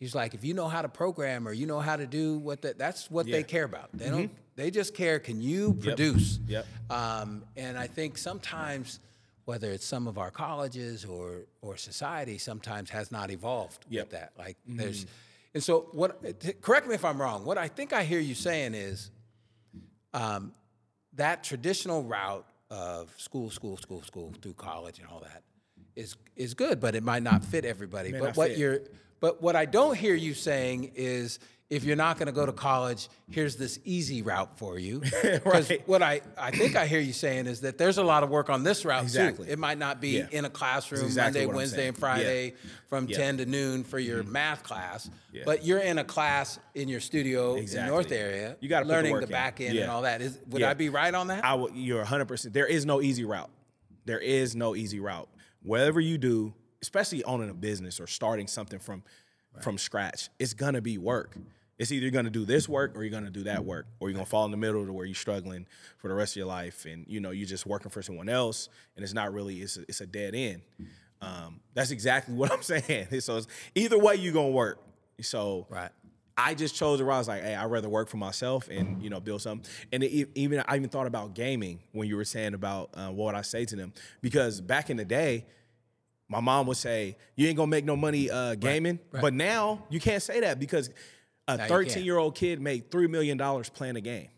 he's 0.00 0.14
like, 0.14 0.34
if 0.34 0.42
you 0.44 0.54
know 0.54 0.66
how 0.66 0.82
to 0.82 0.88
program 0.88 1.46
or 1.46 1.52
you 1.52 1.66
know 1.66 1.78
how 1.78 1.94
to 1.96 2.06
do 2.06 2.38
what 2.38 2.62
that, 2.62 2.76
that's 2.78 3.08
what 3.10 3.26
Yeah. 3.26 3.36
they 3.36 3.42
care 3.44 3.64
about. 3.64 3.90
They 3.92 4.10
don't. 4.10 4.30
They 4.56 4.70
just 4.72 4.94
care. 4.94 5.20
Can 5.20 5.40
you 5.40 5.74
produce? 5.74 6.38
Yep. 6.48 6.66
Um, 6.90 7.44
and 7.56 7.78
I 7.78 7.86
think 7.86 8.18
sometimes, 8.18 8.98
whether 9.44 9.70
it's 9.70 9.86
some 9.86 10.06
of 10.08 10.18
our 10.18 10.30
colleges 10.30 11.04
or 11.04 11.42
or 11.62 11.76
society, 11.76 12.38
sometimes 12.38 12.90
has 12.90 13.12
not 13.12 13.30
evolved 13.30 13.84
Yep. 13.88 14.04
with 14.06 14.10
that. 14.18 14.32
Like 14.36 14.56
there's, 14.66 15.06
and 15.54 15.62
so 15.62 15.88
what? 15.92 16.40
t- 16.40 16.52
Correct 16.60 16.86
me 16.88 16.94
if 16.94 17.04
I'm 17.04 17.20
wrong. 17.20 17.44
What 17.44 17.58
I 17.58 17.68
think 17.68 17.92
I 17.92 18.02
hear 18.04 18.20
you 18.20 18.34
saying 18.34 18.74
is, 18.74 19.10
um, 20.12 20.52
that 21.14 21.42
traditional 21.44 22.02
route 22.04 22.46
of 22.70 23.12
school, 23.18 23.50
school, 23.50 23.76
school, 23.76 24.02
school 24.02 24.32
through 24.42 24.54
college 24.54 24.98
and 24.98 25.08
all 25.08 25.20
that 25.20 25.42
is 25.96 26.16
is 26.36 26.54
good, 26.54 26.80
but 26.80 26.94
it 26.94 27.02
might 27.02 27.22
not 27.22 27.44
fit 27.44 27.64
everybody. 27.64 28.12
but 28.12 28.36
what 28.36 28.48
fit. 28.50 28.58
you're 28.58 28.80
but 29.20 29.42
what 29.42 29.56
I 29.56 29.64
don't 29.66 29.96
hear 29.96 30.14
you 30.14 30.34
saying 30.34 30.92
is 30.94 31.38
if 31.68 31.84
you're 31.84 31.94
not 31.94 32.18
going 32.18 32.26
to 32.26 32.32
go 32.32 32.44
to 32.44 32.50
college, 32.52 33.08
here's 33.30 33.54
this 33.54 33.78
easy 33.84 34.22
route 34.22 34.58
for 34.58 34.76
you. 34.76 35.00
'Cause 35.44 35.70
Right. 35.70 35.86
what 35.86 36.02
I, 36.02 36.20
I 36.36 36.50
think 36.50 36.74
I 36.74 36.84
hear 36.88 36.98
you 36.98 37.12
saying 37.12 37.46
is 37.46 37.60
that 37.60 37.78
there's 37.78 37.96
a 37.98 38.02
lot 38.02 38.24
of 38.24 38.28
work 38.28 38.50
on 38.50 38.64
this 38.64 38.84
route 38.84 39.04
Exactly. 39.04 39.46
too. 39.46 39.52
It 39.52 39.58
might 39.60 39.78
not 39.78 40.00
be 40.00 40.18
Yeah. 40.18 40.26
in 40.32 40.44
a 40.44 40.50
classroom 40.50 41.04
exactly 41.04 41.46
Monday, 41.46 41.56
Wednesday, 41.56 41.76
saying. 41.76 41.88
and 41.90 41.96
Friday 41.98 42.54
from 42.88 43.06
Yeah. 43.06 43.18
Mm-hmm. 43.18 43.22
10 43.22 43.36
to 43.38 43.46
noon 43.46 43.84
for 43.84 44.00
your 44.00 44.24
math 44.24 44.64
class, 44.64 45.08
Yeah. 45.32 45.42
but 45.46 45.64
you're 45.64 45.78
in 45.78 45.98
a 45.98 46.04
class 46.04 46.58
in 46.74 46.88
your 46.88 46.98
studio 46.98 47.54
in 47.54 47.62
Exactly. 47.62 47.88
North 47.90 48.10
area. 48.10 48.56
You 48.58 48.68
put 48.68 48.80
the 48.82 48.88
learning 48.88 49.14
the 49.18 49.22
in. 49.22 49.28
back 49.28 49.60
end 49.60 49.74
Yeah. 49.76 49.82
and 49.82 49.90
all 49.92 50.02
that. 50.02 50.22
Is 50.22 50.40
would 50.48 50.62
Yeah. 50.62 50.70
I 50.70 50.74
be 50.74 50.88
right 50.88 51.14
on 51.14 51.28
that? 51.28 51.44
I 51.44 51.54
would, 51.54 51.76
you're 51.76 52.02
100%. 52.04 52.52
There 52.52 52.66
is 52.66 52.84
no 52.84 53.00
easy 53.00 53.24
route. 53.24 53.50
There 54.06 54.18
is 54.18 54.56
no 54.56 54.74
easy 54.74 54.98
route. 54.98 55.28
Whatever 55.62 56.00
you 56.00 56.18
do, 56.18 56.52
especially 56.82 57.24
owning 57.24 57.50
a 57.50 57.54
business 57.54 58.00
or 58.00 58.06
starting 58.06 58.46
something 58.46 58.78
from 58.78 59.02
from 59.60 59.78
scratch, 59.78 60.28
it's 60.38 60.54
gonna 60.54 60.80
be 60.80 60.96
work. 60.96 61.36
It's 61.78 61.90
either 61.90 62.02
you're 62.02 62.12
gonna 62.12 62.30
do 62.30 62.44
this 62.44 62.68
work 62.68 62.96
or 62.96 63.02
you're 63.02 63.10
gonna 63.10 63.30
do 63.30 63.44
that 63.44 63.64
work, 63.64 63.86
or 63.98 64.08
you're 64.08 64.14
gonna 64.14 64.26
fall 64.26 64.44
in 64.44 64.50
the 64.50 64.56
middle 64.56 64.86
to 64.86 64.92
where 64.92 65.06
you're 65.06 65.14
struggling 65.14 65.66
for 65.98 66.08
the 66.08 66.14
rest 66.14 66.32
of 66.32 66.36
your 66.36 66.46
life, 66.46 66.84
and 66.84 67.04
you 67.08 67.20
know 67.20 67.30
you're 67.30 67.48
just 67.48 67.66
working 67.66 67.90
for 67.90 68.02
someone 68.02 68.28
else, 68.28 68.68
and 68.96 69.02
it's 69.02 69.14
not 69.14 69.32
really 69.32 69.60
it's 69.60 69.76
a, 69.76 69.82
it's 69.82 70.00
a 70.00 70.06
dead 70.06 70.34
end. 70.34 70.62
Um, 71.20 71.60
that's 71.74 71.90
exactly 71.90 72.34
what 72.36 72.52
I'm 72.52 72.62
saying. 72.62 73.08
So 73.20 73.38
it's, 73.38 73.46
either 73.74 73.98
way, 73.98 74.16
you're 74.16 74.32
gonna 74.32 74.48
work. 74.50 74.80
So 75.20 75.66
right. 75.68 75.90
I 76.36 76.54
just 76.54 76.74
chose 76.74 76.98
the 76.98 77.04
route. 77.04 77.16
I 77.16 77.18
was 77.18 77.28
like, 77.28 77.42
hey, 77.42 77.54
I'd 77.54 77.70
rather 77.70 77.88
work 77.88 78.08
for 78.08 78.16
myself 78.16 78.68
and 78.70 79.02
you 79.02 79.10
know 79.10 79.20
build 79.20 79.42
something. 79.42 79.70
And 79.92 80.02
it, 80.02 80.30
even 80.34 80.62
I 80.66 80.76
even 80.76 80.88
thought 80.88 81.06
about 81.06 81.34
gaming 81.34 81.80
when 81.92 82.08
you 82.08 82.16
were 82.16 82.24
saying 82.24 82.54
about 82.54 82.90
uh, 82.94 83.08
what 83.08 83.26
would 83.26 83.34
I 83.34 83.42
say 83.42 83.64
to 83.66 83.76
them 83.76 83.92
because 84.22 84.60
back 84.60 84.90
in 84.90 84.96
the 84.96 85.04
day, 85.04 85.44
my 86.30 86.40
mom 86.40 86.66
would 86.68 86.76
say, 86.78 87.16
"You 87.36 87.48
ain't 87.48 87.56
gonna 87.56 87.66
make 87.66 87.84
no 87.84 87.96
money 87.96 88.30
uh, 88.30 88.54
gaming." 88.54 88.98
right. 89.12 89.20
But 89.20 89.34
now 89.34 89.84
you 89.90 90.00
can't 90.00 90.22
say 90.22 90.40
that 90.40 90.58
because 90.58 90.88
a 91.48 91.58
13 91.68 92.04
year 92.04 92.16
old 92.16 92.34
kid 92.36 92.60
made 92.60 92.90
three 92.90 93.08
million 93.08 93.36
dollars 93.36 93.68
playing 93.68 93.96
a 93.96 94.00
game. 94.00 94.28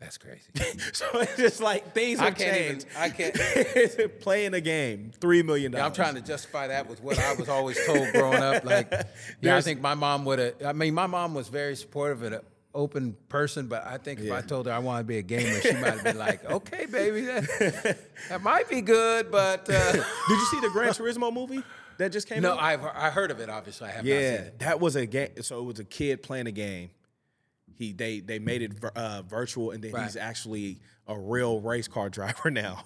That's 0.00 0.16
crazy. 0.18 0.48
So 0.94 1.04
it's 1.14 1.36
just 1.36 1.60
like 1.60 1.92
things 1.92 2.18
have 2.20 2.28
I 2.28 2.30
can't 2.32 2.56
even- 2.56 2.84
I 2.96 3.08
can't- 3.10 4.20
playing 4.20 4.54
a 4.54 4.60
game, 4.60 5.12
three 5.20 5.42
million 5.42 5.72
dollars. 5.72 5.86
I'm 5.86 5.92
trying 5.92 6.14
to 6.14 6.20
justify 6.22 6.68
that 6.68 6.88
with 6.88 7.02
what 7.02 7.18
I 7.18 7.34
was 7.34 7.48
always 7.48 7.78
told 7.86 8.10
growing 8.12 8.42
up. 8.42 8.64
Like, 8.64 8.90
yeah, 9.42 9.56
I 9.56 9.60
think 9.60 9.80
my 9.80 9.94
mom 9.94 10.24
would 10.24 10.38
have. 10.38 10.54
I 10.64 10.72
mean, 10.72 10.94
my 10.94 11.06
mom 11.06 11.34
was 11.34 11.48
very 11.48 11.76
supportive 11.76 12.22
of 12.22 12.32
an 12.32 12.40
open 12.74 13.16
person, 13.28 13.66
but 13.66 13.84
I 13.86 13.98
think 13.98 14.20
if 14.20 14.30
I 14.32 14.40
told 14.40 14.66
her 14.66 14.72
I 14.72 14.78
want 14.78 15.00
to 15.00 15.04
be 15.04 15.18
a 15.18 15.22
gamer, 15.22 15.60
she 15.60 15.72
might 15.72 15.94
have 15.94 16.04
been 16.04 16.18
like, 16.28 16.44
"Okay, 16.44 16.86
baby, 16.86 17.22
that, 17.22 17.98
that 18.28 18.42
might 18.42 18.68
be 18.68 18.80
good, 18.80 19.30
but 19.30 19.68
uh, 19.68 19.92
Did 19.92 20.04
you 20.28 20.44
see 20.46 20.60
the 20.60 20.70
Gran 20.70 20.90
Turismo 20.92 21.32
movie 21.32 21.62
that 21.98 22.12
just 22.12 22.28
came 22.28 22.42
no." 22.42 22.52
out? 22.52 22.56
No, 22.56 22.62
I've 22.62 22.84
I 22.84 23.10
heard 23.10 23.30
of 23.30 23.40
it. 23.40 23.48
Obviously, 23.50 23.88
I 23.88 23.92
have 23.92 24.04
not 24.04 24.10
seen 24.10 24.20
Yeah, 24.22 24.30
it. 24.34 24.58
that 24.60 24.80
was 24.80 24.96
a 24.96 25.06
game. 25.06 25.42
So 25.42 25.58
it 25.60 25.64
was 25.64 25.78
a 25.80 25.84
kid 25.84 26.22
playing 26.22 26.46
a 26.46 26.52
game. 26.52 26.90
He 27.74 27.92
they 27.92 28.20
they 28.20 28.38
made 28.38 28.62
it 28.62 28.72
uh, 28.96 29.22
virtual, 29.22 29.70
and 29.70 29.82
then 29.82 30.02
he's 30.04 30.16
actually 30.16 30.78
a 31.08 31.18
real 31.18 31.60
race 31.60 31.88
car 31.88 32.08
driver 32.10 32.50
now. 32.50 32.84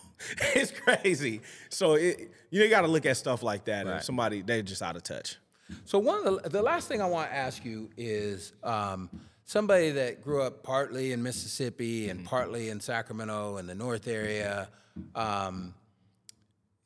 it's 0.55 0.71
crazy. 0.71 1.41
So 1.69 1.95
it, 1.95 2.31
you 2.51 2.67
got 2.71 2.83
to 2.83 2.87
look 2.89 3.05
at 3.05 3.17
stuff 3.17 3.43
like 3.43 3.65
that. 3.67 3.83
And 3.83 3.91
Right. 3.91 4.05
somebody 4.05 4.41
they're 4.43 4.63
just 4.63 4.83
out 4.83 4.97
of 4.97 5.03
touch. 5.03 5.37
So 5.85 5.99
one 5.99 6.27
of 6.27 6.43
the 6.45 6.49
the 6.51 6.63
last 6.63 6.89
thing 6.89 7.03
I 7.03 7.07
want 7.07 7.29
to 7.31 7.35
ask 7.37 7.65
you 7.65 7.91
is 7.97 8.53
um, 8.63 9.11
somebody 9.45 9.91
that 9.93 10.23
grew 10.23 10.43
up 10.43 10.63
partly 10.63 11.13
in 11.13 11.23
Mississippi 11.23 12.09
and 12.09 12.25
partly 12.25 12.69
in 12.71 12.81
Sacramento 12.81 13.57
and 13.57 13.69
the 13.69 13.75
North 13.75 14.09
area. 14.09 14.69
Um, 15.15 15.75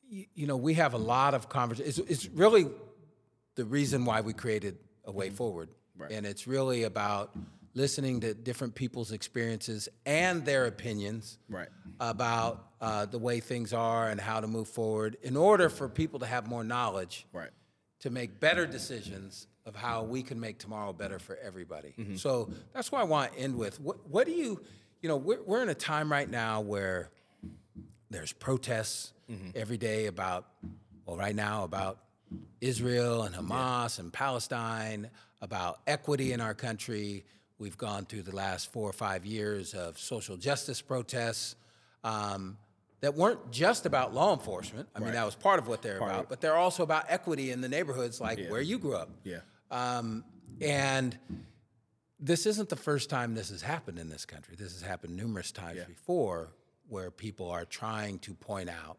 you, 0.08 0.26
you 0.34 0.46
know, 0.46 0.56
we 0.56 0.74
have 0.74 0.94
a 0.94 0.98
lot 0.98 1.34
of 1.34 1.48
conversations. 1.48 1.98
It's, 1.98 2.10
it's 2.26 2.34
really 2.34 2.66
the 3.54 3.64
reason 3.64 4.04
why 4.04 4.20
we 4.20 4.32
created 4.32 4.78
a 5.04 5.12
way 5.12 5.30
forward, 5.30 5.68
and 6.10 6.24
it's 6.26 6.46
really 6.46 6.84
about 6.84 7.34
listening 7.74 8.20
to 8.20 8.34
different 8.34 8.74
people's 8.74 9.12
experiences 9.12 9.88
and 10.06 10.44
their 10.44 10.66
opinions 10.66 11.38
Right. 11.48 11.68
about 12.00 12.64
uh, 12.80 13.06
the 13.06 13.18
way 13.18 13.40
things 13.40 13.72
are 13.72 14.08
and 14.08 14.20
how 14.20 14.40
to 14.40 14.46
move 14.46 14.68
forward 14.68 15.16
in 15.22 15.36
order 15.36 15.68
for 15.68 15.88
people 15.88 16.20
to 16.20 16.26
have 16.26 16.46
more 16.48 16.64
knowledge 16.64 17.26
Right. 17.32 17.50
to 18.00 18.10
make 18.10 18.40
better 18.40 18.66
decisions 18.66 19.46
of 19.68 19.76
how 19.76 20.02
we 20.02 20.22
can 20.22 20.40
make 20.40 20.58
tomorrow 20.58 20.92
better 20.92 21.20
for 21.20 21.36
everybody. 21.36 21.94
Mm-hmm. 21.96 22.16
So 22.16 22.50
that's 22.74 22.90
why 22.90 23.00
I 23.00 23.04
want 23.04 23.32
to 23.32 23.38
end 23.38 23.54
with 23.56 23.80
what, 23.80 24.08
what 24.08 24.26
do 24.26 24.32
you, 24.32 24.60
you 25.02 25.08
know, 25.08 25.16
we're, 25.16 25.42
we're 25.44 25.62
in 25.62 25.68
a 25.68 25.74
time 25.74 26.10
right 26.10 26.28
now 26.28 26.60
where 26.60 27.10
there's 28.10 28.32
protests 28.32 29.12
Mm-hmm. 29.30 29.50
every 29.56 29.76
day 29.76 30.06
about, 30.06 30.46
well, 31.04 31.18
right 31.18 31.36
now 31.36 31.64
about 31.64 31.98
Israel 32.62 33.24
and 33.24 33.34
Hamas 33.34 33.98
and 33.98 34.10
Palestine, 34.10 35.10
about 35.42 35.80
equity 35.86 36.32
in 36.32 36.40
our 36.40 36.54
country. 36.54 37.26
We've 37.58 37.76
gone 37.76 38.06
through 38.06 38.22
the 38.22 38.34
last 38.34 38.72
four 38.72 38.88
or 38.88 38.94
five 38.94 39.26
years 39.26 39.74
of 39.74 39.98
social 39.98 40.38
justice 40.38 40.80
protests 40.80 41.56
um, 42.04 42.56
that 43.02 43.14
weren't 43.14 43.50
just 43.50 43.84
about 43.84 44.14
law 44.14 44.32
enforcement. 44.32 44.88
I 44.94 45.00
mean, 45.00 45.12
that 45.12 45.26
was 45.26 45.34
part 45.34 45.58
of 45.58 45.68
what 45.68 45.82
they're 45.82 45.98
Part 45.98 46.10
about, 46.10 46.28
but 46.30 46.40
they're 46.40 46.56
also 46.56 46.82
about 46.82 47.04
equity 47.10 47.50
in 47.50 47.60
the 47.60 47.68
neighborhoods 47.68 48.18
like 48.18 48.48
where 48.48 48.62
you 48.62 48.78
grew 48.78 48.96
up. 48.96 49.10
Yeah. 49.24 49.40
Um, 49.70 50.24
and 50.60 51.18
this 52.20 52.46
isn't 52.46 52.68
the 52.68 52.76
first 52.76 53.10
time 53.10 53.34
this 53.34 53.50
has 53.50 53.62
happened 53.62 53.98
in 53.98 54.08
this 54.08 54.24
country. 54.24 54.56
This 54.56 54.72
has 54.72 54.82
happened 54.82 55.16
numerous 55.16 55.52
times 55.52 55.84
before 55.86 56.50
where 56.88 57.10
people 57.10 57.50
are 57.50 57.64
trying 57.64 58.18
to 58.20 58.34
point 58.34 58.70
out 58.70 58.98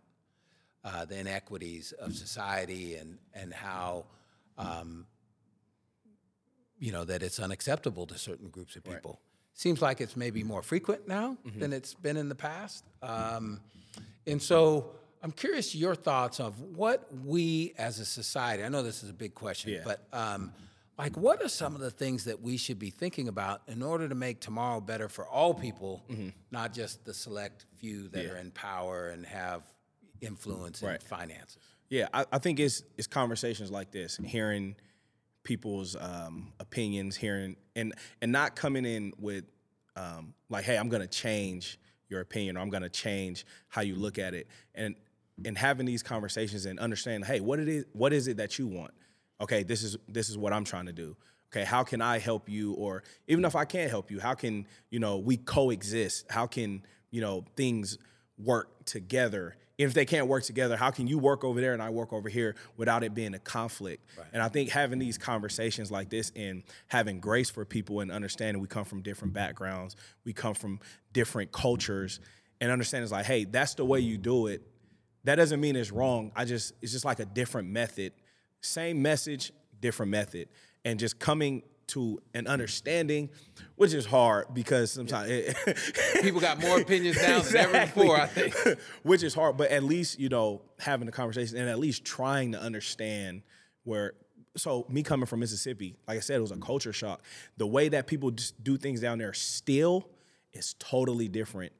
uh, 0.85 1.05
the 1.05 1.17
inequities 1.19 1.91
of 1.93 2.15
society 2.15 2.95
and, 2.95 3.17
and 3.33 3.53
how 3.53 4.05
um, 4.57 5.05
you 6.79 6.91
know, 6.91 7.03
that 7.03 7.21
it's 7.23 7.39
unacceptable 7.39 8.05
to 8.07 8.17
certain 8.17 8.47
groups 8.49 8.75
of 8.75 8.83
people. 8.83 9.19
Seems 9.53 9.81
like 9.81 9.99
it's 9.99 10.15
maybe 10.15 10.43
more 10.43 10.61
frequent 10.61 11.07
now 11.07 11.35
Mm-hmm. 11.45 11.59
than 11.59 11.73
it's 11.73 11.93
been 11.93 12.15
in 12.15 12.29
the 12.29 12.35
past. 12.35 12.85
Um, 13.01 13.59
and 14.25 14.41
so 14.41 14.91
I'm 15.21 15.31
curious 15.31 15.75
your 15.75 15.95
thoughts 15.95 16.39
of 16.39 16.59
what 16.61 17.07
we 17.25 17.73
as 17.77 17.99
a 17.99 18.05
society, 18.05 18.63
I 18.63 18.69
know 18.69 18.83
this 18.83 19.03
is 19.03 19.09
a 19.09 19.13
big 19.13 19.35
question, 19.35 19.71
Yeah. 19.73 19.81
but 19.83 20.07
um, 20.13 20.53
like 20.97 21.17
what 21.17 21.41
are 21.43 21.49
some 21.49 21.75
of 21.75 21.81
the 21.81 21.91
things 21.91 22.25
that 22.25 22.41
we 22.41 22.55
should 22.57 22.79
be 22.79 22.89
thinking 22.89 23.27
about 23.27 23.61
in 23.67 23.81
order 23.81 24.07
to 24.07 24.15
make 24.15 24.39
tomorrow 24.39 24.79
better 24.81 25.09
for 25.09 25.27
all 25.27 25.53
people, 25.53 26.03
not 26.51 26.73
just 26.73 27.03
the 27.05 27.13
select 27.13 27.65
few 27.77 28.07
that 28.09 28.19
Mm-hmm. 28.19 28.27
Yeah. 28.27 28.33
are 28.33 28.37
in 28.37 28.51
power 28.51 29.09
and 29.09 29.25
have 29.25 29.63
influence 30.21 30.81
and 30.81 31.01
finances? 31.03 31.57
Yeah, 31.89 32.07
I, 32.13 32.25
I 32.31 32.37
think 32.37 32.59
it's 32.59 32.83
it's 32.97 33.07
conversations 33.07 33.71
like 33.71 33.91
this, 33.91 34.17
hearing 34.23 34.75
people's 35.43 35.95
um, 35.95 36.53
opinions, 36.59 37.15
hearing 37.15 37.55
and 37.75 37.93
and 38.21 38.31
not 38.31 38.55
coming 38.55 38.85
in 38.85 39.11
with 39.17 39.45
um, 39.95 40.33
like, 40.49 40.65
hey, 40.65 40.77
I'm 40.77 40.87
gonna 40.89 41.07
change 41.07 41.79
your 42.09 42.21
opinion 42.21 42.57
or 42.57 42.59
I'm 42.61 42.69
gonna 42.69 42.89
change 42.89 43.45
how 43.69 43.81
you 43.81 43.95
look 43.95 44.19
at 44.19 44.33
it, 44.33 44.47
and 44.75 44.95
and 45.45 45.57
having 45.57 45.85
these 45.85 46.03
conversations 46.03 46.65
and 46.65 46.79
understanding, 46.79 47.25
hey, 47.25 47.39
what 47.39 47.59
it 47.59 47.67
is, 47.67 47.85
what 47.93 48.13
is 48.13 48.27
it 48.27 48.37
that 48.37 48.57
you 48.59 48.67
want? 48.67 48.91
Okay, 49.41 49.63
this 49.63 49.83
is 49.83 49.97
this 50.07 50.29
is 50.29 50.37
what 50.37 50.53
I'm 50.53 50.65
trying 50.65 50.87
to 50.87 50.93
do. 50.93 51.15
Okay, 51.51 51.63
how 51.63 51.83
can 51.83 52.01
I 52.01 52.19
help 52.19 52.47
you? 52.47 52.73
Or 52.73 53.03
even 53.27 53.45
if 53.45 53.55
I 53.55 53.65
can't 53.65 53.89
help 53.89 54.11
you, 54.11 54.19
how 54.19 54.33
can 54.35 54.67
you 54.89 54.99
know 54.99 55.17
we 55.17 55.37
coexist? 55.37 56.25
How 56.29 56.45
can 56.47 56.83
you 57.11 57.21
know 57.21 57.45
things 57.55 57.97
work 58.37 58.85
together? 58.85 59.55
If 59.77 59.93
they 59.93 60.03
can't 60.03 60.27
work 60.27 60.43
together, 60.43 60.75
how 60.75 60.91
can 60.91 61.07
you 61.07 61.17
work 61.17 61.45
over 61.45 61.61
there 61.61 61.71
and 61.71 61.81
I 61.81 61.89
work 61.89 62.11
over 62.11 62.27
here 62.27 62.55
without 62.75 63.01
it 63.01 63.13
being 63.13 63.33
a 63.33 63.39
conflict? 63.39 64.05
And 64.33 64.43
I 64.43 64.49
think 64.49 64.69
having 64.69 64.99
these 64.99 65.17
conversations 65.17 65.89
like 65.89 66.09
this 66.09 66.33
and 66.35 66.63
having 66.87 67.21
grace 67.21 67.49
for 67.49 67.63
people 67.63 68.01
and 68.01 68.11
understanding 68.11 68.61
we 68.61 68.67
come 68.67 68.83
from 68.83 69.01
different 69.01 69.33
backgrounds, 69.33 69.95
we 70.25 70.33
come 70.33 70.53
from 70.53 70.81
different 71.13 71.53
cultures, 71.53 72.19
and 72.59 72.71
understanding 72.71 73.05
is 73.05 73.13
like, 73.13 73.25
hey, 73.25 73.45
that's 73.45 73.75
the 73.75 73.85
way 73.85 74.01
you 74.01 74.17
do 74.17 74.47
it. 74.47 74.63
That 75.29 75.35
doesn't 75.35 75.61
mean 75.61 75.75
it's 75.75 75.91
wrong. 75.91 76.31
I 76.35 76.43
just 76.43 76.73
it's 76.81 76.91
just 76.91 77.05
like 77.05 77.19
a 77.19 77.25
different 77.25 77.67
method. 77.67 78.13
Same 78.61 78.99
message, 78.99 79.51
different 79.79 80.11
method. 80.11 80.49
And 80.83 80.99
just 80.99 81.19
coming 81.19 81.61
to 81.89 82.19
an 82.33 82.47
understanding, 82.47 83.29
which 83.75 83.93
is 83.93 84.07
hard 84.07 84.47
because 84.55 84.91
sometimes 84.91 85.29
it, 85.29 85.55
People 86.23 86.41
got 86.41 86.59
more 86.59 86.79
opinions 86.79 87.21
now 87.21 87.41
than 87.41 87.57
ever 87.57 87.79
before, 87.81 88.19
I 88.19 88.25
think. 88.25 88.79
which 89.03 89.21
is 89.21 89.35
hard. 89.35 89.55
But 89.55 89.69
at 89.69 89.83
least 89.83 90.19
you 90.19 90.29
know 90.29 90.63
having 90.79 91.05
the 91.05 91.11
conversation 91.11 91.57
and 91.57 91.69
at 91.69 91.77
least 91.77 92.03
trying 92.03 92.53
to 92.53 92.59
understand 92.59 93.43
where. 93.83 94.13
So 94.57 94.87
me 94.89 95.03
coming 95.03 95.27
from 95.27 95.41
Mississippi, 95.41 95.95
like 96.07 96.17
I 96.17 96.21
said, 96.21 96.37
it 96.37 96.41
was 96.41 96.49
a 96.49 96.57
culture 96.57 96.91
shock. 96.91 97.23
The 97.57 97.67
way 97.67 97.87
that 97.89 98.07
people 98.07 98.31
just 98.31 98.63
do 98.63 98.77
things 98.77 98.99
down 98.99 99.19
there 99.19 99.33
still 99.33 100.09
is 100.53 100.73
totally 100.79 101.27
different. 101.27 101.71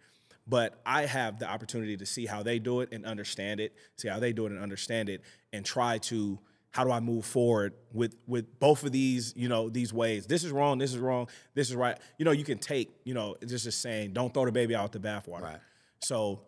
But 0.49 0.81
I 0.85 1.05
have 1.05 1.39
the 1.39 1.47
opportunity 1.47 1.95
to 1.97 2.05
see 2.05 2.25
how 2.25 2.41
they 2.43 2.59
do 2.59 2.81
it 2.81 2.89
and 2.91 3.05
understand 3.05 3.59
it, 3.59 3.73
see 3.97 4.07
how 4.07 4.19
they 4.19 4.33
do 4.33 4.47
it 4.47 4.51
and 4.51 4.61
understand 4.61 5.09
it, 5.09 5.21
and 5.53 5.63
try 5.63 5.99
to 5.99 6.39
how 6.71 6.83
do 6.83 6.91
I 6.91 6.99
move 6.99 7.25
forward 7.25 7.73
with 7.93 8.15
with 8.27 8.59
both 8.59 8.83
of 8.83 8.91
these, 8.91 9.33
you 9.35 9.49
know, 9.49 9.69
these 9.69 9.93
ways. 9.93 10.25
This 10.25 10.43
is 10.43 10.51
wrong, 10.51 10.77
this 10.77 10.91
is 10.91 10.99
wrong, 10.99 11.27
this 11.53 11.69
is 11.69 11.75
right. 11.75 11.97
You 12.17 12.25
know, 12.25 12.31
you 12.31 12.43
can 12.43 12.57
take, 12.57 12.91
you 13.03 13.13
know, 13.13 13.35
just 13.45 13.63
just 13.63 13.81
saying, 13.81 14.13
don't 14.13 14.33
throw 14.33 14.45
the 14.45 14.51
baby 14.51 14.75
out 14.75 14.91
with 14.91 15.01
the 15.01 15.07
bathwater. 15.07 15.41
Right. 15.41 15.59
So 16.01 16.41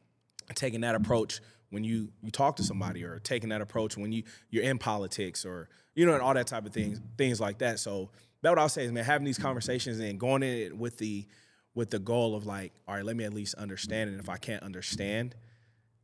taking 0.54 0.82
that 0.82 0.94
approach 0.94 1.40
when 1.70 1.84
you 1.84 2.08
you 2.22 2.30
talk 2.30 2.56
to 2.56 2.62
somebody 2.62 3.04
or 3.04 3.18
taking 3.18 3.50
that 3.50 3.60
approach 3.60 3.96
when 3.96 4.12
you 4.12 4.22
you're 4.50 4.64
in 4.64 4.78
politics 4.78 5.44
or 5.44 5.68
you 5.94 6.06
know 6.06 6.14
and 6.14 6.22
all 6.22 6.34
that 6.34 6.46
type 6.46 6.64
of 6.66 6.72
things 6.72 7.00
things 7.16 7.40
like 7.40 7.58
that 7.58 7.78
so 7.78 8.10
that 8.42 8.50
what 8.50 8.58
i'll 8.58 8.68
say 8.68 8.84
is 8.84 8.92
man 8.92 9.04
having 9.04 9.24
these 9.24 9.38
conversations 9.38 9.98
and 9.98 10.18
going 10.18 10.42
in 10.42 10.56
it 10.58 10.76
with 10.76 10.96
the 10.98 11.26
with 11.74 11.90
the 11.90 11.98
goal 11.98 12.34
of 12.34 12.46
like 12.46 12.72
all 12.86 12.94
right 12.94 13.04
let 13.04 13.16
me 13.16 13.24
at 13.24 13.32
least 13.32 13.54
understand 13.54 14.10
and 14.10 14.18
if 14.20 14.28
i 14.28 14.36
can't 14.36 14.62
understand 14.62 15.34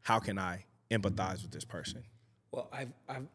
how 0.02 0.18
can 0.18 0.38
i 0.38 0.64
empathize 0.90 1.42
with 1.42 1.50
this 1.50 1.64
person 1.64 2.02
Well, 2.52 2.68
I've, 2.72 2.92
I've 3.08 3.26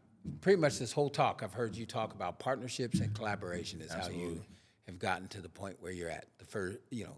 pretty 0.42 0.62
much 0.62 0.80
this 0.80 0.92
whole 0.92 1.10
talk, 1.10 1.42
I've 1.44 1.54
heard 1.54 1.76
you 1.76 1.86
talk 1.86 2.14
about 2.14 2.40
partnerships 2.40 3.00
and 3.00 3.14
collaboration 3.14 3.82
is 3.82 3.92
how 3.92 4.08
you 4.10 4.42
have 4.86 5.00
gotten 5.00 5.28
to 5.30 5.42
the 5.42 5.50
point 5.50 5.76
where 5.82 5.92
you're 5.92 6.10
at. 6.10 6.26
The 6.38 6.46
first, 6.46 6.78
you 6.90 7.06
know, 7.06 7.16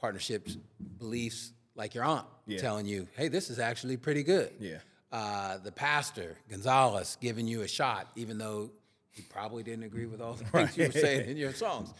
partnerships, 0.00 0.56
beliefs, 0.98 1.52
like 1.76 1.94
your 1.94 2.04
aunt 2.04 2.26
telling 2.58 2.86
you, 2.86 3.06
hey, 3.16 3.28
this 3.28 3.50
is 3.50 3.58
actually 3.58 3.96
pretty 3.96 4.22
good. 4.22 4.50
Yeah. 4.58 4.78
Uh, 5.12 5.58
the 5.58 5.72
pastor, 5.72 6.36
Gonzalez, 6.50 7.16
giving 7.20 7.46
you 7.46 7.62
a 7.62 7.68
shot, 7.68 8.08
even 8.16 8.36
though 8.38 8.70
he 9.10 9.22
probably 9.22 9.62
didn't 9.62 9.84
agree 9.84 10.06
with 10.06 10.20
all 10.20 10.34
the 10.34 10.44
things 10.44 10.76
you 10.76 10.86
were 10.86 10.92
saying 10.92 11.28
in 11.28 11.36
your 11.36 11.52
songs. 11.52 11.92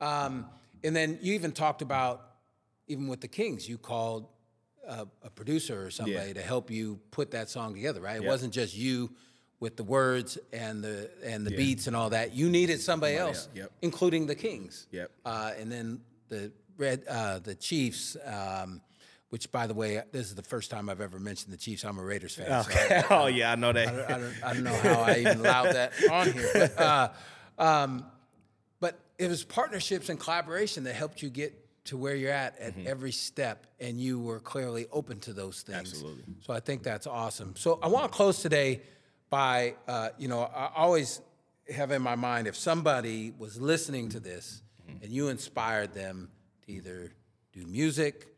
Um, 0.00 0.46
and 0.84 0.94
then 0.94 1.18
you 1.22 1.34
even 1.34 1.52
talked 1.52 1.82
about, 1.82 2.22
even 2.86 3.08
with 3.08 3.20
the 3.20 3.28
Kings, 3.28 3.68
you 3.68 3.78
called 3.78 4.28
a, 4.86 5.06
a 5.22 5.30
producer 5.30 5.86
or 5.86 5.90
somebody 5.90 6.34
to 6.34 6.42
help 6.42 6.70
you 6.70 7.00
put 7.10 7.30
that 7.32 7.48
song 7.48 7.74
together, 7.74 8.00
right? 8.00 8.16
It 8.16 8.24
wasn't 8.24 8.52
just 8.52 8.76
you 8.76 9.10
with 9.60 9.76
the 9.76 9.84
words 9.84 10.36
and 10.52 10.84
the 10.84 11.10
and 11.24 11.46
the 11.46 11.56
beats 11.56 11.86
and 11.86 11.96
all 11.96 12.10
that. 12.10 12.34
You 12.34 12.50
needed 12.50 12.80
somebody 12.80 13.16
else, 13.16 13.48
yep. 13.54 13.72
including 13.80 14.26
the 14.26 14.34
Kings. 14.34 14.86
Yep. 14.90 15.10
Uh, 15.24 15.52
and 15.58 15.72
then 15.72 16.00
the 16.28 16.52
red 16.76 17.04
uh, 17.08 17.38
the 17.38 17.54
Chiefs. 17.54 18.16
Um, 18.24 18.82
which, 19.30 19.50
by 19.50 19.66
the 19.66 19.74
way, 19.74 20.00
this 20.12 20.26
is 20.26 20.36
the 20.36 20.44
first 20.44 20.70
time 20.70 20.88
I've 20.88 21.00
ever 21.00 21.18
mentioned 21.18 21.52
the 21.52 21.56
Chiefs. 21.56 21.82
I'm 21.84 21.98
a 21.98 22.04
Raiders 22.04 22.36
fan. 22.36 22.62
so 22.62 22.70
okay 22.70 23.02
oh 23.10 23.26
yeah 23.26 23.50
i 23.50 23.56
know 23.56 23.72
that 23.72 23.88
I 23.88 24.18
don't, 24.18 24.34
I 24.44 24.54
don't 24.54 24.62
know 24.62 24.76
how 24.76 25.00
I 25.00 25.16
even 25.16 25.40
allowed 25.40 25.72
that 25.74 25.92
on 26.08 26.30
here. 26.30 26.50
But, 26.52 26.78
uh, 26.78 27.08
um, 27.58 28.06
it 29.18 29.28
was 29.28 29.44
partnerships 29.44 30.08
and 30.08 30.18
collaboration 30.18 30.84
that 30.84 30.94
helped 30.94 31.22
you 31.22 31.30
get 31.30 31.60
to 31.86 31.96
where 31.96 32.14
you're 32.14 32.32
at 32.32 32.58
at 32.58 32.74
every 32.86 33.12
step, 33.12 33.66
and 33.78 34.00
you 34.00 34.18
were 34.18 34.40
clearly 34.40 34.86
open 34.90 35.20
to 35.20 35.32
those 35.32 35.62
things. 35.62 35.92
Absolutely. 35.92 36.24
So 36.40 36.54
I 36.54 36.60
think 36.60 36.82
that's 36.82 37.06
awesome. 37.06 37.54
So 37.56 37.78
I 37.82 37.88
want 37.88 38.10
to 38.10 38.16
close 38.16 38.40
today 38.40 38.80
by, 39.28 39.74
uh, 39.86 40.08
you 40.18 40.28
know, 40.28 40.42
I 40.42 40.70
always 40.74 41.20
have 41.74 41.90
in 41.90 42.00
my 42.00 42.14
mind 42.14 42.46
if 42.46 42.56
somebody 42.56 43.32
was 43.38 43.60
listening 43.60 44.08
to 44.10 44.20
this 44.20 44.62
and 45.02 45.10
you 45.10 45.28
inspired 45.28 45.92
them 45.92 46.30
to 46.66 46.72
either 46.72 47.12
do 47.52 47.66
music 47.66 48.28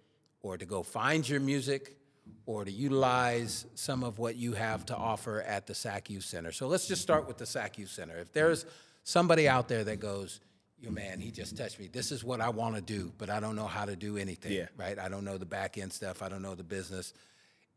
or 0.42 0.56
to 0.56 0.64
go 0.64 0.82
find 0.82 1.28
your 1.28 1.40
music 1.40 1.96
or 2.46 2.64
to 2.64 2.70
utilize 2.70 3.66
some 3.74 4.04
of 4.04 4.18
what 4.18 4.36
you 4.36 4.52
have 4.54 4.86
to 4.86 4.96
offer 4.96 5.42
at 5.42 5.66
the 5.66 5.74
SAC 5.74 6.10
Youth 6.10 6.24
Center. 6.24 6.52
So 6.52 6.68
let's 6.68 6.86
just 6.86 7.02
start 7.02 7.26
with 7.26 7.38
the 7.38 7.46
SAC 7.46 7.78
Youth 7.78 7.90
Center. 7.90 8.16
If 8.16 8.32
there's 8.32 8.64
somebody 9.04 9.48
out 9.48 9.68
there 9.68 9.84
that 9.84 10.00
goes, 10.00 10.40
you 10.78 10.90
man, 10.90 11.20
he 11.20 11.30
just 11.30 11.56
touched 11.56 11.78
me. 11.78 11.88
This 11.90 12.12
is 12.12 12.22
what 12.22 12.40
I 12.40 12.48
want 12.50 12.74
to 12.76 12.80
do, 12.82 13.12
but 13.18 13.30
I 13.30 13.40
don't 13.40 13.56
know 13.56 13.66
how 13.66 13.84
to 13.84 13.96
do 13.96 14.16
anything, 14.16 14.52
Yeah. 14.52 14.66
right? 14.76 14.98
I 14.98 15.08
don't 15.08 15.24
know 15.24 15.38
the 15.38 15.46
back 15.46 15.78
end 15.78 15.92
stuff. 15.92 16.22
I 16.22 16.28
don't 16.28 16.42
know 16.42 16.54
the 16.54 16.64
business. 16.64 17.12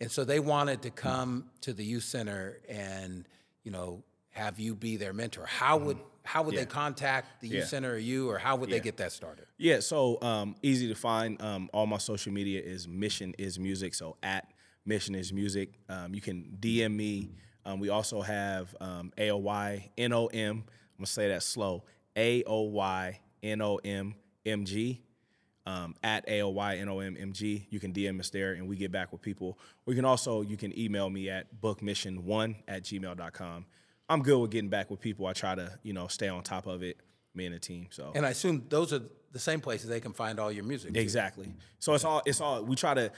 And 0.01 0.11
so 0.11 0.23
they 0.23 0.39
wanted 0.39 0.81
to 0.83 0.89
come 0.91 1.49
to 1.61 1.73
the 1.73 1.83
youth 1.83 2.03
center 2.03 2.59
and, 2.69 3.27
you 3.63 3.71
know, 3.71 4.03
have 4.31 4.59
you 4.59 4.75
be 4.75 4.95
their 4.97 5.13
mentor. 5.13 5.45
How 5.45 5.77
would 5.77 5.97
how 6.23 6.43
would 6.43 6.55
they 6.55 6.65
contact 6.65 7.41
the 7.41 7.47
youth 7.47 7.53
Mm-hmm. 7.55 7.61
Yeah. 7.61 7.65
center 7.65 7.93
or 7.93 7.97
you, 7.97 8.29
or 8.29 8.37
how 8.37 8.55
would 8.57 8.69
they 8.69 8.79
get 8.79 8.97
that 8.97 9.11
started? 9.11 9.45
Yeah, 9.57 9.79
so 9.79 10.21
um, 10.21 10.55
easy 10.61 10.87
to 10.89 10.93
find. 10.93 11.41
Um, 11.41 11.69
all 11.73 11.87
my 11.87 11.97
social 11.97 12.31
media 12.31 12.61
is 12.61 12.87
Mission 12.87 13.33
is 13.39 13.57
Music. 13.57 13.95
So 13.95 14.15
at 14.21 14.47
Mission 14.85 15.15
is 15.15 15.33
Music, 15.33 15.73
um, 15.89 16.13
you 16.13 16.21
can 16.21 16.55
DM 16.59 16.95
me. 16.95 17.31
Um, 17.65 17.79
we 17.79 17.89
also 17.89 18.21
have 18.21 18.75
um, 18.79 19.11
AOY 19.17 19.89
NOM. 19.97 20.29
I'm 20.33 20.63
gonna 20.97 21.05
say 21.07 21.29
that 21.29 21.41
slow. 21.41 21.83
AOY 22.15 23.17
NOM 23.43 24.15
MG. 24.45 24.99
Um, 25.65 25.93
at 26.01 26.27
A-O-Y-N-O-M-M-G. 26.27 27.67
You 27.69 27.79
can 27.79 27.93
DM 27.93 28.19
us 28.19 28.31
there 28.31 28.53
and 28.53 28.67
we 28.67 28.75
get 28.75 28.91
back 28.91 29.11
with 29.11 29.21
people. 29.21 29.59
Or 29.85 29.93
you 29.93 29.95
can 29.95 30.05
also 30.05 30.41
you 30.41 30.57
can 30.57 30.77
email 30.79 31.11
me 31.11 31.29
at 31.29 31.61
bookmission1 31.61 32.55
at 32.67 32.83
gmail.com. 32.83 33.65
I'm 34.09 34.23
good 34.23 34.39
with 34.39 34.49
getting 34.49 34.71
back 34.71 34.89
with 34.89 34.99
people. 34.99 35.27
I 35.27 35.33
try 35.33 35.53
to, 35.53 35.77
you 35.83 35.93
know, 35.93 36.07
stay 36.07 36.27
on 36.27 36.41
top 36.41 36.65
of 36.65 36.81
it, 36.81 36.97
me 37.35 37.45
and 37.45 37.53
the 37.53 37.59
team. 37.59 37.87
So 37.91 38.11
And 38.15 38.25
I 38.25 38.31
assume 38.31 38.65
those 38.69 38.91
are 38.93 39.01
the 39.31 39.37
same 39.37 39.61
places 39.61 39.89
they 39.89 39.99
can 39.99 40.13
find 40.13 40.39
all 40.39 40.51
your 40.51 40.63
music. 40.63 40.97
Exactly. 40.97 41.53
So 41.77 41.93
it's 41.93 42.03
all 42.03 42.23
it's 42.25 42.41
all 42.41 42.63
we 42.63 42.75
try 42.75 42.95
to 42.95 43.11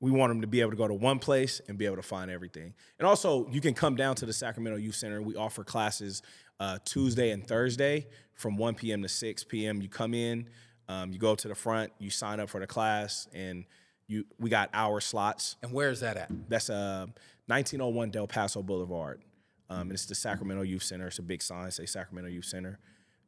we 0.00 0.10
want 0.10 0.30
them 0.30 0.40
to 0.40 0.46
be 0.46 0.60
able 0.60 0.70
to 0.70 0.76
go 0.76 0.88
to 0.88 0.94
one 0.94 1.18
place 1.18 1.60
and 1.68 1.76
be 1.76 1.84
able 1.84 1.96
to 1.96 2.02
find 2.02 2.30
everything. 2.30 2.74
And 2.98 3.06
also, 3.06 3.48
you 3.50 3.60
can 3.60 3.74
come 3.74 3.96
down 3.96 4.14
to 4.16 4.26
the 4.26 4.32
Sacramento 4.32 4.78
Youth 4.78 4.94
Center. 4.94 5.20
We 5.20 5.36
offer 5.36 5.62
classes 5.62 6.22
uh, 6.60 6.78
Tuesday 6.84 7.30
and 7.30 7.46
Thursday 7.46 8.06
from 8.34 8.56
1 8.56 8.74
p.m. 8.74 9.02
to 9.02 9.08
6 9.08 9.44
p.m. 9.44 9.82
You 9.82 9.88
come 9.88 10.14
in, 10.14 10.46
um, 10.88 11.12
you 11.12 11.18
go 11.18 11.34
to 11.34 11.48
the 11.48 11.54
front, 11.54 11.92
you 11.98 12.10
sign 12.10 12.38
up 12.38 12.48
for 12.48 12.60
the 12.60 12.66
class, 12.66 13.26
and 13.34 13.64
you 14.06 14.24
we 14.38 14.50
got 14.50 14.70
hour 14.72 15.00
slots. 15.00 15.56
And 15.62 15.72
where 15.72 15.90
is 15.90 16.00
that 16.00 16.16
at? 16.16 16.30
That's 16.48 16.70
uh, 16.70 17.06
1901 17.46 18.10
Del 18.10 18.26
Paso 18.26 18.62
Boulevard. 18.62 19.22
Um, 19.68 19.82
and 19.82 19.92
it's 19.92 20.06
the 20.06 20.16
Sacramento 20.16 20.62
Youth 20.62 20.82
Center. 20.82 21.06
It's 21.06 21.20
a 21.20 21.22
big 21.22 21.42
sign, 21.42 21.70
say 21.70 21.86
Sacramento 21.86 22.28
Youth 22.28 22.44
Center. 22.44 22.78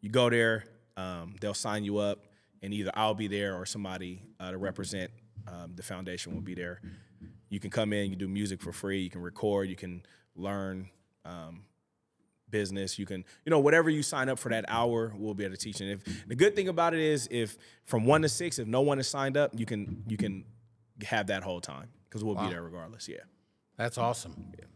You 0.00 0.10
go 0.10 0.28
there, 0.28 0.64
um, 0.96 1.36
they'll 1.40 1.54
sign 1.54 1.84
you 1.84 1.98
up, 1.98 2.26
and 2.62 2.74
either 2.74 2.90
I'll 2.94 3.14
be 3.14 3.28
there 3.28 3.54
or 3.54 3.64
somebody 3.64 4.22
uh, 4.40 4.50
to 4.50 4.58
represent 4.58 5.12
um, 5.46 5.72
the 5.76 5.82
foundation 5.82 6.34
will 6.34 6.40
be 6.40 6.54
there. 6.54 6.80
You 7.48 7.60
can 7.60 7.70
come 7.70 7.92
in, 7.92 8.10
you 8.10 8.16
do 8.16 8.28
music 8.28 8.60
for 8.60 8.72
free, 8.72 9.02
you 9.02 9.10
can 9.10 9.22
record, 9.22 9.68
you 9.68 9.76
can 9.76 10.02
learn 10.34 10.88
um, 11.24 11.62
business. 12.52 12.96
You 13.00 13.06
can, 13.06 13.24
you 13.44 13.50
know, 13.50 13.58
whatever 13.58 13.90
you 13.90 14.04
sign 14.04 14.28
up 14.28 14.38
for 14.38 14.50
that 14.50 14.64
hour, 14.68 15.12
we'll 15.16 15.34
be 15.34 15.44
able 15.44 15.56
to 15.56 15.60
teach. 15.60 15.80
And 15.80 15.90
if 15.90 16.28
the 16.28 16.36
good 16.36 16.54
thing 16.54 16.68
about 16.68 16.94
it 16.94 17.00
is, 17.00 17.26
if 17.32 17.58
from 17.84 18.04
one 18.04 18.22
to 18.22 18.28
six, 18.28 18.60
if 18.60 18.68
no 18.68 18.82
one 18.82 19.00
is 19.00 19.08
signed 19.08 19.36
up, 19.36 19.50
you 19.58 19.66
can 19.66 20.04
you 20.06 20.16
can 20.16 20.44
have 21.04 21.26
that 21.26 21.42
whole 21.42 21.60
time 21.60 21.88
because 22.04 22.22
we'll 22.22 22.36
wow. 22.36 22.44
be 22.44 22.52
there 22.52 22.62
regardless. 22.62 23.08
Yeah, 23.08 23.16
that's 23.76 23.98
awesome. 23.98 24.52
Yeah. 24.56 24.66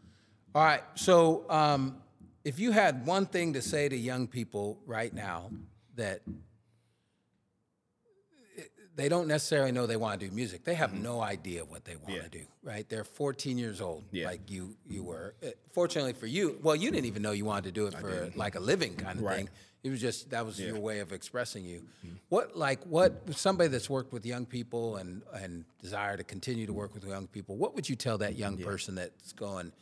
All 0.57 0.64
right, 0.64 0.83
so 0.95 1.45
um, 1.51 1.99
if 2.43 2.59
you 2.59 2.72
had 2.72 3.07
one 3.07 3.27
thing 3.27 3.53
to 3.53 3.62
say 3.62 3.89
to 3.89 3.97
young 3.97 4.27
people 4.27 4.81
right 4.87 5.12
now 5.12 5.51
that 5.97 6.22
they 8.97 9.11
don't 9.11 9.28
necessarily 9.28 9.72
know 9.72 9.86
they 9.86 9.97
want 9.97 10.18
to 10.18 10.26
do 10.26 10.34
music. 10.34 10.64
They 10.64 10.74
have 10.74 10.90
mm-hmm. 10.90 11.03
no 11.03 11.20
idea 11.20 11.64
what 11.64 11.84
they 11.84 11.97
want 11.97 12.16
yeah. 12.16 12.22
to 12.22 12.28
do, 12.28 12.40
right? 12.62 12.88
They're 12.88 13.05
14 13.05 13.59
years 13.59 13.80
old, 13.80 14.05
yeah. 14.11 14.26
like 14.26 14.51
you 14.51 14.74
you 14.88 15.05
were. 15.05 15.34
Uh, 15.44 15.51
fortunately 15.70 16.14
for 16.14 16.26
you, 16.26 16.59
well, 16.62 16.74
you 16.74 16.90
didn't 16.90 17.05
even 17.05 17.22
know 17.22 17.32
you 17.32 17.44
wanted 17.44 17.64
to 17.64 17.72
do 17.72 17.86
it 17.86 17.94
for 17.94 18.30
like 18.34 18.55
a 18.55 18.61
living 18.61 18.97
kind 18.97 19.18
of 19.18 19.24
right. 19.24 19.36
thing. 19.36 19.49
It 19.84 19.90
was 19.90 20.01
just 20.01 20.30
that 20.30 20.44
was 20.44 20.59
yeah. 20.59 20.68
your 20.68 20.80
way 20.80 21.01
of 21.01 21.12
expressing 21.12 21.64
you. 21.64 21.82
Mm-hmm. 22.05 22.16
What 22.30 22.57
like 22.57 22.82
what 22.84 23.36
somebody 23.36 23.68
that's 23.68 23.90
worked 23.90 24.12
with 24.12 24.24
young 24.24 24.47
people 24.47 24.97
and 24.97 25.22
and 25.32 25.64
desire 25.80 26.16
to 26.16 26.24
continue 26.24 26.66
to 26.66 26.72
work 26.72 26.94
with 26.94 27.05
young 27.05 27.26
people? 27.26 27.57
What 27.57 27.74
would 27.74 27.88
you 27.88 27.97
tell 27.97 28.18
that 28.18 28.36
young 28.36 28.57
person 28.57 28.94
that's 28.94 29.32
going, 29.32 29.72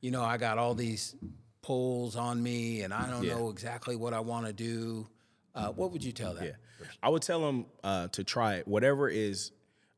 you 0.00 0.10
know, 0.10 0.22
I 0.22 0.38
got 0.38 0.56
all 0.56 0.74
these 0.74 1.14
pulls 1.60 2.16
on 2.16 2.42
me 2.42 2.82
and 2.82 2.92
I 2.92 3.08
don't 3.10 3.26
know 3.26 3.50
exactly 3.50 3.96
what 3.96 4.12
I 4.12 4.20
want 4.20 4.46
to 4.46 4.52
do. 4.52 5.06
Uh, 5.54 5.68
what 5.68 5.92
would 5.92 6.02
you 6.02 6.12
tell 6.12 6.34
them? 6.34 6.44
that? 6.44 6.88
I 7.02 7.08
would 7.08 7.22
tell 7.22 7.40
them 7.40 7.66
uh, 7.82 8.08
to 8.08 8.24
try 8.24 8.54
it. 8.54 8.68
Whatever 8.68 9.08
is 9.08 9.52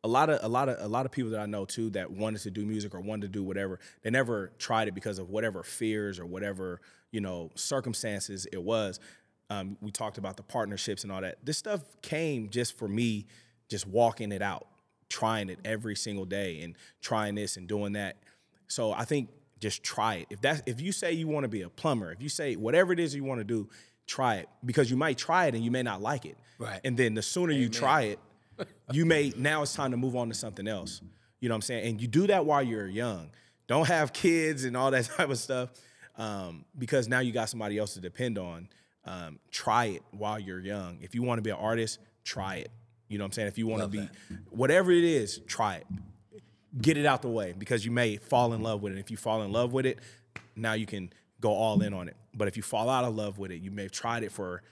a 0.04 0.09
lot 0.09 0.30
of 0.30 0.38
a 0.42 0.48
lot 0.48 0.68
of 0.68 0.76
a 0.78 0.88
lot 0.88 1.07
of 1.07 1.12
people 1.12 1.32
that 1.32 1.40
I 1.40 1.46
know 1.46 1.64
too 1.64 1.90
that 1.90 2.11
wanted 2.11 2.42
to 2.42 2.50
do 2.50 2.64
music 2.64 2.94
or 2.94 3.00
wanted 3.00 3.22
to 3.22 3.28
do 3.28 3.42
whatever, 3.42 3.80
they 4.02 4.11
never 4.11 4.52
tried 4.59 4.88
it 4.88 4.94
because 4.94 5.18
of 5.18 5.30
whatever 5.30 5.62
fears 5.62 6.18
or 6.18 6.26
whatever 6.26 6.80
you 7.11 7.20
know 7.20 7.50
circumstances 7.54 8.46
it 8.52 8.62
was. 8.62 9.00
Um, 9.48 9.76
we 9.80 9.90
talked 9.90 10.18
about 10.18 10.36
the 10.36 10.42
partnerships 10.42 11.04
and 11.04 11.12
all 11.12 11.20
that. 11.20 11.38
This 11.44 11.57
stuff 11.57 11.82
came 12.02 12.50
just 12.50 12.76
for 12.76 12.88
me, 12.88 13.26
just 13.68 13.86
walking 13.86 14.32
it 14.32 14.42
out, 14.42 14.66
trying 15.09 15.48
it 15.48 15.59
every 15.64 15.96
single 15.96 16.24
day, 16.24 16.62
and 16.62 16.76
trying 17.00 17.34
this 17.36 17.57
and 17.57 17.66
doing 17.66 17.92
that. 17.92 18.16
So 18.68 18.92
I 18.92 19.04
think 19.04 19.30
just 19.59 19.82
try 19.82 20.16
it. 20.16 20.26
If 20.30 20.40
that's 20.40 20.62
if 20.66 20.80
you 20.80 20.92
say 20.92 21.12
you 21.12 21.28
want 21.28 21.44
to 21.44 21.48
be 21.48 21.62
a 21.62 21.68
plumber, 21.68 22.12
if 22.12 22.22
you 22.22 22.28
say 22.28 22.57
whatever 22.57 22.92
it 22.92 23.00
is 23.00 23.14
you 23.14 23.24
want 23.24 23.40
to 23.40 23.44
do, 23.44 23.68
try 24.07 24.36
it 24.36 24.48
because 24.64 24.90
you 24.90 24.96
might 24.96 25.18
try 25.18 25.46
it 25.46 25.54
and 25.54 25.64
you 25.64 25.70
may 25.70 25.82
not 25.82 26.00
like 26.00 26.24
it. 26.24 26.36
Right. 26.59 26.80
And 26.84 26.96
then 26.96 27.14
the 27.14 27.22
sooner 27.22 27.52
Amen. 27.52 27.62
you 27.62 27.68
try 27.68 28.02
it, 28.02 28.18
you 28.92 29.04
may 29.04 29.32
now 29.36 29.62
it's 29.62 29.74
time 29.74 29.90
to 29.90 29.96
move 29.96 30.16
on 30.16 30.28
to 30.28 30.34
something 30.34 30.66
else. 30.66 31.00
You 31.40 31.48
know 31.48 31.54
what 31.54 31.57
I'm 31.57 31.62
saying? 31.62 31.88
And 31.88 32.00
you 32.00 32.09
do 32.09 32.26
that 32.28 32.46
while 32.46 32.62
you're 32.62 32.88
young. 32.88 33.30
Don't 33.66 33.88
have 33.88 34.12
kids 34.12 34.64
and 34.64 34.76
all 34.76 34.90
that 34.90 35.04
type 35.16 35.28
of 35.28 35.38
stuff 35.38 35.70
um, 36.16 36.64
because 36.78 37.09
now 37.09 37.20
you 37.20 37.32
got 37.32 37.48
somebody 37.48 37.78
else 37.78 37.94
to 37.94 38.00
depend 38.00 38.38
on. 38.38 38.68
Um, 39.04 39.38
try 39.52 39.86
it 39.86 40.02
while 40.11 40.38
you're 40.40 40.61
young. 40.61 40.98
If 41.00 41.14
you 41.14 41.22
want 41.22 41.38
to 41.38 41.42
be 41.42 41.50
an 41.50 41.57
artist, 41.57 42.00
try 42.24 42.57
it. 42.57 42.70
You 43.09 43.18
know 43.18 43.24
what 43.24 43.28
I'm 43.28 43.32
saying? 43.32 43.48
If 43.48 43.59
you 43.59 43.68
want 43.68 43.82
to 43.82 43.88
be 43.88 44.00
that. 44.00 44.11
whatever 44.50 44.90
it 44.90 45.04
is, 45.04 45.38
try 45.46 45.76
it. 45.76 45.86
Get 46.80 46.96
it 46.96 47.07
out 47.07 47.22
the 47.22 47.28
way 47.28 47.54
because 47.57 47.84
you 47.84 47.92
may 47.92 48.16
fall 48.16 48.52
in 48.52 48.62
love 48.62 48.82
with 48.82 48.92
it. 48.92 48.98
If 48.98 49.11
you 49.11 49.16
fall 49.16 49.42
in 49.42 49.52
love 49.52 49.72
with 49.72 49.86
it, 49.86 50.00
now 50.57 50.72
you 50.72 50.86
can 50.86 51.12
go 51.40 51.50
all 51.50 51.80
in 51.82 51.94
on 51.94 52.09
it. 52.09 52.16
But 52.37 52.49
if 52.49 52.57
you 52.57 52.62
fall 52.62 52.91
out 52.91 53.05
of 53.05 53.14
love 53.14 53.39
with 53.39 53.51
it, 53.51 53.62
you 53.62 53.70
may 53.70 53.84
have 53.84 53.93
tried 53.93 54.22
it 54.22 54.30
for 54.30 54.62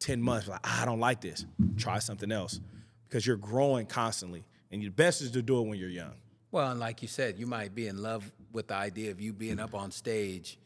10 0.00 0.20
months, 0.20 0.48
like, 0.48 0.60
ah, 0.64 0.82
I 0.82 0.84
don't 0.84 1.00
like 1.00 1.20
this. 1.20 1.46
Try 1.76 2.00
something 2.00 2.32
else 2.32 2.60
because 3.08 3.26
you're 3.26 3.36
growing 3.36 3.86
constantly. 3.86 4.44
And 4.70 4.82
your 4.82 4.90
best 4.90 5.20
is 5.20 5.30
to 5.32 5.42
do 5.42 5.60
it 5.60 5.68
when 5.68 5.78
you're 5.78 5.88
young. 5.88 6.14
Well, 6.50 6.70
and 6.70 6.80
like 6.80 7.02
you 7.02 7.08
said, 7.08 7.38
you 7.38 7.46
might 7.46 7.74
be 7.74 7.86
in 7.86 8.02
love 8.02 8.30
with 8.52 8.68
the 8.68 8.74
idea 8.74 9.10
of 9.10 9.20
you 9.20 9.32
being 9.32 9.60
up 9.60 9.74
on 9.74 9.90
stage 9.90 10.58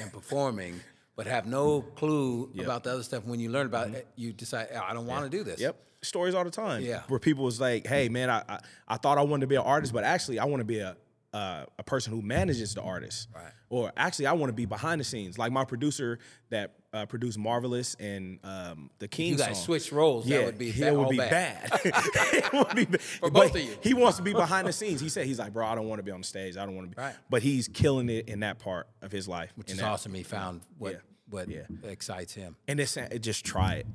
and 0.00 0.12
performing, 0.12 0.80
but 1.16 1.26
have 1.26 1.46
no 1.46 1.82
clue 1.82 2.50
yep. 2.54 2.66
about 2.66 2.84
the 2.84 2.92
other 2.92 3.02
stuff. 3.02 3.24
When 3.24 3.40
you 3.40 3.50
learn 3.50 3.66
about 3.66 3.88
mm-hmm. 3.88 3.96
it, 3.96 4.08
you 4.16 4.32
decide, 4.32 4.68
oh, 4.74 4.80
I 4.86 4.94
don't 4.94 5.06
want 5.06 5.30
to 5.30 5.36
do 5.36 5.44
this. 5.44 5.60
Yep. 5.60 5.76
Stories 6.02 6.34
all 6.34 6.44
the 6.44 6.50
time. 6.50 6.82
Yeah. 6.82 7.02
Where 7.08 7.18
people 7.18 7.44
was 7.44 7.60
like, 7.60 7.86
hey, 7.86 8.08
man, 8.08 8.30
I, 8.30 8.42
I, 8.48 8.60
I 8.86 8.96
thought 8.96 9.18
I 9.18 9.22
wanted 9.22 9.42
to 9.42 9.46
be 9.46 9.56
an 9.56 9.62
artist, 9.62 9.92
but 9.92 10.04
actually 10.04 10.38
I 10.38 10.44
want 10.44 10.60
to 10.60 10.64
be 10.64 10.78
a, 10.78 10.96
uh, 11.34 11.66
a 11.80 11.82
person 11.82 12.12
who 12.12 12.22
manages 12.22 12.74
the 12.74 12.80
artist. 12.80 13.28
Right. 13.34 13.52
Or 13.68 13.92
actually, 13.96 14.26
I 14.26 14.32
want 14.34 14.50
to 14.50 14.54
be 14.54 14.66
behind 14.66 15.00
the 15.00 15.04
scenes, 15.04 15.36
like 15.36 15.50
my 15.50 15.64
producer 15.64 16.20
that 16.50 16.76
uh, 16.92 17.06
produced 17.06 17.38
"Marvelous" 17.38 17.96
and 17.98 18.38
um, 18.44 18.88
the 19.00 19.08
King. 19.08 19.32
You 19.32 19.38
guys 19.38 19.60
switch 19.60 19.90
roles. 19.90 20.26
Yeah, 20.26 20.38
that 20.38 20.46
would 20.46 20.58
be 20.58 20.70
it 20.70 20.96
would 20.96 21.08
be 21.08 21.16
bad. 21.16 21.70
bad. 21.70 21.80
it 21.84 22.52
would 22.52 22.76
be 22.76 22.84
bad. 22.84 23.00
For 23.00 23.30
both 23.30 23.56
of 23.56 23.60
you. 23.60 23.76
He 23.82 23.94
wants 23.94 24.18
to 24.18 24.22
be 24.22 24.32
behind 24.44 24.68
the 24.68 24.72
scenes. 24.72 25.00
He 25.00 25.08
said 25.08 25.26
he's 25.26 25.40
like, 25.40 25.52
bro, 25.52 25.66
I 25.66 25.74
don't 25.74 25.88
want 25.88 25.98
to 25.98 26.04
be 26.04 26.12
on 26.12 26.20
the 26.20 26.26
stage. 26.26 26.56
I 26.56 26.64
don't 26.64 26.76
want 26.76 26.88
to 26.90 26.96
be. 26.96 27.02
Right. 27.02 27.14
But 27.28 27.42
he's 27.42 27.66
killing 27.66 28.08
it 28.08 28.28
in 28.28 28.40
that 28.40 28.60
part 28.60 28.86
of 29.02 29.10
his 29.10 29.26
life, 29.26 29.50
which 29.56 29.72
is 29.72 29.78
that. 29.78 29.86
awesome. 29.86 30.14
He 30.14 30.22
found 30.22 30.60
what 30.78 30.92
yeah. 30.92 30.98
what 31.28 31.48
yeah. 31.48 31.62
excites 31.82 32.32
him. 32.32 32.54
And 32.68 32.78
it's 32.78 32.96
just 33.20 33.44
try 33.44 33.74
it. 33.74 33.86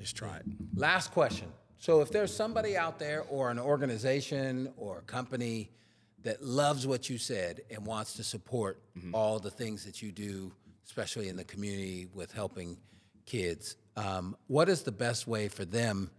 Just 0.00 0.16
try 0.16 0.36
it. 0.36 0.46
Last 0.74 1.12
question. 1.12 1.48
So 1.76 2.00
if 2.00 2.10
there's 2.10 2.34
somebody 2.34 2.74
out 2.74 2.98
there 2.98 3.24
or 3.28 3.50
an 3.50 3.58
organization 3.58 4.72
or 4.78 4.98
a 4.98 5.02
company 5.02 5.70
that 6.26 6.42
loves 6.42 6.88
what 6.88 7.08
you 7.08 7.18
said 7.18 7.60
and 7.70 7.86
wants 7.86 8.14
to 8.14 8.24
support 8.24 8.82
mm-hmm. 8.98 9.14
all 9.14 9.38
the 9.38 9.50
things 9.50 9.84
that 9.84 10.02
you 10.02 10.10
do, 10.10 10.50
especially 10.84 11.28
in 11.28 11.36
the 11.36 11.44
community 11.44 12.08
with 12.12 12.32
helping 12.32 12.76
kids. 13.26 13.76
Um, 13.96 14.36
what 14.48 14.68
is 14.68 14.82
the 14.82 14.90
best 14.90 15.28
way 15.28 15.46
for 15.46 15.64
them 15.64 16.10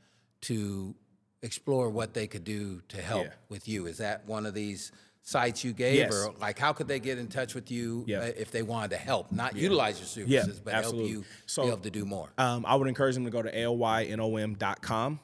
to 0.43 0.95
explore 1.41 1.89
what 1.89 2.13
they 2.13 2.25
could 2.25 2.45
do 2.45 2.81
to 2.87 3.01
help 3.01 3.25
yeah. 3.25 3.33
with 3.49 3.67
you? 3.67 3.85
Is 3.85 3.97
that 3.97 4.25
one 4.25 4.45
of 4.45 4.53
these 4.53 4.93
sites 5.23 5.65
you 5.65 5.73
gave, 5.73 5.95
yes. 5.95 6.13
or 6.13 6.33
like 6.39 6.57
how 6.57 6.71
could 6.71 6.87
they 6.87 7.01
get 7.01 7.17
in 7.17 7.27
touch 7.27 7.53
with 7.53 7.69
you 7.69 8.05
yeah. 8.07 8.19
uh, 8.19 8.31
if 8.37 8.49
they 8.49 8.61
wanted 8.61 8.91
to 8.91 8.97
help, 8.97 9.29
not 9.33 9.57
yeah. 9.57 9.63
utilize 9.63 9.99
your 9.99 10.07
services, 10.07 10.61
but 10.61 10.73
absolutely. 10.73 11.11
help 11.11 11.25
you 11.25 11.25
so, 11.47 11.63
be 11.63 11.67
able 11.67 11.77
to 11.79 11.91
do 11.91 12.05
more? 12.05 12.29
Um, 12.37 12.65
I 12.65 12.75
would 12.75 12.87
encourage 12.87 13.15
them 13.15 13.25
to 13.25 13.29
go 13.29 13.41
to 13.41 13.51
alynom.com, 13.51 15.19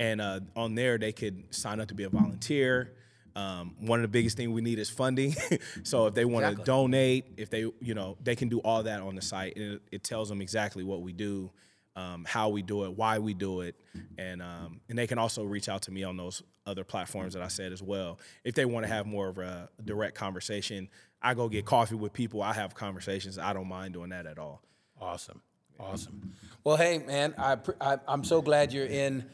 and 0.00 0.20
uh, 0.20 0.40
on 0.56 0.74
there 0.74 0.98
they 0.98 1.12
could 1.12 1.54
sign 1.54 1.78
up 1.78 1.86
to 1.88 1.94
be 1.94 2.02
a 2.02 2.08
volunteer. 2.08 2.90
Um, 3.36 3.74
one 3.80 3.98
of 3.98 4.02
the 4.02 4.08
biggest 4.08 4.38
things 4.38 4.48
we 4.48 4.62
need 4.62 4.78
is 4.78 4.88
funding. 4.88 5.36
so 5.82 6.06
if 6.06 6.14
they 6.14 6.24
want 6.24 6.46
to 6.46 6.52
exactly. 6.52 6.64
donate, 6.64 7.24
if 7.36 7.50
they, 7.50 7.70
you 7.80 7.94
know, 7.94 8.16
they 8.24 8.34
can 8.34 8.48
do 8.48 8.60
all 8.60 8.82
that 8.82 9.02
on 9.02 9.14
the 9.14 9.20
site, 9.20 9.56
and 9.56 9.74
it, 9.74 9.82
it 9.92 10.04
tells 10.04 10.30
them 10.30 10.40
exactly 10.40 10.82
what 10.82 11.02
we 11.02 11.12
do, 11.12 11.50
um, 11.96 12.24
how 12.26 12.48
we 12.48 12.62
do 12.62 12.84
it, 12.84 12.96
why 12.96 13.18
we 13.18 13.34
do 13.34 13.60
it, 13.60 13.74
and 14.16 14.40
um, 14.40 14.80
and 14.88 14.98
they 14.98 15.06
can 15.06 15.18
also 15.18 15.44
reach 15.44 15.68
out 15.68 15.82
to 15.82 15.90
me 15.90 16.02
on 16.02 16.16
those 16.16 16.42
other 16.66 16.82
platforms 16.82 17.34
that 17.34 17.42
I 17.42 17.48
said 17.48 17.72
as 17.72 17.82
well. 17.82 18.18
If 18.42 18.54
they 18.54 18.64
want 18.64 18.86
to 18.86 18.92
have 18.92 19.06
more 19.06 19.28
of 19.28 19.38
a 19.38 19.68
direct 19.84 20.14
conversation, 20.14 20.88
I 21.20 21.34
go 21.34 21.48
get 21.48 21.66
coffee 21.66 21.94
with 21.94 22.14
people. 22.14 22.42
I 22.42 22.54
have 22.54 22.74
conversations. 22.74 23.38
I 23.38 23.52
don't 23.52 23.68
mind 23.68 23.92
doing 23.92 24.10
that 24.10 24.24
at 24.24 24.38
all. 24.38 24.62
Awesome, 24.98 25.42
awesome. 25.78 26.34
Well, 26.64 26.76
hey, 26.76 26.98
man, 26.98 27.34
I, 27.36 27.58
I 27.82 27.98
am 28.08 28.24
so 28.24 28.40
glad 28.40 28.72
you're 28.72 28.86
in 28.86 29.26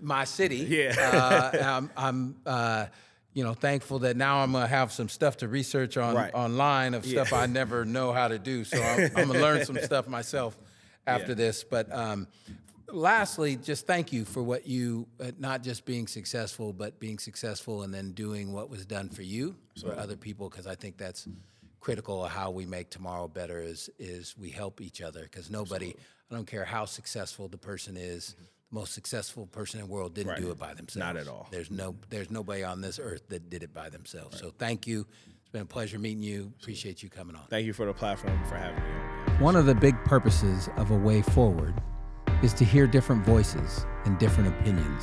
my 0.00 0.24
city. 0.24 0.56
Yeah, 0.56 0.94
uh, 0.98 1.62
I'm. 1.76 1.90
I'm 1.94 2.36
uh, 2.46 2.86
you 3.32 3.44
know, 3.44 3.54
thankful 3.54 4.00
that 4.00 4.16
now 4.16 4.38
I'm 4.42 4.52
gonna 4.52 4.66
have 4.66 4.92
some 4.92 5.08
stuff 5.08 5.38
to 5.38 5.48
research 5.48 5.96
on 5.96 6.16
right. 6.16 6.34
online 6.34 6.94
of 6.94 7.06
yeah. 7.06 7.22
stuff 7.22 7.38
I 7.38 7.46
never 7.46 7.84
know 7.84 8.12
how 8.12 8.28
to 8.28 8.38
do. 8.38 8.64
So 8.64 8.80
I'm, 8.82 9.00
I'm 9.16 9.26
gonna 9.28 9.40
learn 9.40 9.64
some 9.64 9.78
stuff 9.78 10.08
myself 10.08 10.58
after 11.06 11.28
yeah. 11.28 11.34
this. 11.34 11.62
But 11.62 11.92
um, 11.94 12.26
lastly, 12.88 13.56
just 13.56 13.86
thank 13.86 14.12
you 14.12 14.24
for 14.24 14.42
what 14.42 14.66
you 14.66 15.06
uh, 15.20 15.30
not 15.38 15.62
just 15.62 15.84
being 15.84 16.08
successful, 16.08 16.72
but 16.72 16.98
being 16.98 17.18
successful 17.18 17.82
and 17.82 17.94
then 17.94 18.12
doing 18.12 18.52
what 18.52 18.68
was 18.68 18.84
done 18.84 19.08
for 19.08 19.22
you 19.22 19.54
for 19.80 19.96
other 19.96 20.16
people, 20.16 20.48
because 20.48 20.66
I 20.66 20.74
think 20.74 20.96
that's 20.96 21.28
critical 21.78 22.24
of 22.24 22.32
how 22.32 22.50
we 22.50 22.66
make 22.66 22.90
tomorrow 22.90 23.28
better. 23.28 23.60
Is 23.60 23.88
is 23.98 24.34
we 24.36 24.50
help 24.50 24.80
each 24.80 25.00
other 25.00 25.22
because 25.22 25.50
nobody, 25.50 25.86
Absolutely. 25.86 26.02
I 26.30 26.34
don't 26.34 26.46
care 26.46 26.64
how 26.64 26.84
successful 26.84 27.46
the 27.46 27.58
person 27.58 27.96
is. 27.96 28.34
Mm-hmm 28.34 28.44
most 28.70 28.92
successful 28.92 29.46
person 29.46 29.80
in 29.80 29.86
the 29.86 29.92
world 29.92 30.14
didn't 30.14 30.30
right. 30.30 30.40
do 30.40 30.50
it 30.50 30.58
by 30.58 30.74
themselves. 30.74 30.96
Not 30.96 31.16
at 31.16 31.28
all. 31.28 31.48
There's 31.50 31.70
no 31.70 31.96
there's 32.08 32.30
nobody 32.30 32.62
on 32.62 32.80
this 32.80 32.98
earth 33.02 33.28
that 33.28 33.50
did 33.50 33.62
it 33.62 33.74
by 33.74 33.88
themselves. 33.88 34.34
Right. 34.34 34.42
So 34.42 34.54
thank 34.58 34.86
you. 34.86 35.06
It's 35.40 35.50
been 35.50 35.62
a 35.62 35.66
pleasure 35.66 35.98
meeting 35.98 36.22
you. 36.22 36.52
Appreciate 36.60 37.02
you 37.02 37.08
coming 37.08 37.36
on. 37.36 37.42
Thank 37.50 37.66
you 37.66 37.72
for 37.72 37.86
the 37.86 37.94
platform 37.94 38.38
for 38.44 38.56
having 38.56 38.76
me 38.76 38.90
on. 38.90 39.40
One 39.40 39.56
of 39.56 39.66
the 39.66 39.74
big 39.74 39.96
purposes 40.04 40.68
of 40.76 40.90
a 40.90 40.96
way 40.96 41.22
forward 41.22 41.74
is 42.42 42.52
to 42.54 42.64
hear 42.64 42.86
different 42.86 43.24
voices 43.24 43.84
and 44.04 44.18
different 44.18 44.48
opinions 44.48 45.02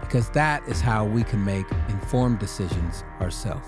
because 0.00 0.28
that 0.30 0.62
is 0.68 0.80
how 0.80 1.04
we 1.04 1.24
can 1.24 1.44
make 1.44 1.66
informed 1.88 2.38
decisions 2.38 3.04
ourselves. 3.20 3.66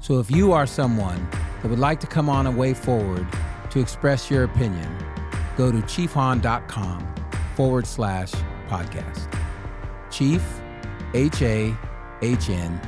So 0.00 0.20
if 0.20 0.30
you 0.30 0.52
are 0.52 0.66
someone 0.66 1.28
that 1.62 1.68
would 1.68 1.78
like 1.78 2.00
to 2.00 2.06
come 2.06 2.28
on 2.28 2.46
a 2.46 2.50
way 2.50 2.74
forward 2.74 3.26
to 3.70 3.80
express 3.80 4.30
your 4.30 4.44
opinion, 4.44 4.88
go 5.56 5.72
to 5.72 5.78
chiefhahn.com 5.78 7.14
forward 7.56 7.86
slash 7.86 8.32
podcast. 8.68 9.32
Chief, 10.10 10.42
H 11.14 11.42
A 11.42 11.74
H 12.22 12.50
N 12.50 12.80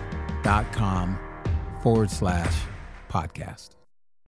dot 0.42 0.70
com 0.72 1.18
forward 1.82 2.10
slash 2.10 2.54
podcast. 3.08 3.77